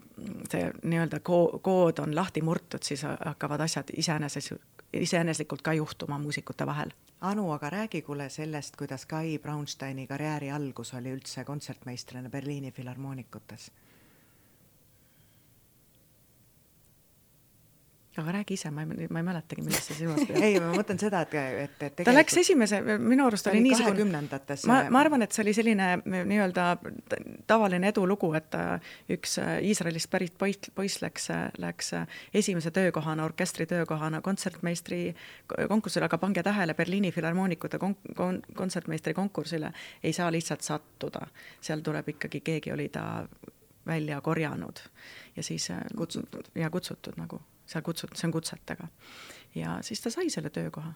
see 0.52 0.72
nii-öelda 0.84 1.20
ko-, 1.24 1.60
kood 1.64 2.00
on 2.04 2.16
lahti 2.16 2.41
murtud, 2.41 2.84
siis 2.84 3.06
hakkavad 3.06 3.62
asjad 3.64 3.93
iseenesest, 3.98 4.52
iseeneslikult 5.02 5.62
ka 5.62 5.74
juhtuma 5.74 6.20
muusikute 6.20 6.66
vahel. 6.66 6.91
Anu, 7.22 7.52
aga 7.52 7.70
räägi 7.70 8.02
kuule 8.02 8.30
sellest, 8.30 8.76
kuidas 8.76 9.06
Kai 9.06 9.39
Braunsteini 9.39 10.08
karjääri 10.08 10.52
algus 10.52 10.93
oli 10.93 11.12
üldse 11.12 11.43
kontsertmeistrina 11.43 12.30
Berliini 12.30 12.72
filharmoonikutes 12.72 13.72
aga 18.18 18.32
räägi 18.32 18.53
ise, 18.53 18.72
ma 18.72 18.82
ei, 18.82 19.07
ma 19.11 19.20
ei 19.20 19.26
mäletagi, 19.28 19.63
millest 19.66 19.89
sa 19.89 19.95
silmas 19.97 20.22
pead. 20.28 20.38
ei, 20.43 20.59
ma 20.63 20.72
mõtlen 20.72 20.99
seda, 21.01 21.22
et, 21.26 21.34
et, 21.36 21.74
et 21.74 21.80
tegelikult... 21.80 22.05
ta 22.07 22.13
läks 22.16 22.38
esimese, 22.41 22.80
minu 23.01 23.26
arust 23.28 23.49
oli 23.51 23.61
niisugune 23.66 23.91
kahekümnendatesse 23.91 24.70
ma, 24.72 24.78
ma 24.93 25.01
arvan, 25.03 25.26
et 25.26 25.36
see 25.36 25.43
oli 25.43 25.53
selline 25.57 25.89
nii-öelda 26.05 26.68
tavaline 27.49 27.91
edulugu, 27.91 28.32
et 28.39 28.55
üks 29.16 29.36
Iisraelist 29.68 30.09
pärit 30.13 30.38
poiss, 30.39 30.72
poiss 30.76 31.01
läks, 31.03 31.28
läks 31.61 31.91
esimese 32.34 32.72
töökohana, 32.76 33.26
orkestri 33.28 33.68
töökohana 33.70 34.22
kontsertmeistri 34.26 35.01
konkursile, 35.70 36.07
aga 36.07 36.20
pange 36.22 36.43
tähele, 36.45 36.76
Berliini 36.78 37.11
filharmoonikute 37.16 37.80
kon-, 37.82 37.97
kon-, 38.16 38.39
kontsertmeistri 38.55 39.13
konkursile 39.18 39.74
ei 40.03 40.13
saa 40.13 40.32
lihtsalt 40.32 40.63
sattuda. 40.63 41.28
seal 41.61 41.84
tuleb 41.84 42.16
ikkagi, 42.16 42.39
keegi 42.41 42.72
oli 42.72 42.88
ta 42.89 43.26
välja 43.88 44.22
korjanud 44.22 44.80
ja 45.36 45.43
siis 45.43 45.68
kutsutud. 45.97 46.47
ja 46.55 46.70
kutsutud 46.70 47.13
nagu 47.18 47.41
seal 47.66 47.84
kutsut-, 47.86 48.16
see 48.16 48.28
on 48.28 48.36
kutsetega. 48.36 48.88
ja 49.55 49.80
siis 49.82 50.01
ta 50.01 50.09
sai 50.13 50.30
selle 50.30 50.49
töökoha 50.49 50.93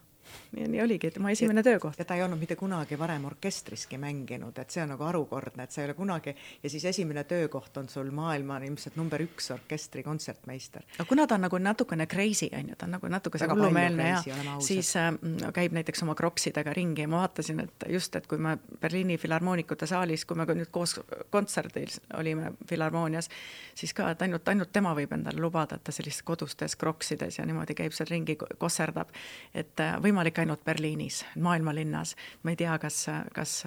nii, 0.52 0.68
nii 0.68 0.82
oligi 0.82 1.12
tema 1.12 1.32
esimene 1.32 1.64
töökoht. 1.64 2.00
ja 2.00 2.06
ta 2.06 2.16
ei 2.16 2.24
olnud 2.24 2.40
mitte 2.40 2.56
kunagi 2.56 3.00
varem 3.00 3.26
orkestriski 3.26 3.98
mänginud, 3.98 4.58
et 4.58 4.70
see 4.70 4.84
on 4.84 4.94
nagu 4.94 5.04
harukordne, 5.04 5.64
et 5.64 5.72
sa 5.72 5.82
ei 5.82 5.90
ole 5.90 5.94
kunagi 5.94 6.36
ja 6.64 6.70
siis 6.70 6.86
esimene 6.86 7.24
töökoht 7.24 7.78
on 7.78 7.90
sul 7.90 8.12
maailma 8.12 8.60
ilmselt 8.66 8.96
number 9.00 9.22
üks 9.24 9.52
orkestri 9.54 10.04
kontsertmeister. 10.04 10.84
no 11.00 11.06
kuna 11.06 11.28
ta 11.28 11.36
on 11.36 11.46
nagu 11.48 11.58
natukene 11.58 12.08
crazy 12.08 12.50
on 12.54 12.70
ju, 12.70 12.76
ta 12.76 12.86
on 12.86 12.98
nagu 12.98 13.08
natuke 13.08 13.38
see 13.42 13.50
hullumeelne 13.50 14.10
ja 14.10 14.22
siis 14.66 14.96
äh, 14.96 15.14
käib 15.54 15.74
näiteks 15.78 16.04
oma 16.04 16.16
kroksidega 16.16 16.74
ringi 16.74 17.02
ja 17.02 17.08
ma 17.08 17.24
vaatasin, 17.24 17.60
et 17.60 17.86
just, 17.90 18.16
et 18.16 18.28
kui 18.28 18.38
me 18.38 18.58
Berliini 18.82 19.18
filharmoonikute 19.18 19.88
saalis, 19.90 20.26
kui 20.26 20.38
me 20.38 20.46
nüüd 20.50 20.72
koos 20.72 21.00
kontserdil 21.30 21.92
olime 22.18 22.54
filharmoonias, 22.70 23.30
siis 23.76 23.94
ka, 23.94 24.10
et 24.14 24.22
ainult, 24.26 24.48
ainult 24.50 24.72
tema 24.74 24.94
võib 24.98 25.14
endale 25.16 25.42
lubada, 25.42 25.78
et 25.78 25.84
ta 25.84 25.94
sellistes 25.96 26.24
kodustes 26.28 26.76
kroksides 26.80 27.40
ja 27.40 27.46
niimoodi 27.46 27.76
käib 27.78 27.96
seal 27.96 28.10
ringi, 28.12 28.38
kosserdab, 28.58 29.14
et 29.54 29.84
äh, 29.84 29.98
võimalik 30.04 30.19
võimalik 30.20 30.40
ainult 30.44 30.64
Berliinis, 30.68 31.24
maailmalinnas. 31.40 32.16
ma 32.44 32.52
ei 32.52 32.56
tea, 32.60 32.78
kas, 32.80 33.06
kas, 33.34 33.64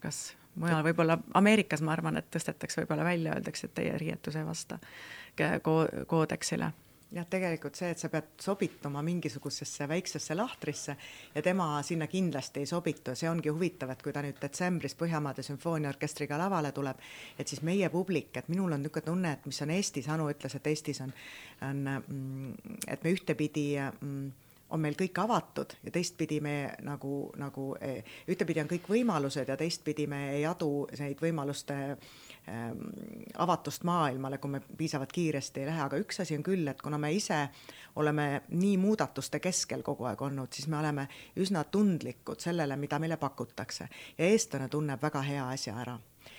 kas 0.00 0.36
mujal, 0.54 0.84
võib-olla 0.86 1.18
Ameerikas, 1.34 1.82
ma 1.82 1.96
arvan, 1.96 2.16
et 2.20 2.30
tõstetakse 2.30 2.84
võib-olla 2.84 3.04
välja, 3.04 3.34
öeldakse, 3.34 3.66
et 3.66 3.74
teie 3.74 3.98
riietus 3.98 4.36
ei 4.36 4.46
vasta 4.46 4.78
ko-, 5.62 5.88
koodeksile 6.06 6.70
jah, 7.10 7.26
tegelikult 7.30 7.74
see, 7.74 7.90
et 7.90 7.98
sa 7.98 8.10
pead 8.12 8.36
sobituma 8.42 9.02
mingisugusesse 9.02 9.88
väiksesse 9.88 10.34
lahtrisse 10.34 10.96
ja 11.34 11.42
tema 11.42 11.82
sinna 11.82 12.06
kindlasti 12.06 12.62
ei 12.62 12.70
sobitu, 12.70 13.14
see 13.18 13.30
ongi 13.30 13.50
huvitav, 13.50 13.90
et 13.90 14.02
kui 14.02 14.14
ta 14.14 14.22
nüüd 14.22 14.38
detsembris 14.42 14.94
Põhjamaade 14.98 15.42
sümfooniaorkestriga 15.46 16.38
lavale 16.38 16.70
tuleb, 16.76 17.02
et 17.38 17.48
siis 17.48 17.62
meie 17.66 17.90
publik, 17.90 18.30
et 18.36 18.48
minul 18.52 18.78
on 18.78 18.82
niisugune 18.82 19.10
tunne, 19.10 19.36
et 19.36 19.46
mis 19.46 19.62
on 19.62 19.74
Eestis, 19.74 20.08
Anu 20.12 20.30
ütles, 20.30 20.54
et 20.54 20.66
Eestis 20.66 21.02
on, 21.02 21.14
on, 21.66 21.86
mm, 21.98 22.82
et 22.94 23.06
me 23.06 23.14
ühtepidi 23.14 23.68
mm, 23.78 24.45
on 24.70 24.80
meil 24.82 24.96
kõik 24.98 25.18
avatud 25.22 25.76
ja 25.84 25.92
teistpidi 25.94 26.40
me 26.42 26.56
nagu, 26.86 27.30
nagu 27.38 27.66
eh, 27.80 28.02
ühtepidi 28.28 28.62
on 28.62 28.70
kõik 28.70 28.88
võimalused 28.90 29.48
ja 29.48 29.56
teistpidi 29.56 30.06
me 30.10 30.22
ei 30.34 30.46
adu 30.46 30.86
neid 30.98 31.20
võimaluste 31.22 31.76
ähm, 31.92 32.82
avatust 33.38 33.86
maailmale, 33.86 34.38
kui 34.42 34.56
me 34.56 34.60
piisavalt 34.60 35.12
kiiresti 35.12 35.62
ei 35.62 35.70
lähe, 35.70 35.84
aga 35.86 36.00
üks 36.02 36.20
asi 36.24 36.36
on 36.38 36.42
küll, 36.46 36.66
et 36.68 36.82
kuna 36.82 36.98
me 36.98 37.12
ise 37.14 37.44
oleme 38.02 38.42
nii 38.50 38.76
muudatuste 38.82 39.40
keskel 39.40 39.86
kogu 39.86 40.08
aeg 40.10 40.26
olnud, 40.26 40.52
siis 40.52 40.66
me 40.72 40.80
oleme 40.80 41.06
üsna 41.42 41.64
tundlikud 41.64 42.42
sellele, 42.42 42.76
mida 42.76 42.98
meile 42.98 43.16
pakutakse. 43.16 43.88
Ja 44.18 44.28
eestlane 44.28 44.68
tunneb 44.68 45.02
väga 45.02 45.22
hea 45.22 45.48
asja 45.54 45.78
ära 45.84 45.96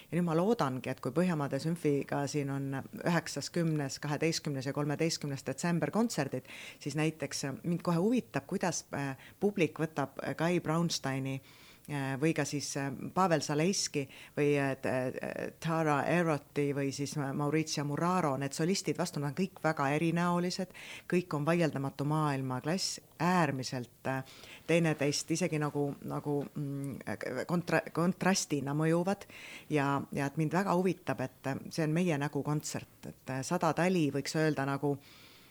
ja 0.08 0.18
nüüd 0.18 0.28
ma 0.28 0.36
loodangi, 0.38 0.90
et 0.92 1.02
kui 1.04 1.12
Põhjamaade 1.16 1.60
Sümfiga 1.60 2.22
siin 2.32 2.52
on 2.54 2.80
üheksas, 3.04 3.50
kümnes, 3.54 4.00
kaheteistkümnes 4.04 4.70
ja 4.70 4.74
kolmeteistkümnes 4.76 5.44
detsember 5.48 5.92
kontserdid, 5.92 6.48
siis 6.80 6.96
näiteks 7.00 7.48
mind 7.64 7.84
kohe 7.86 8.00
huvitab, 8.00 8.48
kuidas 8.48 8.86
äh, 8.96 9.16
publik 9.40 9.82
võtab 9.84 10.16
Guy 10.40 10.62
Brownsteini 10.64 11.36
äh, 11.36 12.14
või 12.22 12.32
ka 12.38 12.48
siis 12.48 12.72
äh, 12.80 12.88
Pavel 13.14 13.44
Zalejski 13.44 14.06
või 14.38 14.56
Tara 15.60 16.00
Eroti 16.14 16.70
või 16.78 16.94
siis 16.96 17.18
Maurizio 17.18 17.84
Muraro, 17.90 18.38
need 18.40 18.56
solistid 18.56 19.00
vastu, 19.00 19.20
nad 19.20 19.34
on 19.34 19.42
kõik 19.42 19.60
väga 19.64 19.92
erinäolised, 19.98 20.72
kõik 21.12 21.36
on 21.36 21.48
vaieldamatu 21.48 22.08
maailmaklass, 22.08 23.02
äärmiselt 23.20 24.10
teineteist 24.68 25.32
isegi 25.32 25.60
nagu, 25.60 25.90
nagu 26.10 26.40
mm, 26.46 26.98
kontra-, 27.48 27.84
kontrastina 27.94 28.76
mõjuvad 28.78 29.28
ja, 29.74 29.94
ja 30.12 30.28
et 30.28 30.38
mind 30.38 30.58
väga 30.58 30.76
huvitab, 30.78 31.22
et 31.26 31.54
see 31.70 31.86
on 31.88 31.96
meie 31.96 32.18
nägu 32.18 32.44
kontsert, 32.44 33.10
et 33.10 33.38
sada 33.48 33.74
tali 33.78 34.08
võiks 34.14 34.36
öelda 34.40 34.68
nagu 34.68 34.98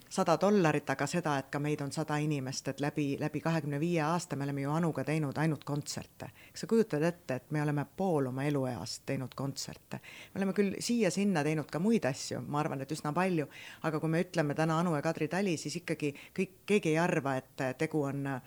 sada 0.08 0.36
dollarit, 0.40 0.90
aga 0.90 1.06
seda, 1.06 1.36
et 1.38 1.48
ka 1.50 1.58
meid 1.62 1.80
on 1.84 1.92
sada 1.92 2.16
inimest, 2.22 2.68
et 2.68 2.80
läbi, 2.80 3.06
läbi 3.20 3.40
kahekümne 3.40 3.80
viie 3.80 4.02
aasta 4.04 4.36
me 4.36 4.44
oleme 4.44 4.62
ju 4.62 4.70
Anuga 4.70 5.04
teinud 5.04 5.38
ainult 5.38 5.64
kontserte. 5.64 6.30
kas 6.52 6.60
sa 6.60 6.66
kujutad 6.66 7.02
ette, 7.02 7.34
et 7.34 7.50
me 7.50 7.62
oleme 7.62 7.86
pool 7.96 8.26
oma 8.26 8.44
elueast 8.44 9.02
teinud 9.06 9.34
kontserte? 9.34 10.00
me 10.34 10.40
oleme 10.40 10.52
küll 10.52 10.76
siia-sinna 10.80 11.44
teinud 11.44 11.70
ka 11.70 11.78
muid 11.78 12.04
asju, 12.04 12.40
ma 12.46 12.60
arvan, 12.60 12.82
et 12.82 12.92
üsna 12.92 13.12
palju, 13.12 13.48
aga 13.82 14.00
kui 14.00 14.10
me 14.10 14.22
ütleme 14.24 14.54
täna 14.54 14.78
Anu 14.80 14.94
ja 14.94 15.02
Kadri 15.02 15.28
Tali, 15.28 15.56
siis 15.56 15.80
ikkagi 15.82 16.14
kõik, 16.36 16.60
keegi 16.66 16.94
ei 16.94 16.98
arva, 16.98 17.36
et 17.36 17.66
tegu 17.78 18.02
on 18.06 18.26
Äh, 18.26 18.40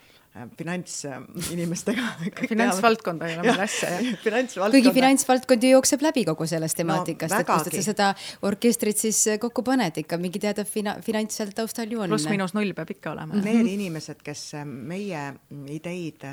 finantsinimestega 0.58 2.04
finantsvaldkonda 2.52 3.28
ei 3.28 3.38
ole 3.40 3.48
meil 3.48 3.64
asja, 3.64 3.90
jah. 3.98 4.70
kuigi 4.72 4.92
finantsvaldkond 4.94 5.66
ju 5.66 5.72
jookseb 5.74 6.04
läbi 6.06 6.24
kogu 6.28 6.46
sellest 6.50 6.78
temaatikast 6.78 7.34
no,, 7.34 7.40
et 7.42 7.50
kust 7.50 7.78
sa 7.80 7.84
seda 7.88 8.10
orkestrit 8.46 9.02
siis 9.02 9.24
äh, 9.34 9.40
kokku 9.42 9.64
paned 9.66 9.98
ikka, 10.04 10.20
mingi 10.22 10.42
teada 10.44 10.66
fina-, 10.70 11.00
finants 11.06 11.42
seal 11.42 11.52
taustal 11.58 11.90
ju 11.90 12.04
on. 12.06 12.14
pluss-miinus 12.14 12.54
null 12.58 12.76
peab 12.78 12.94
ikka 12.94 13.16
olema. 13.16 13.42
Need 13.42 13.74
inimesed, 13.74 14.22
kes 14.26 14.46
äh, 14.62 14.66
meie 14.70 15.26
ideid 15.74 16.26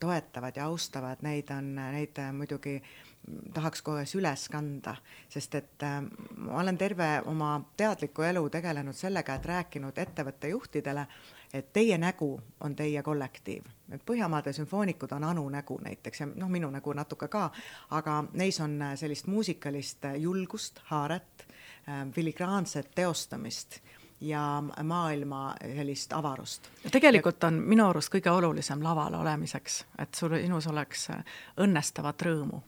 toetavad 0.00 0.56
ja 0.56 0.70
austavad, 0.72 1.20
neid 1.26 1.52
on, 1.52 1.74
neid 1.76 2.22
muidugi 2.32 2.78
tahaks 3.54 3.84
kohe 3.86 4.06
süles 4.08 4.48
kanda, 4.50 4.96
sest 5.30 5.54
et 5.60 5.86
äh, 5.86 6.00
ma 6.48 6.58
olen 6.64 6.80
terve 6.80 7.12
oma 7.30 7.54
teadliku 7.76 8.24
elu 8.26 8.48
tegelenud 8.56 8.96
sellega, 8.96 9.36
et 9.36 9.46
rääkinud 9.52 10.02
ettevõtte 10.02 10.50
juhtidele 10.56 11.04
äh, 11.06 11.41
et 11.52 11.72
teie 11.72 11.98
nägu 11.98 12.40
on 12.60 12.76
teie 12.76 13.02
kollektiiv, 13.02 13.64
et 13.92 14.02
Põhjamaade 14.06 14.52
sümfoonikud 14.52 15.12
on 15.12 15.24
Anu 15.24 15.48
nägu 15.48 15.78
näiteks 15.84 16.20
ja 16.20 16.26
noh, 16.26 16.48
minu 16.48 16.70
nägu 16.70 16.92
natuke 16.92 17.28
ka, 17.28 17.50
aga 17.90 18.24
neis 18.32 18.60
on 18.60 18.82
äh, 18.82 18.94
sellist 18.96 19.26
muusikalist 19.26 20.04
äh, 20.04 20.16
julgust, 20.16 20.80
haaret, 20.88 21.46
äh, 21.88 22.08
filigraanset 22.12 22.90
teostamist 22.94 23.80
ja 24.20 24.62
maailma 24.82 25.54
sellist 25.60 26.12
avarust. 26.12 26.70
tegelikult 26.90 27.44
on 27.44 27.54
minu 27.54 27.88
arust 27.88 28.12
kõige 28.14 28.30
olulisem 28.30 28.82
laval 28.82 29.14
olemiseks, 29.20 29.84
et 29.98 30.14
sul, 30.14 30.36
sinus 30.40 30.66
oleks 30.66 31.08
õnnestavat 31.60 32.22
rõõmu. 32.22 32.62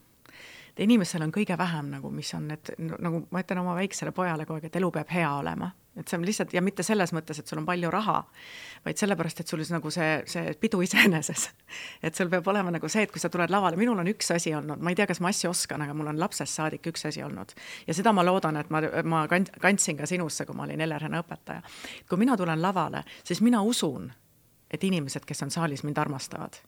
Inimesel 0.77 1.23
on 1.23 1.31
kõige 1.31 1.57
vähem 1.57 1.93
nagu, 1.93 2.11
mis 2.11 2.33
on 2.35 2.49
need, 2.51 2.73
nagu 2.77 3.23
ma 3.31 3.39
ütlen 3.39 3.61
oma 3.61 3.75
väiksele 3.75 4.11
pojale 4.11 4.45
kogu 4.45 4.59
aeg, 4.59 4.67
et 4.67 4.75
elu 4.75 4.91
peab 4.91 5.13
hea 5.15 5.31
olema 5.37 5.71
et 5.95 6.07
see 6.07 6.17
on 6.17 6.25
lihtsalt 6.27 6.53
ja 6.53 6.61
mitte 6.61 6.83
selles 6.83 7.13
mõttes, 7.15 7.39
et 7.39 7.47
sul 7.47 7.61
on 7.61 7.67
palju 7.67 7.91
raha, 7.93 8.17
vaid 8.85 8.99
sellepärast, 8.99 9.39
et 9.41 9.51
sul 9.51 9.63
nagu 9.71 9.91
see, 9.93 10.09
see 10.29 10.53
pidu 10.59 10.81
iseeneses. 10.83 11.47
et 12.03 12.15
sul 12.15 12.29
peab 12.29 12.47
olema 12.51 12.73
nagu 12.75 12.89
see, 12.91 13.05
et 13.07 13.13
kui 13.13 13.23
sa 13.23 13.31
tuled 13.31 13.51
lavale, 13.51 13.79
minul 13.79 13.99
on 14.03 14.11
üks 14.11 14.31
asi 14.35 14.53
olnud, 14.55 14.81
ma 14.81 14.91
ei 14.91 14.99
tea, 14.99 15.07
kas 15.07 15.21
ma 15.23 15.31
asju 15.31 15.49
oskan, 15.53 15.85
aga 15.85 15.95
mul 15.97 16.11
on 16.11 16.19
lapsest 16.19 16.59
saadik 16.59 16.91
üks 16.91 17.07
asi 17.07 17.23
olnud. 17.23 17.55
ja 17.87 17.97
seda 17.97 18.13
ma 18.13 18.25
loodan, 18.25 18.59
et 18.61 18.69
ma, 18.69 18.83
ma 19.03 19.25
kandsin 19.29 19.97
ka 19.97 20.09
sinusse, 20.09 20.45
kui 20.45 20.55
ma 20.55 20.67
olin 20.67 20.81
Elerina 20.81 21.23
õpetaja. 21.23 21.63
kui 22.09 22.21
mina 22.21 22.37
tulen 22.37 22.61
lavale, 22.61 23.05
siis 23.23 23.41
mina 23.41 23.63
usun, 23.63 24.11
et 24.71 24.83
inimesed, 24.83 25.25
kes 25.25 25.45
on 25.47 25.51
saalis, 25.51 25.83
mind 25.87 25.97
armastavad 26.01 26.59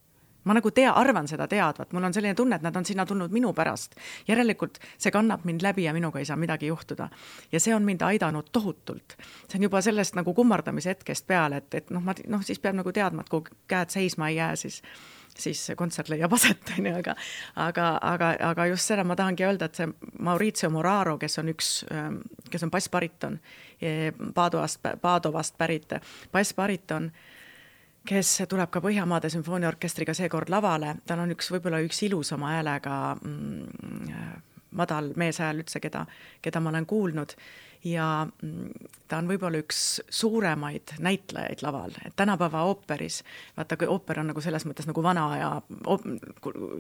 ma 0.44 0.54
nagu 0.54 0.72
tea, 0.72 0.92
arvan 0.92 1.28
seda 1.28 1.48
teadvat, 1.48 1.92
mul 1.94 2.08
on 2.08 2.14
selline 2.14 2.36
tunne, 2.36 2.56
et 2.56 2.66
nad 2.66 2.76
on 2.76 2.86
sinna 2.86 3.06
tulnud 3.06 3.32
minu 3.32 3.54
pärast. 3.54 3.96
järelikult 4.28 4.80
see 4.98 5.12
kannab 5.12 5.46
mind 5.46 5.62
läbi 5.62 5.84
ja 5.84 5.94
minuga 5.94 6.20
ei 6.20 6.26
saa 6.26 6.38
midagi 6.38 6.68
juhtuda. 6.68 7.10
ja 7.52 7.60
see 7.60 7.76
on 7.76 7.84
mind 7.84 8.02
aidanud 8.02 8.50
tohutult. 8.52 9.18
see 9.50 9.60
on 9.60 9.64
juba 9.64 9.82
sellest 9.82 10.16
nagu 10.16 10.34
kummardamise 10.34 10.90
hetkest 10.90 11.28
peale, 11.28 11.58
et, 11.58 11.74
et 11.74 11.90
noh, 11.90 12.04
ma 12.04 12.16
noh, 12.28 12.42
siis 12.42 12.60
peab 12.60 12.76
nagu 12.76 12.92
teadma, 12.92 13.22
et 13.22 13.30
kui 13.30 13.44
käed 13.68 13.90
seisma 13.90 14.30
ei 14.30 14.36
jää, 14.36 14.56
siis 14.56 14.82
siis 15.38 15.72
kontsert 15.76 16.10
leiab 16.10 16.34
aset, 16.34 16.70
on 16.78 16.86
ju, 16.86 16.96
aga 16.98 17.16
aga, 17.56 17.88
aga, 18.02 18.34
aga 18.50 18.66
just 18.72 18.90
seda 18.90 19.04
ma 19.08 19.16
tahangi 19.16 19.46
öelda, 19.46 19.70
et 19.70 19.80
see 19.80 19.90
Maurizio 20.26 20.70
Moraro, 20.74 21.18
kes 21.22 21.40
on 21.42 21.52
üks, 21.54 21.72
kes 22.52 22.68
on 22.68 22.74
bassbariton, 22.74 23.40
Padovast, 24.34 24.82
Padovast 25.02 25.58
pärit 25.58 25.94
bassbariton, 26.34 27.12
kes 28.08 28.34
tuleb 28.50 28.72
ka 28.72 28.82
Põhjamaade 28.84 29.30
sümfooniaorkestriga 29.34 30.16
seekord 30.18 30.52
lavale, 30.54 30.96
tal 31.08 31.24
on 31.24 31.34
üks, 31.36 31.52
võib-olla 31.52 31.82
üks 31.84 32.02
ilusama 32.08 32.54
häälega 32.56 32.98
mm, 33.16 34.28
madal 34.80 35.12
meeshääl 35.20 35.64
üldse, 35.64 35.82
keda, 35.84 36.06
keda 36.42 36.62
ma 36.64 36.72
olen 36.74 36.88
kuulnud 36.90 37.36
ja 37.92 38.28
mm, 38.42 38.70
ta 39.08 39.20
on 39.22 39.28
võib-olla 39.30 39.60
üks 39.62 39.80
suuremaid 40.14 40.98
näitlejaid 41.04 41.64
laval, 41.66 41.94
et 42.06 42.16
tänapäeva 42.20 42.64
ooperis, 42.68 43.22
vaata, 43.58 43.78
ooper 43.88 44.22
on 44.22 44.32
nagu 44.32 44.44
selles 44.44 44.66
mõttes 44.68 44.88
nagu 44.90 45.04
vana 45.04 45.26
aja 45.36 45.52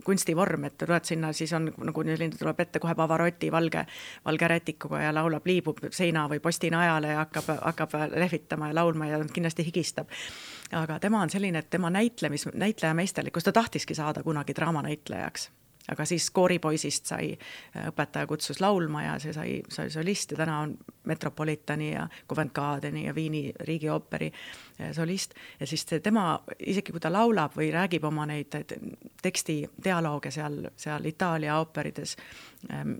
kunstivorm, 0.05 0.67
et 0.67 0.77
tuled 0.81 1.07
sinna, 1.07 1.31
siis 1.37 1.53
on 1.57 1.69
nagu 1.71 2.05
selline, 2.07 2.35
tuleb 2.37 2.63
ette 2.63 2.81
kohe 2.83 2.95
Pavarotti 2.97 3.51
valge, 3.53 3.85
valge 4.25 4.51
rätikuga 4.53 5.03
ja 5.05 5.13
laulab, 5.15 5.47
liibub 5.47 5.83
seina 5.91 6.27
või 6.31 6.41
posti 6.43 6.71
najale 6.73 7.13
ja 7.13 7.21
hakkab, 7.23 7.53
hakkab 7.61 7.95
lehvitama 8.15 8.71
ja 8.71 8.79
laulma 8.81 9.11
ja 9.11 9.21
kindlasti 9.33 9.67
higistab. 9.67 10.11
Aga 10.75 10.99
tema 10.99 11.21
on 11.23 11.31
selline, 11.31 11.63
et 11.63 11.69
tema 11.71 11.89
näitlemis, 11.93 12.49
näitlejameisterlikkus, 12.53 13.47
ta 13.47 13.55
tahtiski 13.55 13.95
saada 13.95 14.23
kunagi 14.23 14.55
draamanäitlejaks 14.57 15.51
aga 15.91 16.05
siis 16.05 16.29
kooripoisist 16.35 17.11
sai, 17.13 17.31
õpetaja 17.87 18.27
kutsus 18.27 18.61
laulma 18.63 19.03
ja 19.03 19.17
see 19.23 19.33
sai, 19.35 19.57
sai 19.69 19.89
solist 19.93 20.33
ja 20.33 20.41
täna 20.43 20.59
on 20.65 20.77
Metropolitani 21.07 21.91
ja 21.93 22.07
Covent 22.29 22.53
Gardeni 22.53 23.05
ja 23.05 23.15
Viini 23.15 23.51
riigiooperi 23.59 24.31
eh, 24.31 24.93
solist. 24.93 25.33
ja 25.59 25.67
siis 25.67 25.85
tema, 25.85 26.39
isegi 26.59 26.91
kui 26.91 27.03
ta 27.03 27.11
laulab 27.13 27.55
või 27.57 27.71
räägib 27.73 28.03
oma 28.07 28.25
neid 28.27 28.55
teksti 29.21 29.61
dialoogi 29.83 30.31
seal, 30.31 30.67
seal 30.75 31.05
Itaalia 31.05 31.59
ooperites 31.59 32.17
ähm,, 32.71 32.99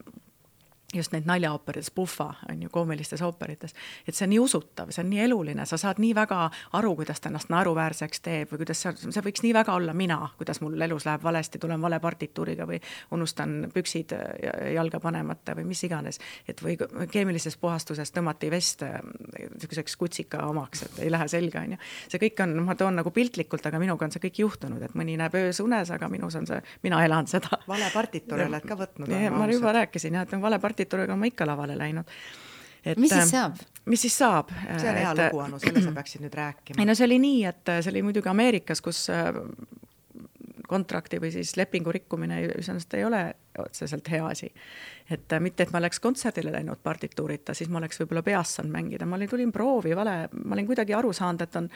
just 0.95 1.11
neid 1.11 1.25
naljaooperites, 1.27 1.91
Puffa 1.91 2.29
on 2.49 2.61
ju, 2.63 2.69
koomilistes 2.71 3.21
ooperites, 3.21 3.73
et 4.07 4.15
see 4.15 4.23
on 4.23 4.29
nii 4.31 4.39
usutav, 4.39 4.91
see 4.95 5.03
on 5.03 5.09
nii 5.11 5.19
eluline, 5.25 5.65
sa 5.67 5.75
saad 5.77 5.99
nii 5.99 6.13
väga 6.15 6.37
aru, 6.79 6.93
kuidas 6.95 7.19
ta 7.19 7.27
ennast 7.27 7.49
naeruväärseks 7.51 8.21
teeb 8.23 8.53
või 8.53 8.61
kuidas 8.61 8.85
see, 8.85 8.93
see 9.11 9.23
võiks 9.25 9.43
nii 9.43 9.51
väga 9.57 9.75
olla 9.75 9.91
mina, 9.97 10.21
kuidas 10.39 10.61
mul 10.63 10.79
elus 10.87 11.03
läheb 11.09 11.25
valesti, 11.27 11.59
tulen 11.59 11.83
vale 11.83 11.99
partituuriga 11.99 12.63
või 12.69 12.79
unustan 13.11 13.57
püksid 13.73 14.13
jalga 14.75 15.01
panemata 15.03 15.57
või 15.57 15.65
mis 15.73 15.83
iganes. 15.83 16.21
et 16.47 16.63
või 16.63 16.77
keemilises 17.11 17.59
puhastuses 17.59 18.15
tõmmati 18.15 18.51
vest 18.51 18.87
äh, 18.87 18.95
niisuguseks 19.57 19.97
kutsika 19.99 20.45
omaks, 20.47 20.85
et 20.87 21.03
ei 21.03 21.11
lähe 21.11 21.27
selga, 21.27 21.65
on 21.67 21.75
ju. 21.75 21.81
see 22.07 22.23
kõik 22.29 22.45
on, 22.47 22.55
ma 22.63 22.77
toon 22.79 22.95
nagu 23.01 23.11
piltlikult, 23.11 23.67
aga 23.67 23.83
minuga 23.83 24.07
on 24.07 24.15
see 24.15 24.23
kõik 24.23 24.39
juhtunud, 24.45 24.87
et 24.87 24.95
mõni 24.95 25.19
näeb 25.19 25.35
öös 25.35 25.59
unes, 25.59 25.91
aga 25.91 26.07
minus 26.07 26.39
on 26.39 26.47
see, 26.47 26.63
mina 26.87 27.03
elan 27.03 27.27
seda. 27.27 27.59
vale 27.67 27.91
partituuri 27.91 28.47
oled 28.47 28.71
ka 28.71 28.79
võtnud? 28.79 29.11
ma 29.35 29.51
juba 29.51 29.75
rääkisin 29.81 30.15
jah, 30.15 30.23
et 30.23 30.39
on 30.39 30.47
vale 30.47 30.55
partituur 30.63 30.76
partituuriga 30.77 31.15
ma 31.17 31.25
ikka 31.25 31.47
lavale 31.47 31.77
läinud. 31.77 32.05
mis 32.97 33.09
siis 33.11 33.21
ähm, 33.21 33.29
saab? 33.29 33.55
mis 33.85 34.01
siis 34.01 34.17
saab? 34.17 34.51
see 34.77 34.89
on 34.89 35.01
hea 35.01 35.15
lugu, 35.17 35.41
Anu, 35.43 35.59
selle 35.59 35.81
sa 35.83 35.91
peaksid 35.95 36.23
nüüd 36.23 36.37
rääkima. 36.37 36.79
ei 36.79 36.85
no 36.85 36.95
see 36.95 37.07
oli 37.09 37.19
nii, 37.23 37.43
et 37.49 37.73
see 37.81 37.91
oli 37.91 38.05
muidugi 38.05 38.29
Ameerikas, 38.29 38.81
kus 38.85 39.07
äh, 39.09 39.33
kontrakti 40.67 41.21
või 41.21 41.31
siis 41.31 41.55
lepingu 41.57 41.91
rikkumine 41.91 42.43
iseenesest 42.45 42.93
ei 42.97 43.05
ole 43.07 43.21
otseselt 43.57 44.09
hea 44.11 44.25
asi. 44.25 44.53
et 45.09 45.33
äh, 45.33 45.39
mitte, 45.39 45.63
et 45.63 45.71
ma 45.71 45.79
oleks 45.79 46.01
kontserdile 46.03 46.51
läinud 46.51 46.81
partituurita, 46.83 47.53
siis 47.55 47.69
ma 47.71 47.79
oleks 47.79 48.01
võib-olla 48.01 48.21
peas 48.27 48.57
saanud 48.57 48.73
mängida, 48.73 49.05
ma 49.07 49.15
olin, 49.15 49.29
tulin 49.31 49.51
proovi, 49.55 49.93
vale, 49.95 50.15
ma 50.43 50.55
olin 50.55 50.65
kuidagi 50.67 50.93
aru 50.93 51.13
saanud, 51.15 51.45
et 51.45 51.55
on, 51.55 51.69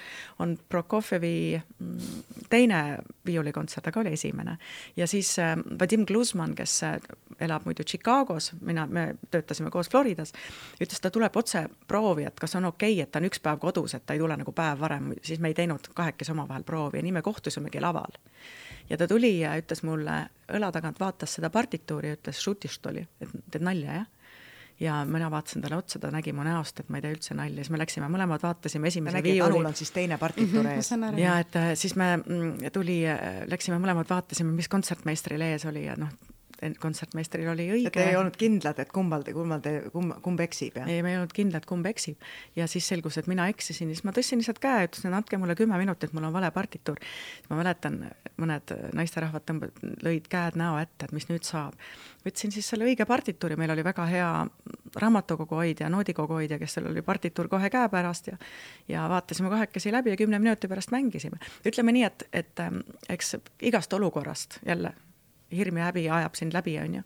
on 0.44 0.58
Prokofjevi 0.70 1.36
mm, 1.56 2.10
teine 2.52 2.82
viiulikontsert, 3.26 3.88
aga 3.88 4.02
oli 4.04 4.12
esimene. 4.18 4.58
ja 5.00 5.08
siis 5.08 5.32
äh, 5.39 5.56
Vadim 5.80 6.04
Gluzman, 6.06 6.56
kes 6.56 6.76
äh, 6.84 6.98
elab 7.39 7.66
muidu 7.66 7.88
Chicagos, 7.88 8.52
mina, 8.62 8.84
me 8.88 9.14
töötasime 9.32 9.72
koos 9.72 9.89
Floridas, 9.89 10.36
ütles, 10.84 11.00
ta 11.00 11.10
tuleb 11.10 11.38
otse 11.39 11.64
proovi, 11.88 12.28
et 12.28 12.39
kas 12.39 12.56
on 12.60 12.68
okei 12.68 12.98
okay,, 12.98 13.08
et 13.08 13.12
ta 13.12 13.24
on 13.24 13.30
üks 13.32 13.39
päev 13.39 13.64
kodus, 13.64 13.96
et 13.96 14.06
ta 14.06 14.18
ei 14.18 14.20
tule 14.20 14.36
nagu 14.38 14.52
päev 14.52 14.84
varem, 14.84 15.14
siis 15.24 15.39
me 15.39 15.54
ei 15.54 15.56
teinud 15.56 15.88
kahekesi 15.96 16.36
omavahel 16.36 16.68
proovi 16.68 17.00
ja 17.00 17.08
nii 17.08 17.16
me 17.16 17.24
kohtusimegi 17.24 17.80
laval 17.80 18.20
ja 18.92 18.98
ta 19.00 19.08
tuli 19.08 19.38
ja 19.39 19.54
ütles 19.60 19.84
mulle 19.88 20.18
õla 20.52 20.72
tagant, 20.76 21.00
vaatas 21.00 21.38
seda 21.38 21.50
partituuri 21.54 22.12
ja 22.12 22.18
ütles, 22.18 22.42
šutist 22.44 22.86
oli, 22.92 23.06
et 23.24 23.38
teed 23.52 23.64
nalja, 23.66 24.02
jah? 24.02 24.10
Ja 24.82 24.96
mina 25.06 25.28
vaatasin 25.30 25.62
talle 25.62 25.78
otsa, 25.78 26.00
ta 26.02 26.10
nägi 26.10 26.32
mu 26.34 26.42
näost, 26.42 26.80
et 26.82 26.88
ma 26.89 26.98
ei 26.98 27.04
tee 27.04 27.12
üldse 27.14 27.36
nalja, 27.38 27.62
siis 27.62 27.70
me 27.70 27.78
läksime 27.78 28.08
mõlemad, 28.10 28.42
vaatasime 28.42 28.89
esimese 28.89 29.20
viiuli. 29.22 29.44
Anul 29.46 29.70
on 29.70 29.76
siis 29.78 29.92
teine 29.94 30.18
partituur 30.18 30.66
mhm, 30.66 30.80
ees. 30.80 31.20
ja 31.22 31.36
et 31.44 31.58
äh, 31.60 31.68
siis 31.78 31.94
me 32.02 32.16
mm, 32.18 32.72
tuli, 32.74 32.96
äh, 33.06 33.44
läksime 33.52 33.78
mõlemad, 33.78 34.10
vaatasime, 34.10 34.56
mis 34.58 34.72
kontsertmeistril 34.74 35.46
ees 35.52 35.68
oli 35.70 35.86
ja 35.86 35.94
noh, 36.02 36.10
kontsertmeistril 36.82 37.49
oli 37.51 37.68
õige. 37.74 37.91
Te 37.95 38.03
ei 38.12 38.18
olnud 38.20 38.36
kindlad, 38.39 38.80
et 38.84 38.91
kumbal 38.93 39.26
te, 39.26 39.34
kummal 39.34 39.62
te, 39.64 39.74
kumb, 39.93 40.14
kumb 40.22 40.43
eksib, 40.45 40.78
jah? 40.78 40.89
ei, 40.89 41.01
me 41.05 41.14
ei 41.14 41.20
olnud 41.20 41.34
kindlad, 41.36 41.66
kumb 41.70 41.88
eksib. 41.89 42.22
ja 42.55 42.68
siis 42.70 42.88
selgus, 42.91 43.18
et 43.18 43.30
mina 43.32 43.47
eksisin, 43.51 43.89
siis 43.89 44.05
ma 44.05 44.14
tõstsin 44.16 44.41
lihtsalt 44.41 44.62
käe, 44.62 44.86
ütlesin, 44.89 45.16
andke 45.18 45.39
mulle 45.41 45.55
kümme 45.57 45.80
minutit, 45.82 46.14
mul 46.14 46.30
on 46.30 46.36
vale 46.36 46.51
partituur. 46.53 47.01
ma 47.49 47.59
mäletan, 47.59 47.99
mõned 48.41 48.76
naisterahvad 48.97 49.47
tõmba-, 49.49 49.72
lõid 50.05 50.30
käed 50.32 50.59
näo 50.62 50.78
ette, 50.82 51.09
et 51.09 51.16
mis 51.18 51.28
nüüd 51.32 51.47
saab. 51.47 51.78
võtsin 52.26 52.53
siis 52.53 52.70
selle 52.70 52.86
õige 52.86 53.07
partituuri, 53.09 53.57
meil 53.57 53.74
oli 53.74 53.84
väga 53.84 54.05
hea 54.12 54.32
raamatukogu 55.01 55.57
hoidja, 55.64 55.89
noodikogu 55.89 56.39
hoidja, 56.39 56.59
kes 56.62 56.78
seal 56.78 56.91
oli 56.91 57.01
partituur 57.01 57.49
kohe 57.49 57.70
käepärast 57.74 58.34
ja 58.34 58.38
ja 58.88 59.09
vaatasime 59.09 59.49
kahekesi 59.49 59.91
läbi 59.91 60.09
ja 60.09 60.18
kümne 60.18 60.39
minuti 60.39 60.68
pärast 60.68 60.91
mängisime. 60.91 61.38
ütleme 61.66 61.91
nii, 61.91 62.03
et, 62.03 62.28
et 62.34 62.59
ähm, 62.59 62.84
eks 63.09 63.36
igast 63.62 63.93
olukorrast 63.93 64.59
jälle 64.66 64.93
hirm 65.56 65.78
ja 65.78 65.89
häbi 65.89 66.06
ajab 66.10 66.36
sind 66.36 66.54
läbi, 66.54 66.78
on 66.80 66.95
ju. 66.99 67.04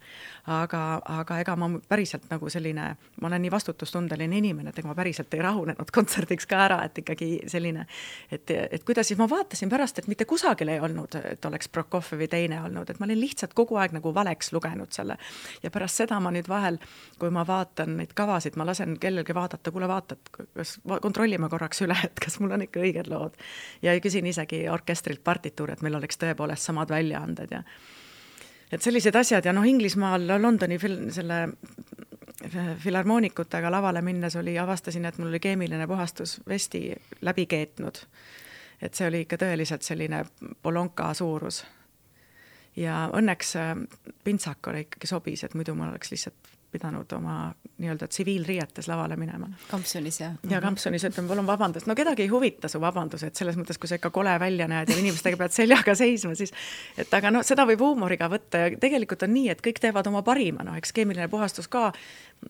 aga, 0.47 0.81
aga 1.19 1.39
ega 1.41 1.55
ma 1.55 1.69
päriselt 1.89 2.29
nagu 2.29 2.49
selline, 2.49 2.87
ma 3.21 3.27
olen 3.27 3.41
nii 3.45 3.51
vastutustundeline 3.51 4.37
inimene, 4.37 4.69
et 4.69 4.79
ega 4.79 4.89
ma 4.89 4.95
päriselt 4.97 5.33
ei 5.33 5.41
rahunenud 5.41 5.91
kontserdiks 5.95 6.47
ka 6.49 6.61
ära, 6.67 6.79
et 6.85 7.01
ikkagi 7.01 7.29
selline, 7.51 7.87
et, 8.31 8.51
et 8.51 8.83
kuidas 8.85 9.09
siis 9.09 9.19
ma 9.19 9.27
vaatasin 9.29 9.71
pärast, 9.71 9.99
et 9.99 10.09
mitte 10.11 10.27
kusagil 10.29 10.69
ei 10.73 10.79
olnud, 10.79 11.17
et 11.31 11.45
oleks 11.45 11.69
Prokofjevi 11.69 12.27
teine 12.31 12.61
olnud, 12.63 12.89
et 12.89 12.99
ma 12.99 13.09
olin 13.09 13.19
lihtsalt 13.19 13.55
kogu 13.57 13.79
aeg 13.81 13.95
nagu 13.97 14.13
valeks 14.13 14.51
lugenud 14.53 14.93
selle. 14.95 15.17
ja 15.63 15.71
pärast 15.71 16.01
seda 16.03 16.19
ma 16.19 16.31
nüüd 16.35 16.49
vahel, 16.51 16.79
kui 17.19 17.31
ma 17.33 17.45
vaatan 17.47 17.97
neid 17.99 18.13
kavasid, 18.17 18.57
ma 18.59 18.67
lasen 18.67 18.97
kellelgi 19.01 19.35
vaadata, 19.35 19.71
kuule 19.71 19.89
vaata, 19.89 20.15
et 20.15 20.31
kas 20.55 20.77
kontrollime 21.01 21.49
korraks 21.49 21.81
üle, 21.85 21.97
et 22.03 22.19
kas 22.21 22.39
mul 22.39 22.55
on 22.55 22.65
ikka 22.67 22.83
õiged 22.83 23.11
lood. 23.11 23.37
ja 23.81 23.95
küsin 24.01 24.27
isegi 24.29 24.65
orkestrilt 24.69 25.23
partituuri, 25.23 25.73
et 25.73 25.85
meil 25.85 25.95
oleks 25.99 26.19
tõepoolest 26.21 26.71
samad 26.71 26.91
väljaanded 26.91 27.51
ja 27.51 27.63
et 28.71 28.81
sellised 28.81 29.15
asjad 29.15 29.45
ja 29.45 29.53
noh, 29.53 29.65
Inglismaal 29.67 30.27
Londoni 30.41 30.77
fil-, 30.81 31.11
selle 31.13 31.47
filharmoonikutega 32.83 33.71
lavale 33.71 34.01
minnes 34.01 34.35
oli, 34.35 34.57
avastasin, 34.59 35.05
et 35.05 35.17
mul 35.17 35.31
oli 35.31 35.39
keemiline 35.39 35.87
puhastus 35.87 36.41
vesti 36.47 36.95
läbi 37.21 37.45
keetnud. 37.45 37.95
et 38.81 38.93
see 38.93 39.07
oli 39.07 39.21
ikka 39.23 39.37
tõeliselt 39.39 39.81
selline 39.81 40.25
polonka 40.61 41.13
suurus. 41.13 41.65
ja 42.75 43.09
õnneks 43.13 43.55
äh, 43.55 43.75
pintsakule 44.23 44.85
ikkagi 44.85 45.07
sobis, 45.07 45.43
et 45.43 45.53
muidu 45.53 45.75
mul 45.75 45.89
oleks 45.89 46.11
lihtsalt 46.11 46.54
pidanud 46.75 47.15
oma 47.17 47.37
nii-öelda 47.81 48.07
tsiviilriietes 48.07 48.87
lavale 48.87 49.17
minema. 49.19 49.49
kampsunis, 49.71 50.19
jah? 50.21 50.35
ja 50.49 50.61
kampsunis 50.63 51.03
ütleme, 51.09 51.27
palun 51.31 51.47
vabandust, 51.47 51.89
no 51.89 51.95
kedagi 51.97 52.23
ei 52.23 52.31
huvita 52.31 52.69
su 52.71 52.79
vabandused, 52.83 53.35
selles 53.35 53.57
mõttes, 53.59 53.79
kui 53.79 53.91
sa 53.91 53.99
ikka 53.99 54.11
kole 54.15 54.35
välja 54.39 54.67
näed 54.71 54.91
ja 54.91 54.99
inimestega 55.01 55.39
pead 55.39 55.55
seljaga 55.55 55.95
seisma, 55.97 56.35
siis 56.39 56.53
et 56.97 57.11
aga 57.13 57.33
noh, 57.35 57.43
seda 57.47 57.65
võib 57.67 57.83
huumoriga 57.83 58.29
võtta 58.31 58.63
ja 58.65 58.71
tegelikult 58.79 59.27
on 59.27 59.35
nii, 59.35 59.49
et 59.55 59.63
kõik 59.65 59.81
teevad 59.83 60.07
oma 60.11 60.23
parima, 60.27 60.63
noh, 60.67 60.77
eks 60.79 60.95
keemiline 60.95 61.27
puhastus 61.31 61.67
ka 61.71 61.89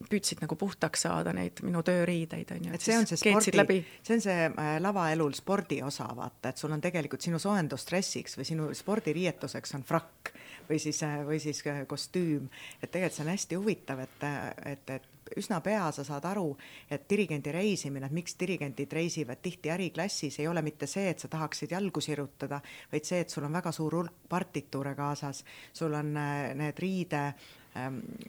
püüdsid 0.09 0.41
nagu 0.43 0.57
puhtaks 0.59 1.05
saada 1.07 1.33
neid 1.35 1.61
minu 1.65 1.81
tööriideid, 1.85 2.51
on 2.55 2.67
ju. 2.67 2.73
et 2.75 2.83
see 2.83 2.97
on 2.97 3.07
see 3.09 3.19
spordi, 3.19 3.79
see 4.03 4.17
on 4.17 4.23
see 4.23 4.47
äh, 4.49 4.75
lavaelul 4.83 5.35
spordi 5.37 5.81
osa, 5.85 6.07
vaata, 6.17 6.51
et 6.51 6.61
sul 6.61 6.75
on 6.75 6.83
tegelikult 6.83 7.25
sinu 7.25 7.39
soojendusstressiks 7.41 8.37
või 8.39 8.47
sinu 8.51 8.69
spordiriietuseks 8.75 9.75
on 9.79 9.87
frakk 9.87 10.33
või 10.69 10.79
siis, 10.81 11.01
äh, 11.07 11.19
või 11.27 11.39
siis 11.43 11.63
äh, 11.71 11.83
kostüüm, 11.87 12.47
et 12.81 12.91
tegelikult 12.91 13.17
see 13.17 13.25
on 13.25 13.33
hästi 13.33 13.59
huvitav, 13.61 14.05
et, 14.05 14.25
et, 14.73 14.95
et 14.97 15.37
üsna 15.39 15.59
pea 15.65 15.87
sa 15.95 16.05
saad 16.05 16.25
aru, 16.29 16.51
et 16.91 17.07
dirigendi 17.09 17.53
reisimine, 17.55 18.05
et 18.05 18.15
miks 18.15 18.37
dirigendid 18.39 18.93
reisivad 18.93 19.41
tihti 19.41 19.71
äriklassis, 19.73 20.39
ei 20.41 20.47
ole 20.47 20.61
mitte 20.65 20.89
see, 20.89 21.09
et 21.09 21.21
sa 21.23 21.31
tahaksid 21.31 21.73
jalgu 21.73 22.03
sirutada, 22.03 22.61
vaid 22.91 23.07
see, 23.07 23.23
et 23.25 23.33
sul 23.33 23.47
on 23.47 23.57
väga 23.57 23.73
suur 23.75 24.01
hulk 24.01 24.25
partituure 24.29 24.95
kaasas, 24.97 25.43
sul 25.73 25.93
on 25.97 26.13
need 26.13 26.81
riide 26.81 27.29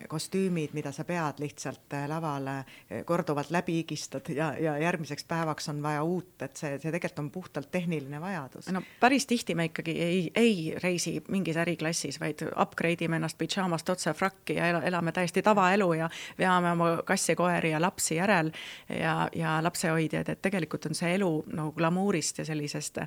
kostüümid, 0.09 0.73
mida 0.75 0.91
sa 0.93 1.05
pead 1.07 1.39
lihtsalt 1.39 1.95
äh, 1.95 2.09
lavale 2.11 2.57
äh, 2.59 3.05
korduvalt 3.07 3.51
läbi 3.51 3.77
higistad 3.79 4.29
ja, 4.35 4.53
ja 4.59 4.79
järgmiseks 4.79 5.25
päevaks 5.25 5.69
on 5.69 5.83
vaja 5.83 6.03
uut, 6.03 6.43
et 6.43 6.57
see, 6.57 6.79
see 6.83 6.91
tegelikult 6.91 7.19
on 7.23 7.31
puhtalt 7.31 7.71
tehniline 7.71 8.21
vajadus. 8.21 8.71
no 8.75 8.83
päris 9.01 9.27
tihti 9.27 9.55
me 9.55 9.69
ikkagi 9.71 9.95
ei, 10.03 10.31
ei 10.35 10.75
reisi 10.83 11.23
mingis 11.29 11.57
äriklassis, 11.63 12.19
vaid 12.21 12.43
upgrade 12.57 13.07
ime 13.07 13.21
ennast 13.21 13.39
pidžaamast 13.39 13.89
otse 13.95 14.15
frakki 14.15 14.59
ja 14.59 14.83
elame 14.83 15.13
täiesti 15.13 15.43
tavaelu 15.47 15.93
ja 15.93 16.11
veame 16.39 16.73
oma 16.73 16.91
kasse-koeri 17.07 17.71
ja 17.71 17.81
lapsi 17.81 18.19
järel 18.19 18.51
ja, 18.89 19.29
ja 19.35 19.61
lapsehoidjaid, 19.63 20.29
et 20.29 20.43
tegelikult 20.43 20.91
on 20.91 20.99
see 20.99 21.15
elu 21.15 21.31
nagu 21.53 21.73
glamuurist 21.79 22.43
ja 22.43 22.45
sellisest 22.45 22.99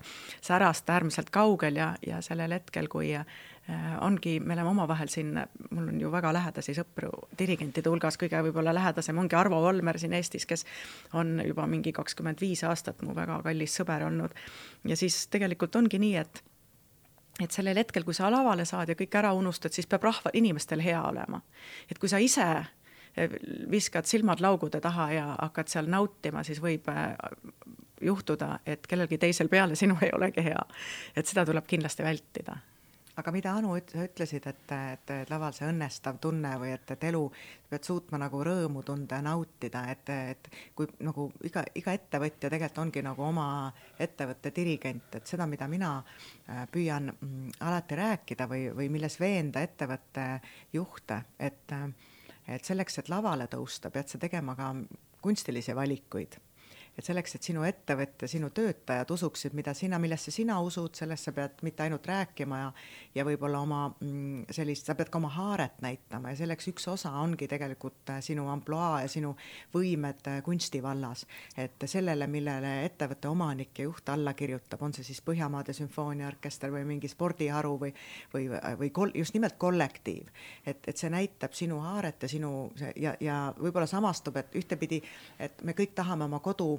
särast 0.41 0.89
äärmiselt 0.89 1.29
kaugel 1.29 1.75
ja, 1.75 1.93
ja 2.07 2.21
sellel 2.21 2.55
hetkel, 2.55 2.87
kui 2.87 3.11
ongi, 4.01 4.39
me 4.39 4.53
oleme 4.53 4.69
omavahel 4.69 5.09
siin, 5.11 5.33
mul 5.69 5.87
on 5.91 6.01
ju 6.01 6.11
väga 6.11 6.31
lähedasi 6.33 6.73
sõpru 6.77 7.09
dirigentide 7.39 7.91
hulgas, 7.91 8.17
kõige 8.19 8.41
võib-olla 8.47 8.73
lähedasem 8.73 9.17
ongi 9.21 9.37
Arvo 9.37 9.59
Volmer 9.61 9.99
siin 9.99 10.13
Eestis, 10.17 10.45
kes 10.49 10.65
on 11.13 11.41
juba 11.45 11.67
mingi 11.69 11.93
kakskümmend 11.95 12.41
viis 12.41 12.63
aastat 12.67 13.03
mu 13.05 13.15
väga 13.17 13.41
kallis 13.45 13.75
sõber 13.79 14.05
olnud. 14.07 14.33
ja 14.87 14.97
siis 14.97 15.27
tegelikult 15.27 15.75
ongi 15.75 15.99
nii, 15.99 16.15
et 16.15 16.43
et 17.43 17.51
sellel 17.55 17.77
hetkel, 17.79 18.03
kui 18.03 18.13
sa 18.13 18.31
lavale 18.31 18.65
saad 18.67 18.89
ja 18.91 18.95
kõik 18.99 19.15
ära 19.15 19.31
unustad, 19.33 19.71
siis 19.71 19.87
peab 19.87 20.03
rahval, 20.03 20.33
inimestel 20.33 20.81
hea 20.83 21.01
olema. 21.03 21.41
et 21.91 21.99
kui 21.99 22.09
sa 22.09 22.17
ise 22.19 22.47
eh, 23.15 23.29
viskad 23.71 24.05
silmad 24.05 24.41
laugude 24.41 24.81
taha 24.81 25.11
ja 25.13 25.27
hakkad 25.37 25.67
seal 25.67 25.87
nautima, 25.87 26.43
siis 26.43 26.61
võib 26.61 26.89
eh, 26.89 27.15
juhtuda, 28.01 28.59
et 28.65 28.87
kellelgi 28.87 29.17
teisel 29.17 29.47
peale 29.47 29.75
sinu 29.75 29.97
ei 30.01 30.11
olegi 30.13 30.43
hea. 30.43 30.65
et 31.15 31.25
seda 31.25 31.45
tuleb 31.45 31.67
kindlasti 31.67 32.03
vältida 32.03 32.57
aga 33.19 33.31
mida 33.35 33.53
Anu 33.59 33.75
üt-, 33.77 33.91
sa 33.93 34.05
ütlesid, 34.07 34.45
et, 34.49 34.73
et, 34.73 35.13
et 35.13 35.31
laval 35.31 35.53
see 35.55 35.67
õnnestav 35.69 36.19
tunne 36.23 36.51
või 36.61 36.71
et, 36.75 36.91
et 36.95 37.05
elu, 37.09 37.21
pead 37.69 37.85
suutma 37.87 38.19
nagu 38.21 38.41
rõõmu 38.45 38.83
tunda 38.87 39.19
ja 39.19 39.25
nautida, 39.25 39.83
et, 39.93 40.11
et 40.33 40.49
kui 40.75 40.89
nagu 41.05 41.29
iga, 41.47 41.63
iga 41.79 41.95
ettevõtja 41.97 42.51
tegelikult 42.51 42.83
ongi 42.85 43.03
nagu 43.05 43.25
oma 43.27 43.47
ettevõtte 43.99 44.53
dirigent, 44.55 45.19
et 45.19 45.29
seda, 45.29 45.47
mida 45.49 45.67
mina 45.71 45.95
äh, 45.99 46.65
püüan 46.71 47.11
mm, 47.13 47.55
alati 47.67 47.99
rääkida 47.99 48.49
või, 48.49 48.67
või 48.75 48.89
milles 48.93 49.19
veenda 49.21 49.63
ettevõtte 49.65 50.29
juhte, 50.73 51.23
et 51.39 51.77
et 52.49 52.65
selleks, 52.65 52.95
et 52.97 53.09
lavale 53.13 53.45
tõusta, 53.45 53.91
pead 53.93 54.09
sa 54.09 54.17
tegema 54.17 54.55
ka 54.57 54.71
kunstilisi 55.21 55.75
valikuid 55.77 56.39
et 56.99 57.07
selleks, 57.07 57.35
et 57.35 57.47
sinu 57.47 57.63
ettevõte, 57.67 58.27
sinu 58.27 58.49
töötajad 58.55 59.11
usuksid, 59.15 59.55
mida 59.57 59.73
sina, 59.77 59.99
millesse 59.99 60.31
sina 60.35 60.59
usud, 60.61 60.93
sellest 60.99 61.29
sa 61.29 61.33
pead 61.35 61.63
mitte 61.63 61.85
ainult 61.85 62.07
rääkima 62.07 62.63
ja 62.63 62.71
ja 63.15 63.23
võib-olla 63.25 63.61
oma 63.63 63.79
mm, 63.89 64.49
sellist, 64.53 64.85
sa 64.87 64.95
pead 64.97 65.09
ka 65.11 65.17
oma 65.17 65.31
haaret 65.33 65.79
näitama 65.81 66.33
ja 66.33 66.39
selleks 66.41 66.69
üks 66.71 66.85
osa 66.91 67.11
ongi 67.21 67.47
tegelikult 67.49 68.11
äh, 68.13 68.19
sinu 68.25 68.45
ampluaa 68.51 69.01
ja 69.03 69.09
sinu 69.11 69.33
võimed 69.73 70.27
äh, 70.29 70.41
kunsti 70.45 70.81
vallas. 70.83 71.25
et 71.57 71.81
sellele, 71.85 72.27
millele 72.27 72.73
ettevõtte 72.85 73.31
omanik 73.31 73.79
ja 73.79 73.87
juht 73.87 74.09
alla 74.09 74.33
kirjutab, 74.33 74.81
on 74.83 74.93
see 74.93 75.07
siis 75.07 75.23
Põhjamaade 75.29 75.73
sümfooniaorkester 75.77 76.71
või 76.73 76.85
mingi 76.87 77.09
spordiharu 77.11 77.75
või 77.79 77.93
või, 78.33 78.47
või 78.79 78.89
kol-, 78.93 79.15
just 79.15 79.33
nimelt 79.33 79.57
kollektiiv. 79.57 80.29
et, 80.65 80.83
et 80.87 80.97
see 80.97 81.09
näitab 81.09 81.53
sinu 81.53 81.79
haaret 81.83 82.23
ja 82.23 82.29
sinu 82.29 82.71
ja, 82.95 83.15
ja 83.19 83.39
võib-olla 83.57 83.87
samastub, 83.87 84.37
et 84.37 84.55
ühtepidi, 84.55 85.01
et 85.39 85.63
me 85.63 85.73
kõik 85.77 85.95
tahame 85.95 86.27
oma 86.29 86.39
kodu 86.39 86.75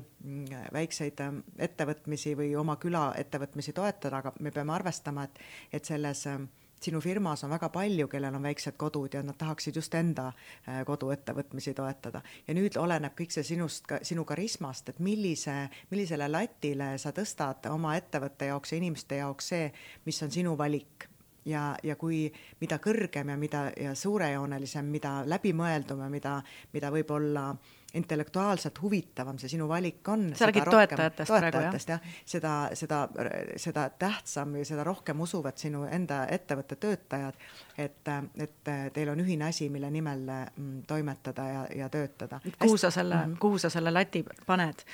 väikseid 0.72 1.20
ähm, 1.24 1.42
ettevõtmisi 1.58 2.34
või 2.36 2.54
oma 2.56 2.76
küla 2.76 3.10
ettevõtmisi 3.18 3.72
toetada, 3.72 4.20
aga 4.20 4.32
me 4.40 4.52
peame 4.52 4.74
arvestama, 4.76 5.24
et, 5.24 5.38
et 5.72 5.84
selles 5.84 6.26
ähm, 6.28 6.48
sinu 6.80 7.00
firmas 7.00 7.44
on 7.44 7.50
väga 7.50 7.68
palju, 7.68 8.08
kellel 8.08 8.34
on 8.34 8.42
väiksed 8.42 8.76
kodud 8.80 9.14
ja 9.14 9.22
nad 9.22 9.36
tahaksid 9.38 9.76
just 9.76 9.94
enda 9.94 10.30
äh, 10.30 10.82
koduettevõtmisi 10.86 11.74
toetada. 11.74 12.22
ja 12.48 12.54
nüüd 12.54 12.76
oleneb 12.80 13.16
kõik 13.18 13.34
see 13.34 13.44
sinust, 13.52 13.88
sinu 14.02 14.24
karismast, 14.24 14.88
et 14.88 14.98
millise, 14.98 15.68
millisele 15.90 16.28
latile 16.28 16.92
sa 16.98 17.12
tõstad 17.16 17.70
oma 17.72 17.96
ettevõtte 18.00 18.52
jaoks 18.52 18.72
ja 18.72 18.82
inimeste 18.82 19.20
jaoks 19.20 19.52
see, 19.54 19.72
mis 20.04 20.22
on 20.22 20.30
sinu 20.30 20.56
valik 20.58 21.09
ja, 21.44 21.74
ja 21.82 21.96
kui, 21.96 22.24
mida 22.60 22.78
kõrgem 22.82 23.32
ja 23.32 23.36
mida 23.40 23.66
ja 23.76 23.94
suurejoonelisem, 23.94 24.88
mida 24.92 25.20
läbimõeldum 25.26 26.02
ja 26.04 26.08
mida, 26.12 26.38
mida 26.72 26.90
võib-olla 26.92 27.50
intellektuaalselt 27.94 28.82
huvitavam 28.82 29.38
see 29.38 29.48
sinu 29.50 29.66
valik 29.68 30.08
on. 30.08 30.30
sa 30.38 30.46
räägid 30.46 30.68
toetajatest 30.70 31.32
praegu 31.32 31.62
jah? 31.64 31.78
jah, 31.88 32.04
seda, 32.26 32.52
seda, 32.78 33.00
seda 33.58 33.86
tähtsam 33.98 34.54
või 34.54 34.64
seda 34.68 34.84
rohkem 34.86 35.20
usuvad 35.20 35.58
sinu 35.58 35.82
enda 35.90 36.22
ettevõtte 36.30 36.78
töötajad, 36.80 37.40
et, 37.78 38.12
et 38.38 38.72
teil 38.94 39.10
on 39.10 39.24
ühine 39.24 39.48
asi, 39.48 39.68
mille 39.68 39.90
nimel 39.90 40.22
mm, 40.28 40.84
toimetada 40.86 41.48
ja, 41.48 41.64
ja 41.82 41.88
töötada. 41.88 42.40
kuhu 42.58 42.76
sa 42.76 42.90
selle 42.90 43.16
mm, 43.16 43.32
-hmm. 43.32 43.38
kuhu 43.38 43.58
sa 43.58 43.70
selle 43.70 43.90
lati 43.90 44.24
paned? 44.46 44.86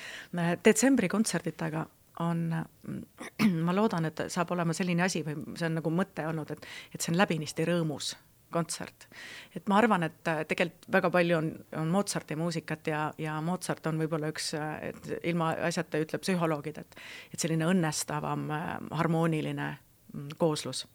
detsembri 0.65 1.07
kontserditega 1.09 1.85
on, 2.19 2.65
ma 3.67 3.75
loodan, 3.75 4.09
et 4.09 4.27
saab 4.33 4.51
olema 4.55 4.75
selline 4.75 5.05
asi 5.05 5.23
või 5.25 5.37
see 5.57 5.69
on 5.69 5.77
nagu 5.79 5.91
mõte 5.93 6.25
olnud, 6.27 6.55
et, 6.55 6.65
et 6.93 7.01
see 7.01 7.13
on 7.13 7.19
läbinisti 7.21 7.67
rõõmus 7.67 8.15
kontsert. 8.51 9.07
et 9.55 9.67
ma 9.67 9.77
arvan, 9.81 10.03
et 10.07 10.29
äh, 10.31 10.43
tegelikult 10.47 10.87
väga 10.93 11.11
palju 11.11 11.37
on, 11.37 11.51
on 11.81 11.91
Mozarti 11.91 12.37
muusikat 12.39 12.87
ja, 12.87 13.01
ja 13.19 13.37
Mozart 13.43 13.87
on 13.87 13.99
võib-olla 13.99 14.31
üks, 14.31 14.53
äh, 14.55 14.89
et 14.91 15.09
ilma 15.27 15.51
asjata 15.67 15.99
ütleb 15.99 16.23
psühholoogid, 16.23 16.79
et 16.79 16.99
et 17.33 17.39
selline 17.43 17.67
õnnestavam 17.67 18.47
äh, 18.55 18.67
harmooniline 19.01 19.69
mm, 20.13 20.35
kooslus 20.39 20.85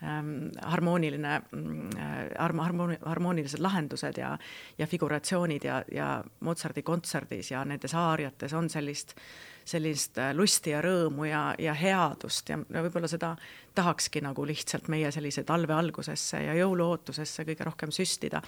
ähm,, 0.00 0.48
harmooniline 0.62 1.34
äh, 1.36 2.20
harmooni-, 2.40 3.00
harmoonilised 3.04 3.60
lahendused 3.60 4.20
ja 4.20 4.36
ja 4.78 4.86
figuratsioonid 4.86 5.68
ja, 5.68 5.82
ja 5.92 6.14
Mozarti 6.40 6.82
kontserdis 6.82 7.52
ja 7.52 7.64
nendes 7.68 7.94
aariates 7.94 8.56
on 8.56 8.72
sellist 8.72 9.18
äh, 9.18 9.53
sellist 9.64 10.18
äh, 10.18 10.32
lusti 10.36 10.70
ja 10.74 10.80
rõõmu 10.84 11.26
ja, 11.28 11.42
ja 11.58 11.74
headust 11.74 12.48
ja, 12.48 12.58
võib-olla 12.58 13.08
seda 13.10 13.34
tahakski 13.74 14.22
nagu 14.24 14.44
lihtsalt 14.46 14.88
meie 14.92 15.10
sellise 15.14 15.42
talve 15.44 15.74
algusesse 15.74 16.42
ja 16.44 16.54
jõuluootusesse 16.58 17.44
kõige 17.48 17.66
rohkem 17.66 17.92
süstida. 17.94 18.42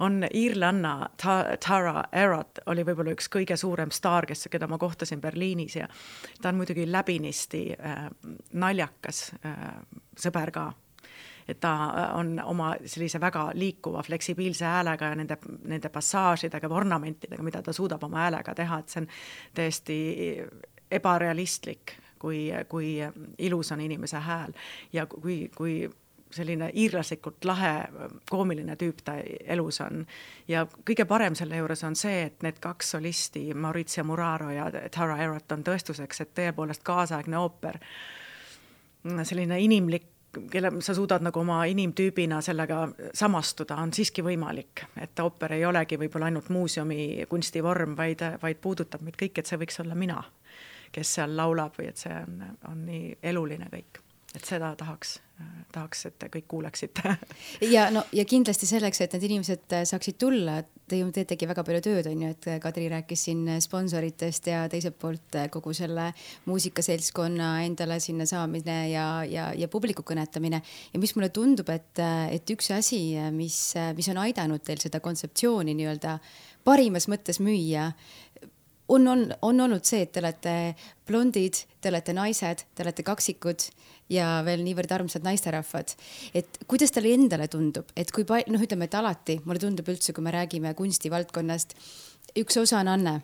on 0.00 0.26
iirlanna 0.32 0.94
ta, 1.16 1.36
Tara 1.66 2.04
Erot 2.12 2.62
oli 2.66 2.84
võib-olla 2.84 3.14
üks 3.16 3.28
kõige 3.32 3.56
suurem 3.56 3.90
staar, 3.90 4.26
kes, 4.26 4.48
keda 4.50 4.66
ma 4.66 4.78
kohtasin 4.78 5.20
Berliinis 5.20 5.76
ja 5.76 5.88
ta 6.40 6.48
on 6.48 6.60
muidugi 6.62 6.86
läbinisti 6.90 7.64
äh, 7.78 8.06
naljakas 8.52 9.30
äh, 9.46 9.58
sõber 10.18 10.50
ka 10.50 10.72
et 11.48 11.60
ta 11.60 11.72
äh, 11.84 12.18
on 12.18 12.34
oma 12.44 12.74
sellise 12.84 13.20
väga 13.20 13.50
liikuva 13.54 14.02
fleksibiilse 14.02 14.64
häälega 14.64 15.12
ja 15.12 15.18
nende, 15.18 15.38
nende 15.64 15.88
passaažidega 15.88 16.68
või 16.68 16.82
ornamentidega, 16.84 17.42
mida 17.42 17.62
ta 17.62 17.72
suudab 17.72 18.04
oma 18.04 18.26
häälega 18.26 18.54
teha, 18.54 18.78
et 18.78 18.92
see 18.92 19.02
on 19.02 19.08
täiesti 19.54 19.98
ebarealistlik, 20.92 21.96
kui, 22.18 22.50
kui 22.68 22.94
ilus 23.38 23.72
on 23.72 23.80
inimese 23.80 24.20
hääl 24.22 24.52
ja 24.92 25.06
kui, 25.06 25.48
kui 25.56 25.90
selline 26.32 26.70
iirlaslikult 26.74 27.44
lahe 27.44 27.72
koomiline 28.30 28.76
tüüp 28.80 29.02
ta 29.04 29.16
elus 29.54 29.80
on. 29.84 30.06
ja 30.48 30.64
kõige 30.88 31.04
parem 31.08 31.36
selle 31.38 31.60
juures 31.60 31.84
on 31.84 31.96
see, 31.98 32.22
et 32.28 32.42
need 32.42 32.60
kaks 32.62 32.94
solisti, 32.96 33.44
Maurizio 33.54 34.04
Muraro 34.04 34.50
ja 34.50 34.70
Tara 34.94 35.18
Erot 35.22 35.52
on 35.52 35.64
tõestuseks, 35.66 36.22
et 36.24 36.34
tõepoolest 36.38 36.84
kaasaegne 36.86 37.38
ooper, 37.38 37.78
selline 39.28 39.60
inimlik 39.60 40.11
kelle 40.50 40.70
sa 40.80 40.94
suudad 40.94 41.22
nagu 41.24 41.40
oma 41.40 41.64
inimtüübina 41.68 42.40
sellega 42.40 42.86
samastuda, 43.14 43.76
on 43.76 43.92
siiski 43.92 44.22
võimalik. 44.24 44.84
et 45.00 45.20
ooper 45.20 45.52
ei 45.52 45.64
olegi 45.64 45.98
võib-olla 45.98 46.30
ainult 46.30 46.48
muuseumi 46.48 47.26
kunstivorm, 47.28 47.96
vaid, 47.96 48.24
vaid 48.42 48.60
puudutab 48.60 49.02
meid 49.02 49.16
kõiki, 49.20 49.40
et 49.40 49.46
see 49.46 49.60
võiks 49.60 49.80
olla 49.80 49.94
mina, 49.94 50.22
kes 50.92 51.14
seal 51.18 51.36
laulab 51.36 51.76
või 51.78 51.88
et 51.88 51.96
see 51.96 52.14
on, 52.14 52.42
on 52.70 52.86
nii 52.86 53.18
eluline 53.22 53.68
kõik 53.72 54.02
et 54.32 54.46
seda 54.48 54.70
tahaks, 54.78 55.16
tahaks, 55.74 56.06
et 56.08 56.14
te 56.20 56.28
kõik 56.32 56.46
kuuleksite 56.48 57.14
ja 57.74 57.88
no 57.92 58.04
ja 58.16 58.24
kindlasti 58.28 58.68
selleks, 58.68 59.02
et 59.04 59.16
need 59.16 59.26
inimesed 59.28 59.74
saaksid 59.88 60.16
tulla, 60.20 60.60
te 60.88 61.00
ju 61.00 61.10
teetegi 61.12 61.48
väga 61.50 61.64
palju 61.66 61.82
tööd, 61.84 62.08
on 62.08 62.24
ju, 62.24 62.30
et 62.32 62.48
Kadri 62.62 62.86
rääkis 62.92 63.26
siin 63.28 63.44
sponsoritest 63.64 64.48
ja 64.48 64.62
teiselt 64.72 64.96
poolt 65.02 65.38
kogu 65.52 65.74
selle 65.76 66.08
muusikaseltskonna 66.48 67.52
endale 67.66 67.98
sinna 68.00 68.26
saamine 68.28 68.78
ja, 68.92 69.06
ja, 69.28 69.50
ja 69.56 69.68
publiku 69.72 70.04
kõnetamine. 70.06 70.62
ja 70.92 71.02
mis 71.02 71.14
mulle 71.16 71.32
tundub, 71.34 71.68
et, 71.74 72.00
et 72.32 72.56
üks 72.56 72.72
asi, 72.76 73.02
mis, 73.36 73.60
mis 73.96 74.10
on 74.14 74.24
aidanud 74.24 74.64
teil 74.64 74.80
seda 74.82 75.02
kontseptsiooni 75.04 75.76
nii-öelda 75.76 76.18
parimas 76.64 77.08
mõttes 77.10 77.42
müüa, 77.42 77.90
on, 78.92 79.08
on, 79.08 79.34
on 79.42 79.60
olnud 79.60 79.84
see, 79.86 80.02
et 80.04 80.12
te 80.12 80.20
olete 80.20 80.54
blondid, 81.08 81.62
te 81.80 81.90
olete 81.92 82.14
naised, 82.16 82.66
te 82.74 82.84
olete 82.84 83.04
kaksikud 83.06 83.64
ja 84.10 84.42
veel 84.46 84.64
niivõrd 84.64 84.92
armsad 84.92 85.24
naisterahvad. 85.26 85.94
et 86.34 86.58
kuidas 86.66 86.90
talle 86.92 87.14
endale 87.14 87.48
tundub, 87.48 87.90
et 87.96 88.10
kui 88.10 88.24
palju, 88.24 88.52
noh, 88.52 88.62
ütleme, 88.62 88.84
et 88.88 88.94
alati 88.94 89.40
mulle 89.44 89.62
tundub 89.62 89.88
üldse, 89.88 90.12
kui 90.12 90.24
me 90.24 90.32
räägime 90.34 90.74
kunstivaldkonnast, 90.74 91.76
üks 92.36 92.56
osa 92.56 92.80
on 92.80 92.88
Anne 92.88 93.20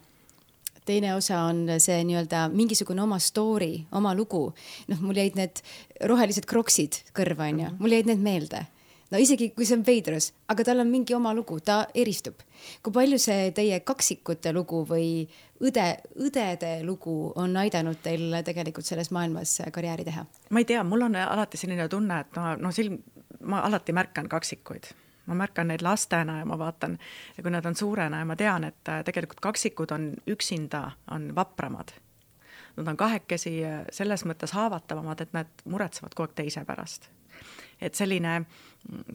teine 0.89 1.13
osa 1.15 1.43
on 1.51 1.67
see 1.85 1.99
nii-öelda 2.09 2.47
mingisugune 2.49 3.03
oma 3.03 3.19
story, 3.21 3.85
oma 3.93 4.15
lugu. 4.17 4.55
noh, 4.89 5.01
mul 5.05 5.21
jäid 5.21 5.37
need 5.37 5.61
rohelised 6.09 6.49
kroksid 6.49 7.03
kõrva, 7.13 7.51
onju, 7.53 7.75
mul 7.79 7.93
jäid 7.93 8.09
need 8.09 8.25
meelde 8.25 8.65
no 9.11 9.19
isegi 9.19 9.51
kui 9.57 9.67
see 9.67 9.79
on 9.79 9.85
veidrus, 9.87 10.33
aga 10.53 10.65
tal 10.67 10.83
on 10.85 10.91
mingi 10.93 11.17
oma 11.17 11.33
lugu, 11.37 11.61
ta 11.61 11.81
eristub. 11.95 12.43
kui 12.83 12.93
palju 12.93 13.19
see 13.23 13.51
teie 13.57 13.81
kaksikute 13.81 14.53
lugu 14.53 14.85
või 14.89 15.27
õde, 15.65 15.87
õdede 16.29 16.73
lugu 16.87 17.33
on 17.37 17.57
aidanud 17.57 18.01
teil 18.03 18.41
tegelikult 18.45 18.87
selles 18.87 19.11
maailmas 19.15 19.59
karjääri 19.73 20.07
teha? 20.09 20.27
ma 20.51 20.65
ei 20.65 20.69
tea, 20.69 20.85
mul 20.85 21.09
on 21.09 21.17
alati 21.17 21.61
selline 21.61 21.89
tunne, 21.89 22.23
et 22.25 22.41
ma 22.41 22.55
noh, 22.61 22.75
silm, 22.75 23.01
ma 23.41 23.65
alati 23.69 23.97
märkan 23.97 24.29
kaksikuid 24.29 24.93
ma 25.29 25.35
märkan 25.35 25.69
neid 25.69 25.83
lastena 25.85 26.39
ja 26.39 26.45
ma 26.49 26.57
vaatan, 26.59 26.97
kui 27.37 27.53
nad 27.53 27.67
on 27.69 27.77
suurena 27.77 28.23
ja 28.23 28.25
ma 28.25 28.37
tean, 28.37 28.65
et 28.65 28.91
tegelikult 29.05 29.43
kaksikud 29.45 29.93
on 29.93 30.07
üksinda, 30.27 30.87
on 31.13 31.35
vapramad. 31.37 31.93
Nad 32.79 32.89
on 32.89 32.97
kahekesi 32.97 33.59
selles 33.93 34.25
mõttes 34.25 34.55
haavatavamad, 34.57 35.21
et 35.21 35.33
nad 35.37 35.51
muretsevad 35.69 36.15
kogu 36.15 36.31
aeg 36.31 36.37
teise 36.39 36.65
pärast. 36.65 37.11
et 37.81 37.95
selline 37.95 38.47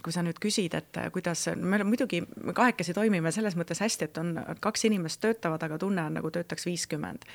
kui 0.03 0.13
sa 0.13 0.21
nüüd 0.25 0.37
küsid, 0.43 0.75
et 0.77 0.97
kuidas, 1.13 1.47
me 1.57 1.79
muidugi 1.87 2.21
kahekesi 2.53 2.93
toimime 2.93 3.31
selles 3.33 3.55
mõttes 3.57 3.81
hästi, 3.81 4.09
et 4.09 4.19
on 4.21 4.35
kaks 4.61 4.85
inimest 4.89 5.21
töötavad, 5.23 5.63
aga 5.65 5.79
tunne 5.81 6.03
on 6.09 6.19
nagu 6.19 6.31
töötaks 6.33 6.67
viiskümmend. 6.67 7.25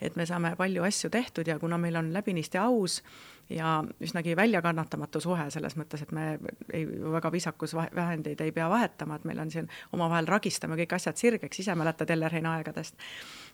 Et 0.00 0.16
me 0.16 0.26
saame 0.26 0.54
palju 0.56 0.84
asju 0.86 1.10
tehtud 1.10 1.48
ja 1.48 1.58
kuna 1.58 1.78
meil 1.78 1.96
on 1.96 2.12
läbinisti 2.12 2.58
aus 2.58 3.02
ja 3.50 3.84
üsnagi 4.02 4.34
väljakannatamatu 4.36 5.20
suhe 5.22 5.46
selles 5.54 5.76
mõttes, 5.78 6.02
et 6.02 6.12
me 6.14 6.26
ei, 6.74 6.86
väga 6.86 7.30
viisakusvahendeid 7.32 8.40
ei 8.42 8.52
pea 8.52 8.66
vahetama, 8.70 9.16
et 9.16 9.26
meil 9.28 9.38
on 9.42 9.50
siin 9.50 9.68
omavahel 9.94 10.26
ragistame 10.26 10.78
kõik 10.80 10.96
asjad 10.98 11.18
sirgeks, 11.20 11.60
ise 11.62 11.74
mäletad 11.78 12.10
Ellerheina 12.10 12.56
aegadest. 12.58 12.96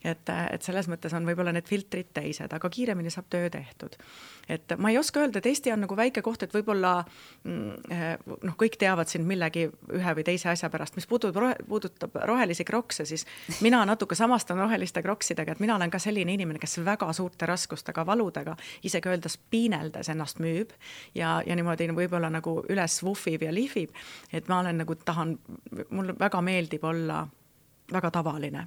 et, 0.05 0.33
et 0.51 0.63
selles 0.63 0.89
mõttes 0.89 1.13
on 1.15 1.27
võib-olla 1.29 1.53
need 1.53 1.69
filtrid 1.69 2.09
teised, 2.15 2.53
aga 2.53 2.71
kiiremini 2.71 3.11
saab 3.11 3.29
töö 3.31 3.51
tehtud. 3.51 3.97
et 4.49 4.75
ma 4.79 4.91
ei 4.91 4.99
oska 4.99 5.21
öelda, 5.21 5.39
et 5.39 5.47
Eesti 5.47 5.73
on 5.73 5.85
nagu 5.85 5.97
väike 5.97 6.23
koht, 6.23 6.43
et 6.43 6.55
võib-olla 6.55 7.05
mm, 7.45 8.33
noh, 8.49 8.57
kõik 8.57 8.79
teavad 8.81 9.13
sind 9.13 9.29
millegi 9.29 9.69
ühe 9.93 10.17
või 10.17 10.25
teise 10.25 10.49
asja 10.49 10.71
pärast, 10.71 10.97
mis 10.97 11.07
puudutab, 11.07 11.61
puudutab 11.69 12.17
rohelisi 12.25 12.65
krokse, 12.65 13.05
siis 13.05 13.27
mina 13.61 13.85
natuke 13.85 14.17
samastan 14.17 14.57
roheliste 14.57 15.03
kroksidega, 15.03 15.53
et 15.53 15.61
mina 15.61 15.77
olen 15.77 15.93
ka 15.93 16.01
selline 16.01 16.32
inimene, 16.35 16.61
kes 16.63 16.81
väga 16.85 17.11
suurte 17.17 17.47
raskustega, 17.47 18.07
valudega, 18.07 18.57
isegi 18.85 19.13
öeldes 19.13 19.39
piineldes 19.51 20.09
ennast 20.13 20.43
müüb 20.43 20.73
ja, 21.15 21.41
ja 21.47 21.57
niimoodi 21.57 21.91
võib-olla 21.97 22.31
nagu 22.33 22.61
üles 22.73 22.99
vuhvib 23.05 23.47
ja 23.47 23.55
lihvib, 23.55 23.95
et 24.33 24.49
ma 24.49 24.61
olen 24.63 24.83
nagu 24.85 24.97
tahan, 24.99 25.37
mulle 25.91 26.17
väga 26.19 26.41
meeldib 26.45 26.85
olla 26.85 27.25
väga 27.93 28.11
tavaline. 28.11 28.67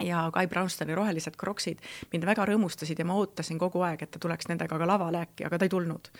Ja 0.00 0.30
Kai 0.32 0.46
Brownstoni 0.46 0.94
rohelised 0.94 1.38
kroksid 1.40 1.78
mind 2.12 2.26
väga 2.28 2.44
rõõmustasid 2.50 2.98
ja 3.00 3.04
ma 3.08 3.14
ootasin 3.16 3.56
kogu 3.58 3.80
aeg, 3.80 4.02
et 4.04 4.10
ta 4.12 4.20
tuleks 4.20 4.50
nendega 4.50 4.76
ka 4.76 4.88
lavale 4.88 5.22
äkki, 5.24 5.46
aga 5.48 5.58
ta 5.58 5.64
ei 5.64 5.72
tulnud. 5.72 6.10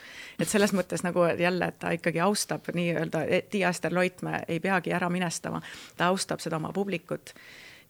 et 0.40 0.48
selles 0.48 0.72
mõttes 0.72 1.04
nagu 1.04 1.26
jälle, 1.38 1.68
et 1.68 1.78
ta 1.78 1.90
ikkagi 1.92 2.20
austab 2.20 2.72
nii-öelda, 2.72 3.26
Tiia 3.50 3.68
Ester 3.68 3.94
Loitmäe 3.94 4.42
ei 4.48 4.60
peagi 4.60 4.92
ära 4.96 5.10
minestama, 5.10 5.60
ta 5.96 6.08
austab 6.08 6.40
seda 6.40 6.56
oma 6.56 6.72
publikut 6.72 7.34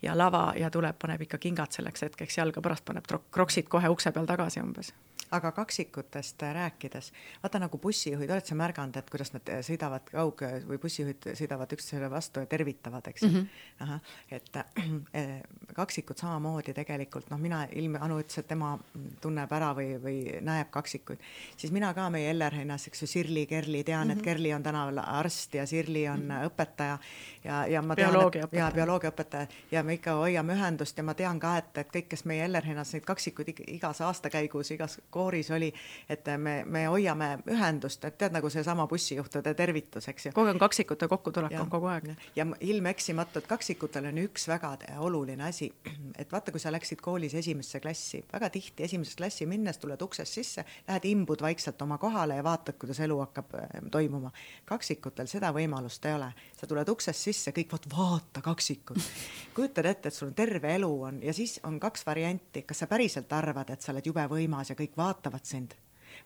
ja 0.06 0.16
lava 0.18 0.52
ja 0.56 0.70
tuleb, 0.70 0.98
paneb 1.02 1.26
ikka 1.26 1.38
kingad 1.42 1.74
selleks 1.74 2.06
hetkeks 2.06 2.38
jalga, 2.38 2.62
pärast 2.62 2.86
paneb 2.86 3.10
kroksid 3.30 3.68
kohe 3.68 3.90
ukse 3.92 4.12
peal 4.14 4.26
tagasi 4.26 4.62
umbes 4.62 4.92
aga 5.30 5.52
kaksikutest 5.52 6.42
rääkides, 6.42 7.12
vaata 7.42 7.58
nagu 7.58 7.78
bussijuhid, 7.78 8.30
oled 8.30 8.46
sa 8.46 8.54
märganud, 8.58 8.96
et 8.96 9.10
kuidas 9.10 9.32
nad 9.34 9.50
sõidavad 9.66 10.06
kaug- 10.10 10.44
või 10.68 10.78
bussijuhid 10.82 11.30
sõidavad 11.38 11.72
üksteisele 11.72 12.10
vastu 12.10 12.40
ja 12.40 12.46
tervitavad, 12.46 13.06
eks 13.08 13.22
ju 13.22 13.28
mm 13.28 13.34
-hmm.. 13.34 13.46
ahah, 13.80 14.00
et 14.30 14.56
äh, 14.56 15.40
kaksikud 15.74 16.16
samamoodi 16.16 16.74
tegelikult, 16.74 17.30
noh, 17.30 17.38
mina, 17.38 17.64
ilm, 17.72 17.96
Anu 18.00 18.20
ütles, 18.20 18.38
et 18.38 18.48
tema 18.48 18.78
tunneb 19.20 19.52
ära 19.52 19.72
või, 19.74 19.96
või 20.02 20.40
näeb 20.40 20.70
kaksikuid, 20.70 21.18
siis 21.56 21.72
mina 21.72 21.94
ka 21.94 22.10
meie 22.10 22.30
Ellerhennas, 22.30 22.86
eks 22.86 23.02
ju, 23.02 23.06
Sirli, 23.06 23.46
Kerli, 23.46 23.84
tean 23.84 24.06
mm, 24.06 24.10
-hmm. 24.10 24.12
et 24.12 24.18
mhm. 24.18 24.24
Kerli 24.24 24.54
on 24.54 24.62
tänaval 24.62 24.98
arst 25.04 25.54
ja 25.54 25.66
Sirli 25.66 26.08
on 26.08 26.20
mm 26.20 26.30
-hmm. 26.30 26.46
õpetaja 26.46 26.98
ja, 27.44 27.66
ja 27.66 27.82
ma 27.82 27.96
tean, 27.96 28.14
ja 28.52 28.70
bioloogiaõpetaja 28.74 29.46
ja 29.70 29.82
me 29.82 29.94
ikka 29.94 30.12
hoiame 30.12 30.54
ühendust 30.54 30.96
ja 30.96 31.02
ma 31.02 31.14
tean 31.14 31.40
ka, 31.40 31.56
et, 31.58 31.78
et 31.78 31.88
kõik, 31.96 32.08
kes 32.08 32.24
meie 32.24 32.44
Ellerhennas 32.44 32.92
neid 32.92 33.04
kaksikuid 33.04 33.54
igas 33.66 34.00
aastakäigus, 34.00 34.70
igas 34.70 35.00
kooris 35.16 35.50
oli, 35.56 35.72
et 36.12 36.28
me, 36.36 36.58
me 36.64 36.84
hoiame 36.90 37.30
ühendust, 37.52 38.04
et 38.04 38.18
tead 38.20 38.34
nagu 38.36 38.50
seesama 38.52 38.86
bussijuhtide 38.90 39.54
tervitus, 39.56 40.08
eks 40.12 40.28
ju. 40.28 40.32
kogu 40.36 40.50
aeg 40.50 40.58
on 40.58 40.62
kaksikute 40.66 41.08
kokkutulek 41.08 41.56
on 41.60 41.70
kogu 41.72 41.88
aeg. 41.90 42.10
ja 42.36 42.46
ilmeksimatult 42.60 43.48
kaksikutel 43.48 44.10
on 44.10 44.20
üks 44.26 44.48
väga 44.50 44.74
oluline 45.04 45.48
asi, 45.48 45.70
et 46.20 46.32
vaata, 46.32 46.52
kui 46.52 46.62
sa 46.62 46.72
läksid 46.74 47.00
koolis 47.04 47.34
esimesse 47.38 47.80
klassi, 47.80 48.22
väga 48.32 48.50
tihti 48.52 48.86
esimesesse 48.88 49.20
klassi 49.20 49.48
minnes 49.48 49.80
tuled 49.82 50.02
uksest 50.02 50.40
sisse, 50.40 50.66
lähed 50.88 51.08
imbud 51.08 51.42
vaikselt 51.44 51.82
oma 51.82 51.98
kohale 52.02 52.38
ja 52.40 52.44
vaatad, 52.44 52.78
kuidas 52.80 53.00
elu 53.04 53.18
hakkab 53.24 53.56
äh, 53.60 53.88
toimuma. 53.90 54.32
kaksikutel 54.68 55.30
seda 55.30 55.52
võimalust 55.56 56.04
ei 56.08 56.16
ole, 56.18 56.32
sa 56.58 56.68
tuled 56.68 56.88
uksest 56.92 57.30
sisse, 57.30 57.54
kõik 57.56 57.72
vot 57.72 57.90
vaata 57.96 58.44
kaksikut. 58.44 59.00
kujutad 59.56 59.88
ette, 59.88 60.12
et 60.12 60.14
sul 60.14 60.30
on 60.30 60.36
terve 60.36 60.74
elu 60.74 60.92
on 61.08 61.22
ja 61.24 61.32
siis 61.36 61.58
on 61.64 61.80
kaks 61.80 62.06
varianti, 62.06 62.66
kas 62.68 62.84
sa 62.84 62.90
päriselt 62.90 63.32
arvad, 63.32 63.70
et 63.72 63.82
sa 63.82 63.94
oled 63.94 64.06
jube 64.06 64.24
võimas 64.30 64.70
ja 64.70 64.76
kõik 64.78 64.96
vaatavad 64.96 65.05
vaatavad 65.06 65.44
sind. 65.44 65.76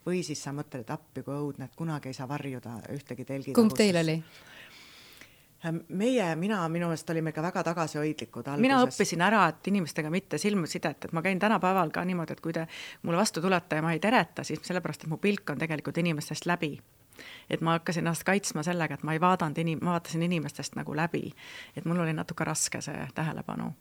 või 0.06 0.22
siis 0.24 0.40
sa 0.42 0.52
mõtled, 0.56 0.80
et 0.80 0.90
appi 0.90 1.22
kui 1.22 1.34
õudne, 1.34 1.66
et 1.66 1.76
kunagi 1.76 2.08
ei 2.08 2.16
saa 2.16 2.28
varjuda 2.28 2.78
ühtegi 2.94 3.24
telgi. 3.28 3.52
kumb 3.52 3.74
teil 3.76 3.96
oli? 4.00 4.22
Ehm, 5.64 5.76
meie, 5.88 6.36
mina 6.36 6.62
minu 6.72 6.88
meelest 6.88 7.10
olime 7.10 7.32
ka 7.36 7.42
väga 7.42 7.62
tagasihoidlikud 7.64 8.46
alguses. 8.48 8.62
mina 8.64 8.78
õppisin 8.84 9.24
ära, 9.24 9.42
et 9.48 9.68
inimestega 9.68 10.10
mitte 10.10 10.38
silmsidet, 10.38 11.04
et 11.04 11.12
ma 11.12 11.22
käin 11.22 11.38
tänapäeval 11.38 11.90
ka 11.92 12.04
niimoodi, 12.04 12.32
et 12.32 12.40
kui 12.40 12.52
te 12.56 12.66
mulle 13.02 13.20
vastu 13.20 13.42
tulete 13.44 13.76
ja 13.76 13.82
ma 13.82 13.92
ei 13.92 14.00
tereta, 14.00 14.44
siis 14.44 14.62
sellepärast, 14.64 15.04
et 15.04 15.12
mu 15.12 15.20
pilk 15.20 15.50
on 15.50 15.60
tegelikult 15.60 15.98
inimestest 15.98 16.48
läbi 16.48 16.78
et 17.50 17.60
ma 17.60 17.76
hakkasin 17.76 18.06
ennast 18.06 18.24
kaitsma 18.24 18.62
sellega, 18.64 18.96
et 18.96 19.02
ma 19.04 19.12
ei 19.12 19.20
vaadanud 19.20 19.58
inim-, 19.60 19.84
ma 19.84 19.98
vaatasin 19.98 20.22
inimestest 20.22 20.78
nagu 20.80 20.96
läbi. 20.96 21.34
et 21.76 21.84
mul 21.84 22.00
oli 22.00 22.12
natuke 22.16 22.44
raske 22.44 22.80
see 22.80 23.06
tähelepanu 23.14 23.74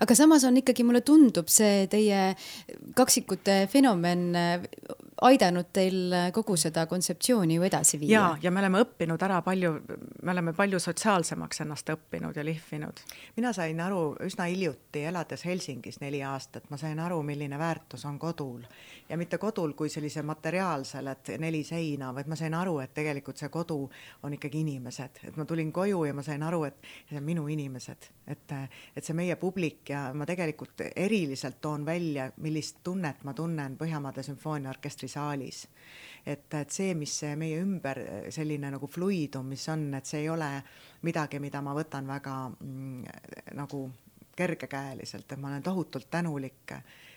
aga 0.00 0.14
samas 0.18 0.44
on 0.44 0.56
ikkagi, 0.62 0.84
mulle 0.86 1.02
tundub 1.06 1.50
see 1.52 1.86
teie 1.92 2.28
kaksikute 2.96 3.64
fenomen 3.72 4.28
äh, 4.36 4.68
aidanud 5.22 5.70
teil 5.72 6.14
kogu 6.34 6.56
seda 6.60 6.86
kontseptsiooni 6.86 7.56
ju 7.56 7.64
edasi 7.64 8.00
viia. 8.00 8.12
ja, 8.12 8.24
ja 8.42 8.50
me 8.50 8.60
oleme 8.60 8.82
õppinud 8.84 9.22
ära 9.22 9.40
palju, 9.44 9.72
me 10.22 10.32
oleme 10.32 10.52
palju 10.56 10.80
sotsiaalsemaks 10.82 11.62
ennast 11.64 11.88
õppinud 11.94 12.36
ja 12.36 12.44
lihvinud. 12.44 13.00
mina 13.36 13.52
sain 13.56 13.80
aru 13.80 14.16
üsna 14.26 14.48
hiljuti, 14.50 15.04
elades 15.08 15.44
Helsingis 15.44 16.00
neli 16.00 16.22
aastat, 16.22 16.68
ma 16.70 16.76
sain 16.80 17.00
aru, 17.00 17.22
milline 17.22 17.58
väärtus 17.58 18.04
on 18.04 18.18
kodul 18.18 18.62
ja 19.08 19.16
mitte 19.16 19.38
kodul 19.38 19.72
kui 19.72 19.88
sellisel 19.88 20.26
materiaalsel, 20.26 21.06
et 21.06 21.32
neli 21.38 21.62
seina, 21.64 22.12
vaid 22.14 22.28
ma 22.28 22.36
sain 22.36 22.54
aru, 22.54 22.78
et 22.82 22.92
tegelikult 22.94 23.40
see 23.40 23.48
kodu 23.52 23.78
on 24.26 24.36
ikkagi 24.36 24.60
inimesed, 24.64 25.22
et 25.30 25.36
ma 25.36 25.44
tulin 25.48 25.72
koju 25.72 26.04
ja 26.08 26.14
ma 26.14 26.24
sain 26.26 26.42
aru, 26.42 26.64
et 26.68 26.76
need 27.10 27.20
on 27.20 27.26
minu 27.26 27.46
inimesed, 27.52 28.10
et, 28.26 28.56
et 28.96 29.04
see 29.04 29.16
meie 29.16 29.36
publik 29.40 29.75
ja 29.88 30.10
ma 30.14 30.26
tegelikult 30.26 30.80
eriliselt 30.96 31.60
toon 31.60 31.84
välja, 31.86 32.30
millist 32.42 32.82
tunnet 32.84 33.24
ma 33.24 33.34
tunnen 33.34 33.76
Põhjamaade 33.76 34.22
sümfooniaorkestri 34.22 35.08
saalis. 35.08 35.68
et, 36.26 36.54
et 36.54 36.70
see, 36.70 36.94
mis 36.94 37.20
meie 37.36 37.60
ümber 37.62 38.00
selline 38.30 38.70
nagu 38.70 38.86
fluidum, 38.86 39.46
mis 39.46 39.68
on, 39.68 39.94
et 39.94 40.06
see 40.06 40.24
ei 40.24 40.28
ole 40.28 40.50
midagi, 41.02 41.38
mida 41.38 41.62
ma 41.62 41.74
võtan 41.74 42.06
väga 42.06 42.36
mm, 42.48 43.04
nagu 43.54 43.90
kergekäeliselt, 44.36 45.32
et 45.32 45.38
ma 45.40 45.48
olen 45.48 45.62
tohutult 45.62 46.10
tänulik 46.10 46.74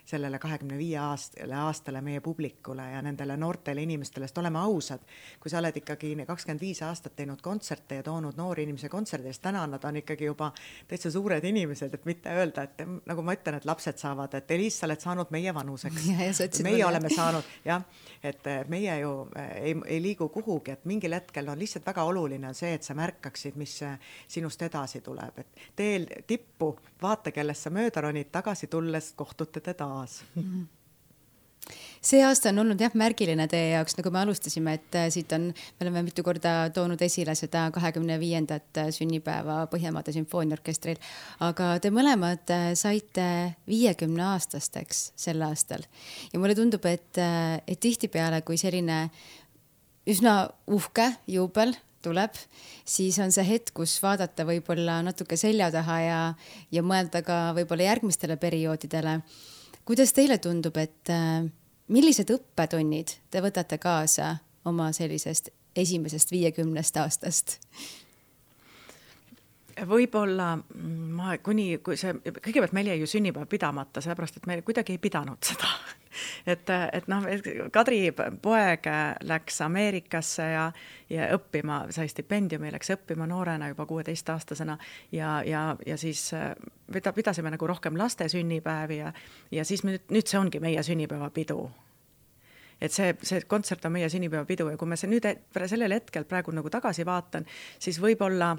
sellele 0.10 0.40
kahekümne 0.40 0.78
viie 0.78 0.98
aastale, 0.98 1.56
aastale 1.56 2.02
meie 2.02 2.22
publikule 2.22 2.86
ja 2.92 3.02
nendele 3.06 3.38
noortele 3.38 3.84
inimestele, 3.86 4.28
sest 4.28 4.38
oleme 4.42 4.60
ausad, 4.60 5.04
kui 5.40 5.52
sa 5.52 5.60
oled 5.62 5.78
ikkagi 5.82 6.16
kakskümmend 6.28 6.62
viis 6.64 6.82
aastat 6.86 7.16
teinud 7.20 7.42
kontserte 7.46 8.00
ja 8.00 8.06
toonud 8.06 8.38
noori 8.40 8.66
inimesi 8.66 8.90
kontserdile, 8.90 9.34
siis 9.34 9.44
täna 9.44 9.66
nad 9.70 9.84
on 9.86 10.00
ikkagi 10.02 10.26
juba 10.30 10.52
täitsa 10.90 11.12
suured 11.14 11.46
inimesed, 11.46 11.94
et 11.94 12.08
mitte 12.10 12.34
öelda, 12.34 12.66
et 12.66 12.84
nagu 13.10 13.26
ma 13.26 13.36
ütlen, 13.38 13.60
et 13.60 13.68
lapsed 13.70 14.02
saavad, 14.02 14.34
et 14.40 14.52
Eliis, 14.52 14.80
sa 14.80 14.88
oled 14.90 15.02
saanud 15.04 15.34
meie 15.36 15.54
vanuseks. 15.56 16.10
meie 16.68 16.86
oleme 16.86 17.12
saanud 17.14 17.54
jah, 17.66 17.86
et 18.24 18.50
meie 18.70 19.00
ju 19.04 19.14
eh, 19.36 19.52
ei, 19.70 19.76
ei 19.96 20.02
liigu 20.02 20.30
kuhugi, 20.34 20.78
et 20.78 20.90
mingil 20.90 21.14
hetkel 21.18 21.54
on 21.54 21.60
lihtsalt 21.60 21.86
väga 21.86 22.04
oluline 22.10 22.50
on 22.50 22.58
see, 22.58 22.74
et 22.74 22.88
sa 22.88 22.98
märkaksid, 22.98 23.58
mis 23.60 23.78
sinust 24.28 24.62
edasi 24.66 25.04
tuleb, 25.06 25.44
et 25.44 25.66
teel 25.78 26.08
tippu 26.28 26.74
vaata, 27.02 27.32
kellest 27.36 27.68
sa 27.68 27.74
mööda 27.74 28.04
ronid, 28.04 28.32
tagasi 28.32 28.68
tulles 28.72 29.14
kohtute 29.20 29.62
te 29.64 29.74
taas 30.00 30.24
see 32.02 32.22
aasta 32.24 32.54
on 32.54 32.64
olnud 32.64 32.80
jah 32.82 32.94
märgiline 32.98 33.46
teie 33.52 33.74
jaoks, 33.74 33.98
nagu 34.00 34.12
me 34.14 34.22
alustasime, 34.22 34.76
et 34.80 34.98
äh, 34.98 35.10
siit 35.14 35.32
on, 35.36 35.50
me 35.52 35.86
oleme 35.86 36.04
mitu 36.08 36.24
korda 36.26 36.54
toonud 36.76 37.02
esile 37.04 37.36
seda 37.38 37.66
kahekümne 37.76 38.20
viiendat 38.22 38.80
äh, 38.80 38.92
sünnipäeva 38.96 39.62
Põhjamaade 39.72 40.14
Sümfooniaorkestril. 40.16 41.02
aga 41.46 41.74
te 41.84 41.92
mõlemad 41.94 42.54
äh, 42.56 42.70
saite 42.80 43.28
viiekümne 43.68 44.24
aastasteks 44.32 45.10
sel 45.20 45.44
aastal 45.46 45.84
ja 46.32 46.40
mulle 46.40 46.56
tundub, 46.58 46.86
et, 46.88 47.20
et 47.20 47.80
tihtipeale, 47.80 48.42
kui 48.48 48.58
selline 48.58 49.08
üsna 50.10 50.42
uhke 50.72 51.12
juubel 51.28 51.76
tuleb, 52.02 52.36
siis 52.88 53.18
on 53.20 53.34
see 53.36 53.44
hetk, 53.44 53.74
kus 53.76 53.98
vaadata 54.00 54.46
võib-olla 54.48 55.02
natuke 55.04 55.36
selja 55.38 55.68
taha 55.74 56.00
ja, 56.00 56.20
ja 56.72 56.84
mõelda 56.86 57.20
ka 57.28 57.50
võib-olla 57.58 57.92
järgmistele 57.92 58.40
perioodidele. 58.40 59.20
Kuidas 59.90 60.12
teile 60.14 60.38
tundub, 60.38 60.76
et 60.78 61.10
millised 61.90 62.30
õppetunnid 62.30 63.16
te 63.34 63.42
võtate 63.42 63.80
kaasa 63.82 64.36
oma 64.70 64.92
sellisest 64.94 65.50
esimesest 65.76 66.30
viiekümnest 66.30 67.00
aastast? 67.02 67.58
Võib-olla 69.88 70.54
ma 71.16 71.38
kuni, 71.44 71.78
kui 71.84 71.98
see, 72.00 72.14
kõigepealt 72.26 72.74
meil 72.76 72.92
jäi 72.92 73.00
ju 73.02 73.08
sünnipäev 73.10 73.48
pidamata, 73.50 74.02
sellepärast 74.04 74.40
et 74.40 74.48
me 74.50 74.60
kuidagi 74.66 74.96
ei 74.96 75.02
pidanud 75.02 75.42
seda. 75.46 75.72
Et, 76.50 76.66
et 76.68 77.06
noh, 77.08 77.24
Kadri 77.72 78.10
poeg 78.42 78.88
läks 79.30 79.60
Ameerikasse 79.62 80.48
ja, 80.52 80.64
ja 81.08 81.28
õppima, 81.36 81.84
sai 81.94 82.10
stipendiumi, 82.12 82.72
läks 82.74 82.90
õppima 82.96 83.28
noorena 83.30 83.70
juba 83.70 83.86
kuueteistaastasena 83.88 84.76
ja, 85.16 85.36
ja, 85.46 85.62
ja 85.86 85.98
siis 86.02 86.26
pida-, 86.92 87.14
pidasime 87.16 87.54
nagu 87.54 87.70
rohkem 87.70 87.96
laste 88.02 88.28
sünnipäevi 88.34 88.98
ja, 88.98 89.14
ja 89.54 89.68
siis 89.70 89.86
nüüd, 89.86 90.10
nüüd 90.10 90.28
see 90.28 90.42
ongi 90.42 90.60
meie 90.64 90.84
sünnipäevapidu 90.84 91.60
et 92.82 92.96
see, 92.96 93.14
see 93.22 93.46
kontsert 93.48 93.86
on 93.86 93.94
meie 93.96 94.10
sünnipäevapidu 94.12 94.72
ja 94.74 94.82
kui 94.82 94.90
ma 94.90 94.98
see 95.00 95.12
nüüd 95.14 95.30
sellel 95.70 95.94
hetkel 95.96 96.26
praegu 96.28 96.52
nagu 96.56 96.74
tagasi 96.74 97.06
vaatan, 97.08 97.48
siis 97.80 98.02
võib-olla 98.02 98.56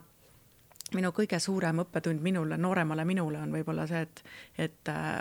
minu 0.94 1.12
kõige 1.16 1.38
suurem 1.42 1.82
õppetund 1.82 2.22
minule, 2.22 2.56
nooremale 2.60 3.04
minule 3.04 3.40
on 3.42 3.52
võib-olla 3.54 3.86
see, 3.90 4.00
et, 4.06 4.22
et, 4.58 4.90
äh, 4.92 5.18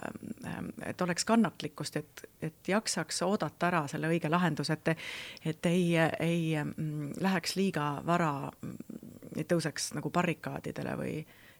et 0.91 1.01
oleks 1.01 1.26
kannatlikkust, 1.26 1.99
et, 1.99 2.24
et 2.41 2.72
jaksaks 2.74 3.22
oodata 3.28 3.67
ära 3.67 3.84
selle 3.91 4.11
õige 4.11 4.32
lahenduse, 4.32 4.78
et, 4.80 4.95
et 5.53 5.70
ei, 5.70 5.93
ei 6.20 6.41
mm, 6.63 7.13
läheks 7.22 7.55
liiga 7.59 7.91
vara, 8.05 8.51
ei 9.36 9.45
tõuseks 9.45 9.93
nagu 9.97 10.11
barrikaadidele 10.13 10.97
või 10.99 11.15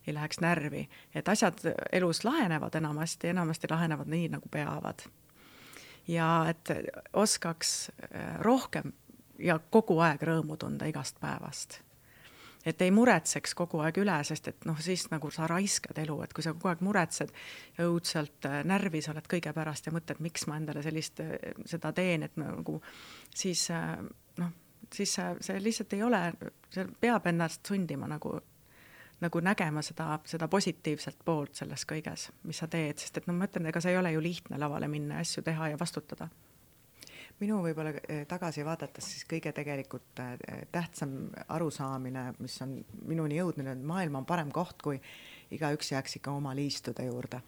ei 0.08 0.14
läheks 0.16 0.40
närvi, 0.42 0.88
et 1.14 1.30
asjad 1.30 1.60
elus 1.92 2.24
lahenevad 2.24 2.76
enamasti, 2.76 3.34
enamasti 3.34 3.68
lahenevad 3.70 4.08
nii, 4.10 4.30
nagu 4.38 4.50
peavad 4.52 5.06
ja 6.10 6.46
et 6.50 6.72
oskaks 7.14 7.92
äh, 8.16 8.40
rohkem 8.40 8.94
ja 9.40 9.60
kogu 9.70 10.00
aeg 10.04 10.24
rõõmu 10.26 10.58
tunda 10.60 10.90
igast 10.90 11.20
päevast. 11.22 11.80
Et 12.66 12.82
ei 12.82 12.92
muretseks 12.92 13.56
kogu 13.56 13.82
aeg 13.86 14.02
üle, 14.02 14.18
sest 14.28 14.50
et 14.52 14.66
noh, 14.68 14.80
siis 14.84 15.08
nagu 15.14 15.32
sa 15.32 15.48
raiskad 15.48 15.98
elu, 16.04 16.18
et 16.26 16.34
kui 16.36 16.46
sa 16.46 16.54
kogu 16.56 16.72
aeg 16.72 16.84
muretsed 16.86 17.34
õudselt 17.86 18.48
äh, 18.50 18.62
närvis 18.68 19.10
oled 19.12 19.28
kõige 19.32 19.54
pärast 19.56 19.88
ja 19.88 19.96
mõtled, 19.96 20.22
miks 20.24 20.48
ma 20.50 20.60
endale 20.60 20.84
sellist, 20.86 21.24
äh, 21.24 21.54
seda 21.70 21.94
teen, 21.96 22.28
et 22.28 22.40
nagu 22.40 22.80
siis 23.36 23.68
noh, 23.72 24.54
siis 24.94 25.14
see, 25.16 25.34
see 25.46 25.60
lihtsalt 25.64 25.94
ei 25.98 26.04
ole, 26.04 26.24
see 26.74 26.88
peab 27.02 27.28
ennast 27.32 27.66
sundima 27.68 28.10
nagu 28.10 28.40
nagu 29.20 29.40
nägema 29.44 29.82
seda, 29.84 30.14
seda 30.26 30.48
positiivset 30.48 31.18
poolt 31.26 31.60
selles 31.60 31.84
kõiges, 31.88 32.30
mis 32.48 32.62
sa 32.62 32.70
teed, 32.72 33.02
sest 33.02 33.18
et 33.20 33.26
no 33.28 33.34
ma 33.36 33.50
ütlen, 33.50 33.68
ega 33.68 33.82
see 33.84 33.92
ei 33.92 34.00
ole 34.00 34.14
ju 34.14 34.22
lihtne 34.24 34.60
lavale 34.62 34.88
minna 34.88 35.20
ja 35.20 35.26
asju 35.28 35.44
teha 35.44 35.74
ja 35.74 35.80
vastutada 35.80 36.30
minu 37.40 37.60
võib-olla 37.64 37.94
eh, 38.04 38.24
tagasi 38.30 38.64
vaadates 38.68 39.08
siis 39.14 39.26
kõige 39.30 39.52
tegelikult 39.56 40.22
eh, 40.24 40.64
tähtsam 40.72 41.16
arusaamine, 41.56 42.26
mis 42.44 42.56
on 42.66 42.78
minuni 43.08 43.40
jõudnud, 43.40 43.68
et 43.72 43.84
maailm 43.92 44.20
on 44.22 44.28
parem 44.30 44.52
koht, 44.56 44.82
kui 44.84 45.00
igaüks 45.56 45.94
jääks 45.94 46.20
ikka 46.20 46.34
oma 46.36 46.54
liistude 46.56 47.06
juurde. 47.08 47.42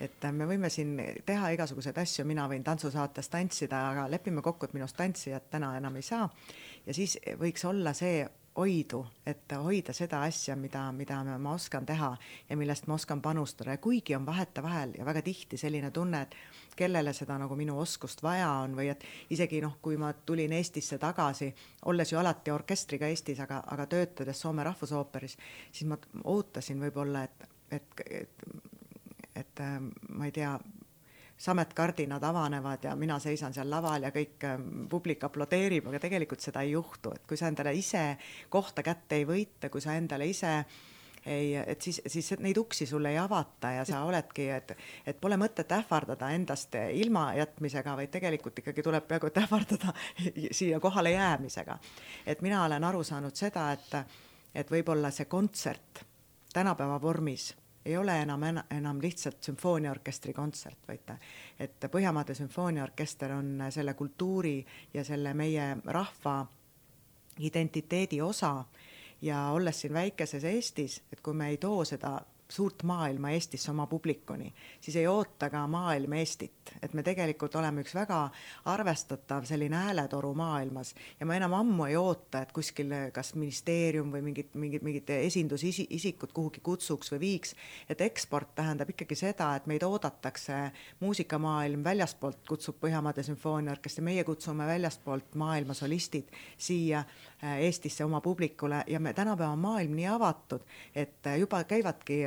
et 0.00 0.24
eh, 0.24 0.32
me 0.32 0.46
võime 0.46 0.70
siin 0.70 0.96
teha 1.26 1.52
igasuguseid 1.54 1.98
asju, 1.98 2.24
mina 2.24 2.48
võin 2.50 2.64
tantsusaates 2.64 3.28
tantsida, 3.28 3.84
aga 3.92 4.08
lepime 4.10 4.42
kokku, 4.42 4.66
et 4.66 4.74
minust 4.74 4.96
tantsijat 4.96 5.50
täna 5.50 5.76
enam 5.76 5.96
ei 5.96 6.02
saa. 6.02 6.28
ja 6.86 6.94
siis 6.94 7.18
võiks 7.38 7.64
olla 7.64 7.94
see 7.94 8.26
hoidu, 8.58 9.04
et 9.26 9.52
hoida 9.62 9.92
seda 9.94 10.22
asja, 10.26 10.56
mida, 10.58 10.82
mida 10.92 11.20
ma 11.38 11.52
oskan 11.54 11.86
teha 11.86 12.10
ja 12.48 12.56
millest 12.58 12.88
ma 12.90 12.96
oskan 12.98 13.22
panustada. 13.22 13.76
Ja 13.76 13.82
kuigi 13.82 14.16
on 14.16 14.26
vahetevahel 14.26 14.96
ja 14.98 15.04
väga 15.06 15.22
tihti 15.22 15.56
selline 15.56 15.90
tunne, 15.94 16.22
et 16.22 16.34
kellele 16.78 17.12
seda 17.14 17.38
nagu 17.38 17.56
minu 17.58 17.78
oskust 17.78 18.22
vaja 18.22 18.50
on 18.64 18.74
või 18.78 18.90
et 18.92 19.04
isegi 19.34 19.60
noh, 19.62 19.78
kui 19.82 19.98
ma 20.00 20.12
tulin 20.12 20.52
Eestisse 20.58 20.98
tagasi, 20.98 21.52
olles 21.90 22.12
ju 22.12 22.18
alati 22.18 22.54
orkestriga 22.54 23.10
Eestis, 23.10 23.40
aga, 23.44 23.62
aga 23.66 23.86
töötades 23.86 24.40
Soome 24.40 24.66
Rahvusooperis, 24.66 25.38
siis 25.72 25.88
ma 25.90 25.98
ootasin 26.24 26.82
võib-olla, 26.82 27.24
et, 27.24 27.48
et, 27.70 28.04
et, 28.22 28.48
et 29.44 29.64
ma 30.10 30.26
ei 30.26 30.34
tea, 30.34 30.56
sametkardinad 31.38 32.22
avanevad 32.22 32.84
ja 32.84 32.96
mina 32.96 33.18
seisan 33.18 33.54
seal 33.54 33.70
laval 33.70 34.02
ja 34.02 34.10
kõik 34.14 34.44
ähm, 34.44 34.68
publik 34.90 35.24
aplodeerib, 35.24 35.86
aga 35.86 36.00
tegelikult 36.02 36.42
seda 36.42 36.64
ei 36.66 36.72
juhtu, 36.74 37.12
et 37.14 37.26
kui 37.28 37.38
sa 37.38 37.50
endale 37.50 37.74
ise 37.78 38.04
kohta 38.50 38.82
kätte 38.82 39.20
ei 39.20 39.26
võita, 39.28 39.70
kui 39.70 39.80
sa 39.80 39.94
endale 39.94 40.26
ise 40.26 40.54
ei, 41.26 41.54
et 41.56 41.82
siis, 41.82 42.00
siis 42.06 42.32
neid 42.42 42.58
uksi 42.58 42.86
sulle 42.86 43.12
ei 43.14 43.18
avata 43.18 43.70
ja 43.76 43.84
sa 43.86 44.02
oledki, 44.06 44.48
et, 44.50 44.74
et 45.06 45.20
pole 45.20 45.38
mõtet 45.38 45.70
ähvardada 45.78 46.30
endast 46.34 46.74
ilmajätmisega, 46.74 47.94
vaid 48.00 48.10
tegelikult 48.14 48.58
ikkagi 48.62 48.82
tuleb 48.82 49.06
peaaegu 49.06 49.30
et 49.30 49.40
ähvardada 49.44 49.94
siia 50.58 50.80
kohale 50.80 51.14
jäämisega. 51.14 51.78
et 52.26 52.42
mina 52.42 52.64
olen 52.64 52.84
aru 52.84 53.04
saanud 53.04 53.38
seda, 53.38 53.70
et, 53.72 53.96
et 54.54 54.70
võib-olla 54.70 55.14
see 55.14 55.30
kontsert 55.30 56.02
tänapäeva 56.52 57.00
vormis 57.02 57.52
ei 57.88 57.96
ole 57.96 58.14
enam, 58.22 58.42
enam 58.70 59.00
lihtsalt 59.00 59.42
sümfooniaorkestri 59.42 60.32
kontsert, 60.36 60.78
vaid 60.88 61.12
et 61.58 61.86
Põhjamaade 61.90 62.34
Sümfooniaorkester 62.34 63.32
on 63.32 63.64
selle 63.70 63.94
kultuuri 63.94 64.66
ja 64.94 65.04
selle 65.04 65.34
meie 65.34 65.76
rahva 65.84 66.46
identiteedi 67.38 68.20
osa. 68.22 68.64
Ja 69.22 69.48
olles 69.50 69.80
siin 69.80 69.92
väikeses 69.92 70.44
Eestis, 70.44 71.00
et 71.12 71.20
kui 71.20 71.34
me 71.34 71.48
ei 71.48 71.56
too 71.56 71.84
seda 71.84 72.20
suurt 72.48 72.82
maailma 72.82 73.30
Eestisse 73.30 73.70
oma 73.70 73.86
publikuni, 73.86 74.54
siis 74.80 74.96
ei 74.96 75.06
oota 75.06 75.50
ka 75.50 75.66
maailm 75.68 76.12
Eestit, 76.16 76.72
et 76.82 76.94
me 76.96 77.02
tegelikult 77.04 77.54
oleme 77.60 77.82
üks 77.84 77.92
väga 77.94 78.22
arvestatav 78.72 79.44
selline 79.48 79.76
hääletoru 79.76 80.30
maailmas 80.34 80.94
ja 81.20 81.26
ma 81.28 81.36
enam 81.36 81.58
ammu 81.58 81.84
ei 81.90 81.96
oota, 82.00 82.40
et 82.42 82.52
kuskil 82.56 82.94
kas 83.12 83.34
ministeerium 83.36 84.08
või 84.14 84.22
mingid, 84.30 84.54
mingid, 84.56 84.86
mingid 84.86 85.12
esindusisikud 85.18 86.32
kuhugi 86.32 86.64
kutsuks 86.64 87.12
või 87.12 87.20
viiks, 87.26 87.52
et 87.88 88.00
eksport 88.00 88.54
tähendab 88.56 88.94
ikkagi 88.94 89.18
seda, 89.18 89.50
et 89.56 89.68
meid 89.68 89.84
oodatakse, 89.84 90.62
muusikamaailm 91.04 91.84
väljaspoolt 91.84 92.40
kutsub 92.48 92.80
Põhjamaade 92.80 93.22
Sümfooniaorkestri, 93.26 94.04
meie 94.06 94.24
kutsume 94.24 94.66
väljaspoolt 94.66 95.36
maailma 95.36 95.76
solistid 95.76 96.32
siia 96.56 97.04
äh, 97.04 97.58
Eestisse 97.68 98.04
oma 98.04 98.20
publikule 98.24 98.84
ja 98.86 99.00
me 99.00 99.12
tänapäeva 99.12 99.56
maailm 99.56 99.96
nii 100.00 100.06
avatud, 100.16 100.64
et 100.94 101.28
juba 101.36 101.64
käivadki 101.68 102.22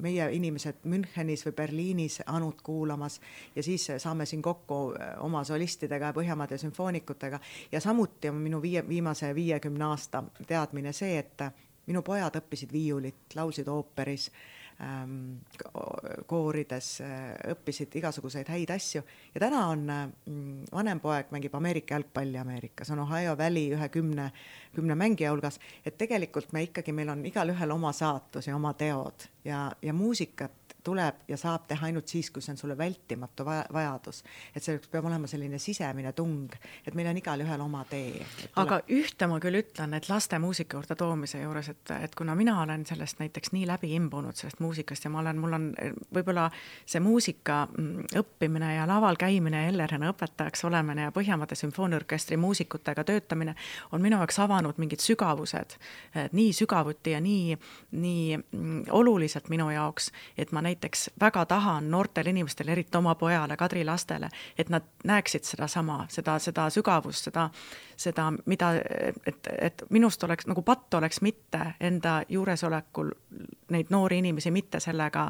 meie 0.00 0.26
inimesed 0.36 0.84
Münchenis 0.84 1.44
või 1.46 1.54
Berliinis 1.56 2.20
Anut 2.26 2.62
kuulamas 2.62 3.20
ja 3.56 3.62
siis 3.62 3.88
saame 3.98 4.26
siin 4.26 4.42
kokku 4.42 4.80
äh, 4.92 5.14
oma 5.24 5.44
solistidega 5.44 6.10
ja 6.10 6.16
Põhjamaade 6.16 6.58
sümfoonikutega. 6.58 7.40
Ja 7.72 7.80
samuti 7.80 8.28
on 8.28 8.40
minu 8.42 8.62
viie, 8.62 8.84
viimase 8.88 9.34
viiekümne 9.34 9.84
aasta 9.84 10.24
teadmine 10.46 10.92
see, 10.92 11.18
et 11.18 11.44
minu 11.86 12.02
pojad 12.06 12.36
õppisid 12.40 12.72
viiulit, 12.72 13.34
laulsid 13.34 13.68
ooperis 13.68 14.30
ähm, 14.80 15.16
koorides, 16.26 16.90
äh, 17.04 17.34
õppisid 17.52 17.96
igasuguseid 18.00 18.48
häid 18.52 18.72
asju. 18.74 19.02
Ja 19.34 19.44
täna 19.46 19.66
on 19.72 19.86
mm, 19.90 20.70
vanem 20.72 21.00
poeg 21.00 21.32
mängib 21.34 21.54
Ameerika 21.58 21.96
jalgpalli 21.96 22.38
Ameerikas, 22.40 22.90
on 22.94 23.04
Ohio 23.06 23.36
Valley 23.38 23.74
ühe 23.76 23.90
kümne, 23.92 24.30
kümne 24.76 24.96
mängija 24.98 25.32
hulgas, 25.34 25.60
et 25.84 25.98
tegelikult 26.00 26.52
me 26.56 26.64
ikkagi, 26.68 26.94
meil 26.96 27.12
on 27.12 27.26
igalühel 27.26 27.76
oma 27.76 27.92
saatus 27.96 28.50
ja 28.50 28.56
oma 28.56 28.74
teod 28.78 29.28
ja, 29.44 29.68
ja 29.82 29.96
muusikat 29.96 30.59
tuleb 30.84 31.24
ja 31.28 31.36
saab 31.40 31.66
teha 31.68 31.86
ainult 31.88 32.08
siis, 32.08 32.30
kui 32.30 32.42
see 32.42 32.54
on 32.54 32.58
sulle 32.60 32.76
vältimatu 32.78 33.44
vaja, 33.44 33.64
vajadus. 33.72 34.22
et 34.54 34.64
see 34.64 34.78
peab 34.90 35.06
olema 35.10 35.28
selline 35.30 35.58
sisemine 35.58 36.12
tung, 36.16 36.52
et 36.86 36.94
meil 36.94 37.10
on 37.10 37.20
igalühel 37.20 37.60
oma 37.60 37.84
tee. 37.90 38.24
aga 38.60 38.80
ühte 38.96 39.28
ma 39.30 39.40
küll 39.42 39.60
ütlen, 39.60 39.94
et 39.96 40.08
laste 40.08 40.38
muusika 40.38 40.78
juurde 40.78 40.96
toomise 40.98 41.42
juures, 41.42 41.68
et, 41.72 41.94
et 42.00 42.14
kuna 42.14 42.34
mina 42.38 42.60
olen 42.62 42.86
sellest 42.86 43.20
näiteks 43.20 43.52
nii 43.56 43.66
läbi 43.68 43.92
imbunud, 43.96 44.36
sellest 44.38 44.60
muusikast 44.60 45.04
ja 45.04 45.12
ma 45.12 45.20
olen, 45.24 45.40
mul 45.42 45.58
on 45.58 45.68
võib-olla 46.14 46.48
see 46.86 47.02
muusika 47.04 47.62
mm, 47.66 48.10
õppimine 48.22 48.74
ja 48.76 48.86
laval 48.88 49.18
käimine 49.20 49.64
ja 49.64 49.72
Ellerina 49.72 50.12
õpetajaks 50.14 50.64
olemine 50.68 51.08
ja 51.08 51.14
Põhjamaade 51.14 51.58
Sümfooniaorkestri 51.58 52.38
muusikutega 52.40 53.04
töötamine 53.04 53.54
on 53.92 54.02
minu 54.02 54.18
jaoks 54.20 54.38
avanud 54.42 54.78
mingid 54.80 55.02
sügavused 55.04 55.76
nii 56.32 56.52
sügavuti 56.56 57.14
ja 57.14 57.20
nii, 57.20 57.56
nii 57.92 58.36
mm, 58.36 58.82
oluliselt 58.90 59.48
minu 59.48 59.70
jaoks, 59.70 60.10
et 60.38 60.52
ma 60.52 60.62
neid 60.64 60.69
näiteks 60.70 61.10
väga 61.20 61.44
tahan 61.46 61.90
noortele 61.90 62.30
inimestele, 62.30 62.72
eriti 62.72 62.98
oma 62.98 63.14
pojale, 63.14 63.56
Kadri 63.56 63.84
lastele, 63.84 64.28
et 64.58 64.68
nad 64.70 64.86
näeksid 65.04 65.44
sedasama, 65.44 66.04
seda, 66.08 66.38
seda 66.38 66.68
sügavust, 66.70 67.26
seda, 67.30 67.48
seda, 67.96 68.28
mida, 68.46 68.70
et, 69.26 69.50
et 69.58 69.84
minust 69.90 70.22
oleks 70.24 70.46
nagu 70.50 70.62
patt 70.62 70.94
oleks 70.94 71.20
mitte 71.26 71.74
enda 71.80 72.20
juuresolekul 72.28 73.10
neid 73.74 73.90
noori 73.90 74.22
inimesi 74.22 74.50
mitte 74.50 74.80
sellega, 74.80 75.26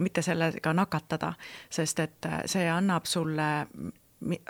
mitte 0.00 0.22
sellega 0.22 0.72
nakatada, 0.76 1.32
sest 1.70 2.04
et 2.04 2.30
see 2.46 2.68
annab 2.70 3.08
sulle 3.08 3.50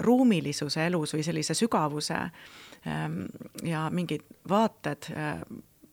ruumilisuse 0.01 0.87
elus 0.87 1.15
või 1.15 1.25
sellise 1.25 1.55
sügavuse 1.57 2.19
ähm, 2.19 3.23
ja 3.65 3.87
mingid 3.91 4.27
vaated 4.49 5.09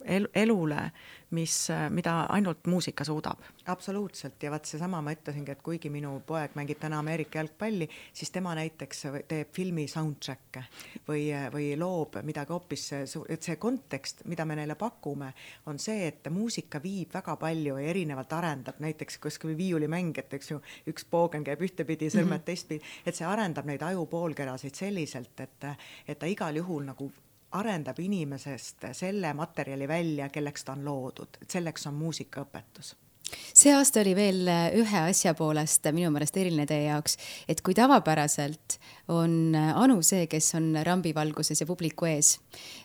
äh, 0.05 0.21
elule, 0.35 0.91
mis, 1.31 1.67
mida 1.89 2.23
ainult 2.33 2.65
muusika 2.67 3.03
suudab. 3.03 3.39
absoluutselt 3.69 4.43
ja 4.43 4.51
vaat 4.51 4.65
seesama 4.65 5.01
ma 5.01 5.11
ütlesingi, 5.13 5.51
et 5.51 5.61
kuigi 5.61 5.89
minu 5.93 6.15
poeg 6.25 6.55
mängib 6.57 6.79
täna 6.81 6.99
Ameerika 6.99 7.37
jalgpalli, 7.39 7.89
siis 8.13 8.31
tema 8.31 8.55
näiteks 8.57 9.03
teeb 9.27 9.51
filmi 9.53 9.85
soundtrack'e 9.87 10.63
või, 11.07 11.27
või 11.53 11.67
loob 11.77 12.17
midagi 12.25 12.53
hoopis, 12.55 12.87
et 13.29 13.45
see 13.45 13.59
kontekst, 13.61 14.25
mida 14.25 14.45
me 14.45 14.57
neile 14.57 14.75
pakume, 14.79 15.31
on 15.69 15.79
see, 15.79 16.07
et 16.07 16.31
muusika 16.33 16.81
viib 16.81 17.13
väga 17.13 17.35
palju 17.37 17.77
ja 17.77 17.93
erinevalt 17.93 18.33
arendab, 18.33 18.81
näiteks 18.81 19.21
kuskil 19.21 19.53
viiulimäng, 19.57 20.17
et 20.17 20.33
eks 20.33 20.53
ju, 20.55 20.61
üks 20.89 21.05
poogen 21.05 21.45
käib 21.45 21.61
ühtepidi, 21.61 22.09
sõrmed 22.09 22.25
mm 22.25 22.37
-hmm. 22.39 22.45
teistpidi, 22.45 22.83
et 23.05 23.15
see 23.15 23.27
arendab 23.27 23.69
neid 23.69 23.85
ajupoolkerasid 23.85 24.75
selliselt, 24.75 25.39
et, 25.39 25.73
et 26.07 26.19
ta 26.19 26.25
igal 26.25 26.55
juhul 26.55 26.89
nagu 26.89 27.11
arendab 27.51 27.99
inimesest 27.99 28.89
selle 28.93 29.33
materjali 29.33 29.87
välja, 29.87 30.29
kelleks 30.29 30.65
ta 30.65 30.75
on 30.77 30.85
loodud, 30.85 31.39
et 31.41 31.49
selleks 31.49 31.87
on 31.89 31.95
muusikaõpetus. 31.99 32.95
See 33.29 33.69
aasta 33.75 34.01
oli 34.01 34.15
veel 34.17 34.47
ühe 34.79 35.01
asja 35.03 35.35
poolest 35.37 35.85
minu 35.93 36.09
meelest 36.13 36.37
eriline 36.41 36.65
teie 36.69 36.87
jaoks, 36.87 37.17
et 37.49 37.61
kui 37.61 37.75
tavapäraselt 37.77 38.79
on 39.13 39.53
Anu 39.53 39.99
see, 40.05 40.25
kes 40.31 40.47
on 40.57 40.71
rambivalguses 40.85 41.61
ja 41.61 41.67
publiku 41.69 42.09
ees, 42.09 42.39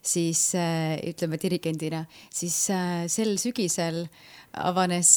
siis 0.04 0.50
ütleme 0.54 1.40
dirigendina, 1.40 2.04
siis 2.28 2.58
sel 2.68 3.38
sügisel 3.40 4.04
avanes 4.60 5.16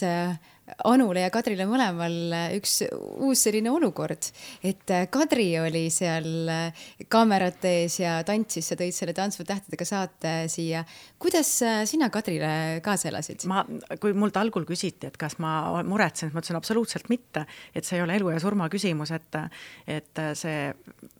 Anule 0.87 1.21
ja 1.23 1.31
Kadrile 1.31 1.63
mõlemal 1.67 2.33
üks 2.57 2.81
uus 3.23 3.45
selline 3.45 3.71
olukord, 3.71 4.27
et 4.67 4.91
Kadri 5.13 5.45
oli 5.61 5.85
seal 5.93 6.27
kaamerate 7.07 7.71
ees 7.83 7.95
ja 8.01 8.17
tantsis, 8.27 8.67
sa 8.67 8.75
tõid 8.79 8.95
selle 8.95 9.15
Tantsu 9.15 9.45
tähtedega 9.47 9.87
saate 9.87 10.33
siia. 10.51 10.83
kuidas 11.19 11.53
sina 11.87 12.11
Kadrile 12.11 12.81
kaasa 12.83 13.07
elasid? 13.13 13.47
ma, 13.47 13.63
kui 14.01 14.11
mult 14.11 14.37
algul 14.37 14.67
küsiti, 14.67 15.07
et 15.07 15.17
kas 15.17 15.39
ma 15.39 15.81
muretsen, 15.87 16.33
ma 16.33 16.43
ütlesin 16.43 16.59
absoluutselt 16.59 17.07
mitte, 17.09 17.47
et 17.73 17.87
see 17.87 18.01
ei 18.01 18.03
ole 18.03 18.19
elu 18.19 18.35
ja 18.35 18.43
surma 18.43 18.67
küsimus, 18.69 19.15
et, 19.15 19.39
et 19.87 20.25
see 20.35 20.73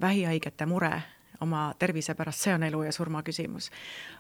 vähihaigete 0.04 0.68
mure 0.68 0.98
oma 1.42 1.74
tervise 1.80 2.16
pärast, 2.16 2.44
see 2.46 2.54
on 2.54 2.64
elu 2.64 2.84
ja 2.84 2.92
surma 2.92 3.24
küsimus. 3.24 3.70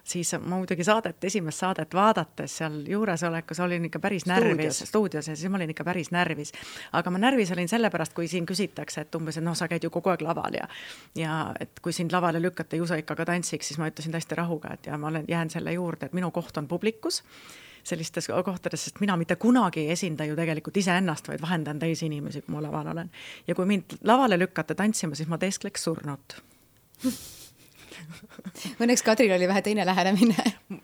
siis 0.03 0.33
ma 0.39 0.55
muidugi 0.57 0.83
saadet, 0.83 1.23
esimest 1.23 1.59
saadet 1.59 1.93
vaadates 1.93 2.57
seal 2.57 2.79
juuresolekus 2.87 3.59
olin 3.59 3.85
ikka 3.85 3.99
päris 3.99 4.25
närvis, 4.25 4.83
stuudios 4.87 5.27
ja 5.27 5.35
siis 5.35 5.51
ma 5.51 5.57
olin 5.57 5.69
ikka 5.69 5.83
päris 5.83 6.11
närvis. 6.11 6.51
aga 6.93 7.11
ma 7.11 7.17
närvis 7.17 7.51
olin 7.51 7.67
sellepärast, 7.67 8.13
kui 8.13 8.27
siin 8.27 8.45
küsitakse, 8.45 9.01
et 9.01 9.15
umbes, 9.15 9.37
et 9.37 9.43
noh, 9.43 9.55
sa 9.55 9.67
käid 9.67 9.83
ju 9.83 9.89
kogu 9.89 10.09
aeg 10.09 10.21
laval 10.21 10.53
ja 10.53 10.67
ja 11.15 11.53
et 11.59 11.79
kui 11.81 11.93
sind 11.93 12.11
lavale 12.11 12.41
lükata 12.41 12.75
ju 12.75 12.87
sa 12.87 12.95
ikka 12.95 13.15
ka 13.15 13.25
tantsiks, 13.25 13.67
siis 13.67 13.79
ma 13.79 13.89
ütlesin 13.89 14.11
täiesti 14.11 14.35
rahuga, 14.35 14.73
et 14.73 14.91
ja 14.91 14.97
ma 14.97 15.07
olen, 15.07 15.25
jään 15.27 15.49
selle 15.49 15.73
juurde, 15.73 16.05
et 16.05 16.13
minu 16.13 16.31
koht 16.31 16.57
on 16.57 16.67
publikus 16.67 17.23
sellistes 17.87 18.27
kohtades, 18.45 18.83
sest 18.83 18.99
mina 18.99 19.15
mitte 19.17 19.35
kunagi 19.39 19.85
ei 19.85 19.91
esinda 19.95 20.25
ju 20.27 20.35
tegelikult 20.35 20.77
iseennast, 20.77 21.29
vaid 21.31 21.41
vahendan 21.41 21.79
teisi 21.79 22.07
inimesi, 22.09 22.43
kui 22.43 22.55
ma 22.55 22.61
laval 22.65 22.91
olen. 22.93 23.11
ja 23.47 23.55
kui 23.55 23.65
mind 23.65 23.99
lavale 24.03 24.39
lükata 24.39 24.75
tantsima, 24.75 25.15
siis 25.15 25.29
ma 25.31 25.37
teeskleks 25.37 25.87
surnut 25.87 26.41
Õnneks 28.81 29.03
Kadril 29.05 29.33
oli 29.35 29.47
vähe 29.47 29.61
teine 29.61 29.85
lähenemine 29.85 30.35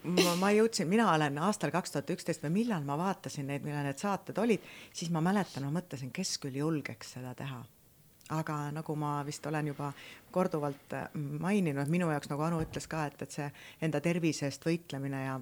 ma, 0.03 0.35
ma 0.39 0.51
jõudsin, 0.53 0.87
mina 0.89 1.11
olen 1.13 1.37
aastal 1.45 1.71
kaks 1.73 1.93
tuhat 1.93 2.09
üksteist 2.15 2.43
või 2.45 2.59
millal 2.59 2.85
ma 2.87 2.97
vaatasin 2.99 3.47
neid, 3.49 3.63
millal 3.65 3.85
need 3.87 4.01
saated 4.01 4.37
olid, 4.41 4.65
siis 4.93 5.11
ma 5.13 5.21
mäletan, 5.23 5.65
ma 5.67 5.79
mõtlesin, 5.79 6.11
kes 6.13 6.37
küll 6.43 6.59
julgeks 6.61 7.15
seda 7.17 7.33
teha. 7.37 7.63
aga 8.33 8.71
nagu 8.71 8.95
ma 8.95 9.25
vist 9.25 9.45
olen 9.45 9.67
juba 9.67 9.91
korduvalt 10.31 10.93
mm, 11.13 11.37
maininud, 11.43 11.89
minu 11.91 12.09
jaoks, 12.11 12.29
nagu 12.31 12.41
Anu 12.41 12.61
ütles 12.63 12.87
ka, 12.87 13.05
et, 13.05 13.21
et 13.21 13.31
see 13.31 13.49
enda 13.81 14.01
tervise 14.01 14.45
eest 14.45 14.65
võitlemine 14.65 15.25
ja, 15.25 15.39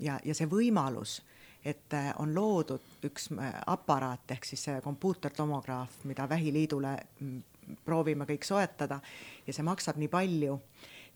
ja, 0.00 0.18
ja 0.24 0.34
see 0.34 0.46
võimalus, 0.46 1.22
et 1.64 1.94
äh, 1.94 2.12
on 2.18 2.34
loodud 2.34 3.06
üks 3.08 3.30
äh, 3.32 3.54
aparaat 3.66 4.30
ehk 4.36 4.44
siis 4.44 4.66
kompuutertomograaf, 4.84 6.04
mida 6.04 6.28
Vähiliidule 6.28 6.96
mm, 7.20 7.42
proovime 7.84 8.26
kõik 8.28 8.46
soetada 8.46 9.00
ja 9.46 9.52
see 9.52 9.66
maksab 9.66 9.98
nii 10.00 10.10
palju. 10.12 10.60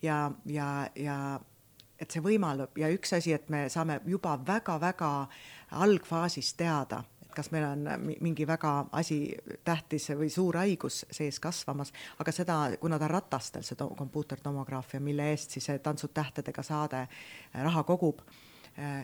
Ja, 0.03 0.26
ja, 0.50 0.68
ja 0.98 1.16
et 2.03 2.11
see 2.11 2.22
võimaldab 2.24 2.76
ja 2.78 2.90
üks 2.92 3.14
asi, 3.14 3.32
et 3.36 3.48
me 3.53 3.68
saame 3.70 4.00
juba 4.09 4.34
väga-väga 4.46 5.11
algfaasis 5.84 6.53
teada, 6.59 7.03
et 7.22 7.34
kas 7.36 7.53
meil 7.55 7.66
on 7.68 7.86
mingi 8.24 8.46
väga 8.48 8.72
asi 8.98 9.20
tähtis 9.64 10.11
või 10.18 10.30
suur 10.32 10.59
haigus 10.59 11.05
sees 11.11 11.38
kasvamas, 11.40 11.92
aga 12.18 12.34
seda, 12.34 12.59
kuna 12.82 12.98
ta 12.98 13.07
on 13.07 13.14
ratastel, 13.14 13.66
see 13.66 13.78
kompuutertomograafia, 13.78 15.00
mille 15.00 15.30
eest 15.30 15.55
siis 15.55 15.70
Tantsud 15.82 16.14
tähtedega 16.14 16.64
saade 16.66 17.07
raha 17.55 17.84
kogub 17.86 18.26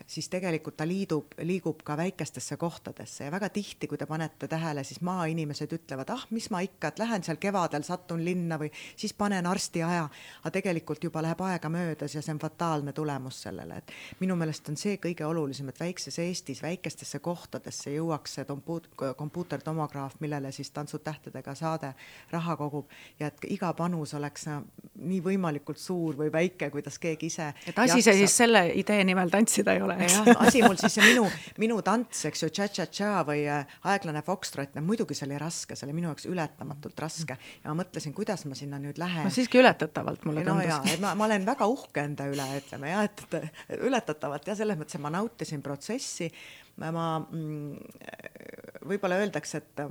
siis 0.06 0.28
tegelikult 0.32 0.76
ta 0.76 0.86
liidub, 0.88 1.34
liigub 1.44 1.82
ka 1.84 1.96
väikestesse 1.96 2.56
kohtadesse 2.56 3.24
ja 3.24 3.30
väga 3.30 3.48
tihti, 3.52 3.86
kui 3.86 3.98
te 3.98 4.06
panete 4.06 4.48
tähele, 4.48 4.84
siis 4.84 5.00
maainimesed 5.04 5.72
ütlevad, 5.76 6.08
ah, 6.14 6.24
mis 6.30 6.48
ma 6.50 6.62
ikka, 6.64 6.88
et 6.88 7.02
lähen 7.02 7.24
seal 7.24 7.36
kevadel, 7.40 7.84
satun 7.84 8.24
linna 8.24 8.56
või 8.60 8.70
siis 8.96 9.12
panen 9.14 9.46
arsti 9.46 9.82
aja. 9.82 10.08
aga 10.40 10.50
tegelikult 10.54 11.04
juba 11.04 11.22
läheb 11.22 11.40
aega 11.44 11.68
möödas 11.68 12.14
ja 12.14 12.22
see 12.22 12.32
on 12.32 12.40
fataalne 12.40 12.92
tulemus 12.92 13.42
sellele, 13.42 13.82
et 13.82 13.92
minu 14.20 14.36
meelest 14.36 14.68
on 14.72 14.76
see 14.80 14.96
kõige 14.96 15.26
olulisem, 15.26 15.68
et 15.68 15.80
väikses 15.80 16.18
Eestis 16.18 16.62
väikestesse 16.62 17.18
kohtadesse 17.18 17.92
jõuaks 17.92 18.38
see 18.38 18.48
kompuut-, 18.48 18.88
kompuutertomograaf, 19.16 20.16
millele 20.20 20.52
siis 20.52 20.70
Tantsud 20.70 21.04
tähtedega 21.04 21.54
saade 21.54 21.92
raha 22.30 22.56
kogub 22.56 22.88
ja 23.20 23.28
et 23.28 23.44
iga 23.48 23.72
panus 23.76 24.14
oleks 24.14 24.48
nii 24.48 25.20
võimalikult 25.22 25.78
suur 25.78 26.16
või 26.18 26.32
väike, 26.32 26.70
kuidas 26.70 26.98
keegi 26.98 27.26
ise. 27.26 27.52
et 27.66 27.78
asi 27.78 28.02
see 28.02 28.16
siis 28.22 28.36
selle 28.42 28.64
idee 28.74 29.04
nimel 29.04 29.30
tantsi 29.30 29.57
tantsida 29.58 29.72
ei 29.72 29.82
ole. 29.82 29.96
jah, 30.06 30.46
asi 30.46 30.62
mul 30.62 30.76
siis 30.78 30.94
see 30.98 31.06
minu, 31.12 31.24
minu 31.60 31.78
tants, 31.84 32.24
eks 32.28 32.44
ju, 32.44 32.50
tša-tša-tša 32.54 33.10
või 33.28 33.44
äh, 33.50 33.78
aeglane 33.90 34.22
fokstrott, 34.26 34.74
no 34.76 34.84
muidugi 34.86 35.16
see 35.18 35.26
oli 35.28 35.38
raske, 35.40 35.76
see 35.76 35.86
oli 35.88 35.96
minu 35.96 36.10
jaoks 36.10 36.28
ületamatult 36.30 37.02
raske 37.02 37.38
ja 37.38 37.70
ma 37.70 37.76
mõtlesin, 37.82 38.14
kuidas 38.16 38.44
ma 38.48 38.58
sinna 38.58 38.80
nüüd 38.82 39.00
lähen. 39.00 39.26
no 39.26 39.34
siiski 39.34 39.60
ületatavalt 39.62 40.26
mulle 40.28 40.44
no, 40.46 40.58
tundus. 40.58 40.98
ma, 41.02 41.14
ma 41.18 41.28
olen 41.28 41.46
väga 41.48 41.70
uhke 41.70 42.04
enda 42.04 42.28
üle, 42.30 42.46
ütleme 42.60 42.92
jah, 42.92 43.08
et, 43.08 43.24
et 43.68 43.82
ületatavalt 43.88 44.48
ja 44.48 44.58
selles 44.58 44.78
mõttes, 44.78 44.98
et 44.98 45.04
ma 45.04 45.12
nautisin 45.14 45.64
protsessi. 45.64 46.30
ma 46.78 47.08
mm, 47.18 47.74
võib-olla 48.88 49.18
öeldakse, 49.24 49.64
et 49.64 49.88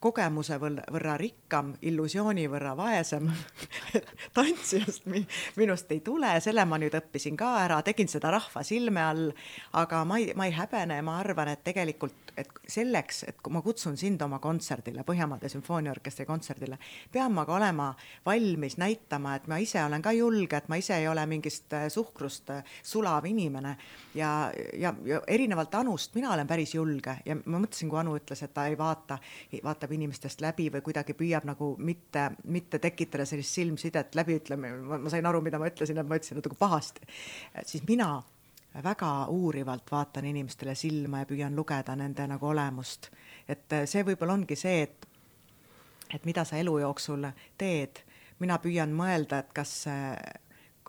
kogemuse 0.00 0.58
võrra 0.62 1.16
rikkam, 1.18 1.72
illusiooni 1.82 2.46
võrra 2.50 2.74
vaesem 2.78 3.28
tantsijast 4.36 5.08
minust 5.58 5.90
ei 5.92 6.00
tule, 6.06 6.36
selle 6.44 6.64
ma 6.68 6.78
nüüd 6.78 6.94
õppisin 6.94 7.36
ka 7.38 7.54
ära, 7.64 7.80
tegin 7.86 8.10
seda 8.10 8.30
rahva 8.34 8.62
silme 8.66 9.02
all, 9.02 9.28
aga 9.78 10.04
ma 10.08 10.20
ei, 10.22 10.30
ma 10.38 10.46
ei 10.46 10.54
häbene 10.54 11.00
ma 11.02 11.18
arvan, 11.22 11.52
et 11.54 11.64
tegelikult 11.66 12.27
et 12.38 12.50
selleks, 12.68 13.22
et 13.28 13.40
kui 13.42 13.52
ma 13.54 13.62
kutsun 13.64 13.96
sind 13.98 14.22
oma 14.24 14.38
kontserdile, 14.42 15.04
Põhjamaade 15.08 15.50
Sümfooniaorkestri 15.52 16.26
kontserdile, 16.28 16.78
pean 17.12 17.34
ma 17.34 17.44
ka 17.48 17.56
olema 17.56 17.88
valmis 18.26 18.78
näitama, 18.80 19.34
et 19.38 19.48
ma 19.50 19.58
ise 19.62 19.80
olen 19.84 20.04
ka 20.04 20.12
julge, 20.16 20.58
et 20.58 20.68
ma 20.70 20.78
ise 20.80 20.96
ei 20.98 21.08
ole 21.10 21.24
mingist 21.30 21.74
äh, 21.76 21.88
suhkrust 21.92 22.52
äh, 22.54 22.76
sulav 22.82 23.26
inimene. 23.28 23.74
Ja, 24.14 24.50
ja, 24.78 24.94
ja 25.06 25.20
erinevalt 25.26 25.74
Anust, 25.78 26.14
mina 26.14 26.32
olen 26.34 26.48
päris 26.48 26.74
julge 26.74 27.18
ja 27.26 27.36
ma 27.44 27.58
mõtlesin, 27.58 27.90
kui 27.90 28.00
Anu 28.00 28.16
ütles, 28.18 28.42
et 28.44 28.54
ta 28.54 28.66
ei 28.70 28.78
vaata, 28.78 29.18
vaatab 29.64 29.92
inimestest 29.98 30.42
läbi 30.44 30.68
või 30.74 30.84
kuidagi 30.86 31.16
püüab 31.18 31.46
nagu 31.48 31.74
mitte, 31.82 32.30
mitte 32.44 32.80
tekitada 32.82 33.26
sellist 33.28 33.54
silmsidet 33.58 34.18
läbi, 34.18 34.38
ütleme, 34.42 34.72
ma 34.96 35.12
sain 35.12 35.26
aru, 35.26 35.42
mida 35.44 35.60
ma 35.60 35.70
ütlesin, 35.70 35.98
et 36.00 36.08
ma 36.08 36.18
ütlesin 36.18 36.38
natuke 36.40 36.58
pahasti, 36.58 37.06
siis 37.66 37.84
mina 37.88 38.16
väga 38.74 39.26
uurivalt 39.26 39.90
vaatan 39.90 40.24
inimestele 40.24 40.74
silma 40.74 41.22
ja 41.22 41.26
püüan 41.26 41.56
lugeda 41.56 41.96
nende 41.96 42.26
nagu 42.26 42.46
olemust. 42.46 43.10
et 43.48 43.72
äh, 43.72 43.86
see 43.86 44.04
võib-olla 44.04 44.32
ongi 44.32 44.56
see, 44.56 44.82
et, 44.82 45.08
et 46.14 46.24
mida 46.24 46.44
sa 46.44 46.56
elu 46.56 46.78
jooksul 46.78 47.26
teed, 47.58 48.04
mina 48.38 48.58
püüan 48.58 48.92
mõelda, 48.94 49.38
et 49.38 49.52
kas 49.52 49.86
äh, 49.86 50.14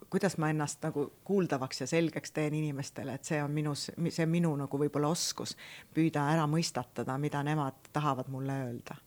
kuidas 0.09 0.37
ma 0.37 0.49
ennast 0.49 0.83
nagu 0.83 1.11
kuuldavaks 1.23 1.81
ja 1.81 1.87
selgeks 1.87 2.31
teen 2.31 2.53
inimestele, 2.53 3.13
et 3.13 3.23
see 3.23 3.41
on 3.43 3.51
minus, 3.51 3.89
see 4.09 4.25
on 4.25 4.33
minu 4.33 4.55
nagu 4.59 4.81
võib-olla 4.81 5.11
oskus 5.11 5.55
püüda 5.93 6.29
ära 6.33 6.47
mõistatada, 6.47 7.17
mida 7.17 7.43
nemad 7.43 7.91
tahavad 7.93 8.29
mulle 8.33 8.63
öelda 8.67 8.97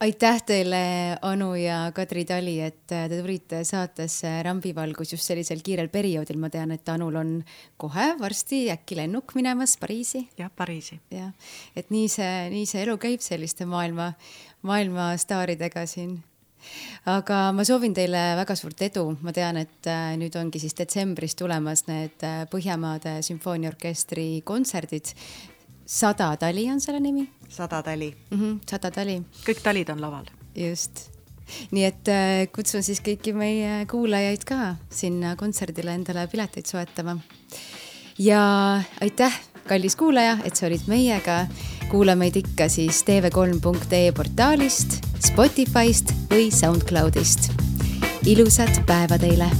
aitäh 0.00 0.42
teile, 0.46 0.82
Anu 1.22 1.54
ja 1.54 1.92
Kadri 1.94 2.24
Tali, 2.24 2.58
et 2.60 2.82
te 2.90 3.06
tulite 3.08 3.62
saatesse 3.64 4.42
Rambivalgus 4.42 5.14
just 5.14 5.26
sellisel 5.28 5.62
kiirel 5.64 5.88
perioodil. 5.88 6.38
ma 6.38 6.50
tean, 6.50 6.74
et 6.74 6.88
Anul 6.88 7.16
on 7.16 7.32
kohe 7.76 8.14
varsti 8.20 8.68
äkki 8.74 8.96
lennuk 8.96 9.34
minemas 9.34 9.76
Pariisi. 9.76 10.28
jah, 10.38 10.50
Pariisi. 10.56 11.00
jah, 11.10 11.32
et 11.76 11.90
nii 11.90 12.08
see, 12.08 12.50
nii 12.50 12.66
see 12.66 12.82
elu 12.82 12.98
käib 12.98 13.20
selliste 13.20 13.64
maailma, 13.64 14.12
maailma 14.62 15.16
staaridega 15.16 15.86
siin 15.86 16.22
aga 17.10 17.38
ma 17.52 17.64
soovin 17.66 17.94
teile 17.96 18.20
väga 18.38 18.56
suurt 18.56 18.82
edu, 18.86 19.04
ma 19.24 19.32
tean, 19.36 19.58
et 19.60 19.88
äh, 19.90 20.14
nüüd 20.20 20.36
ongi 20.40 20.62
siis 20.62 20.76
detsembris 20.78 21.36
tulemas 21.38 21.84
need 21.88 22.24
äh, 22.24 22.44
Põhjamaade 22.50 23.18
sümfooniaorkestri 23.26 24.42
kontserdid 24.48 25.12
sada 25.86 26.36
tali 26.36 26.70
on 26.70 26.80
selle 26.80 27.00
nimi. 27.00 27.28
sada 27.48 27.82
tali 27.82 28.14
mm. 28.30 28.40
-hmm, 28.40 28.60
sada 28.70 28.90
tali. 28.90 29.22
kõik 29.46 29.62
talid 29.62 29.88
on 29.88 30.00
laval. 30.00 30.24
just. 30.54 31.10
nii 31.70 31.84
et 31.84 32.08
äh, 32.08 32.48
kutsun 32.52 32.82
siis 32.82 33.00
kõiki 33.00 33.34
meie 33.34 33.86
kuulajaid 33.86 34.44
ka 34.44 34.76
sinna 34.90 35.36
kontserdile 35.36 35.94
endale 35.94 36.26
pileteid 36.26 36.66
soetama. 36.66 37.18
ja 38.18 38.82
aitäh, 39.00 39.40
kallis 39.68 39.96
kuulaja, 39.96 40.38
et 40.44 40.56
sa 40.56 40.66
olid 40.66 40.86
meiega. 40.86 41.46
kuula 41.90 42.16
meid 42.16 42.36
ikka 42.36 42.68
siis 42.68 43.04
tv3.ee 43.04 44.12
portaalist, 44.12 45.04
Spotify'st 45.26 46.12
või 46.30 46.50
SoundCloudist. 46.50 47.52
ilusat 48.26 48.86
päeva 48.86 49.18
teile 49.18 49.50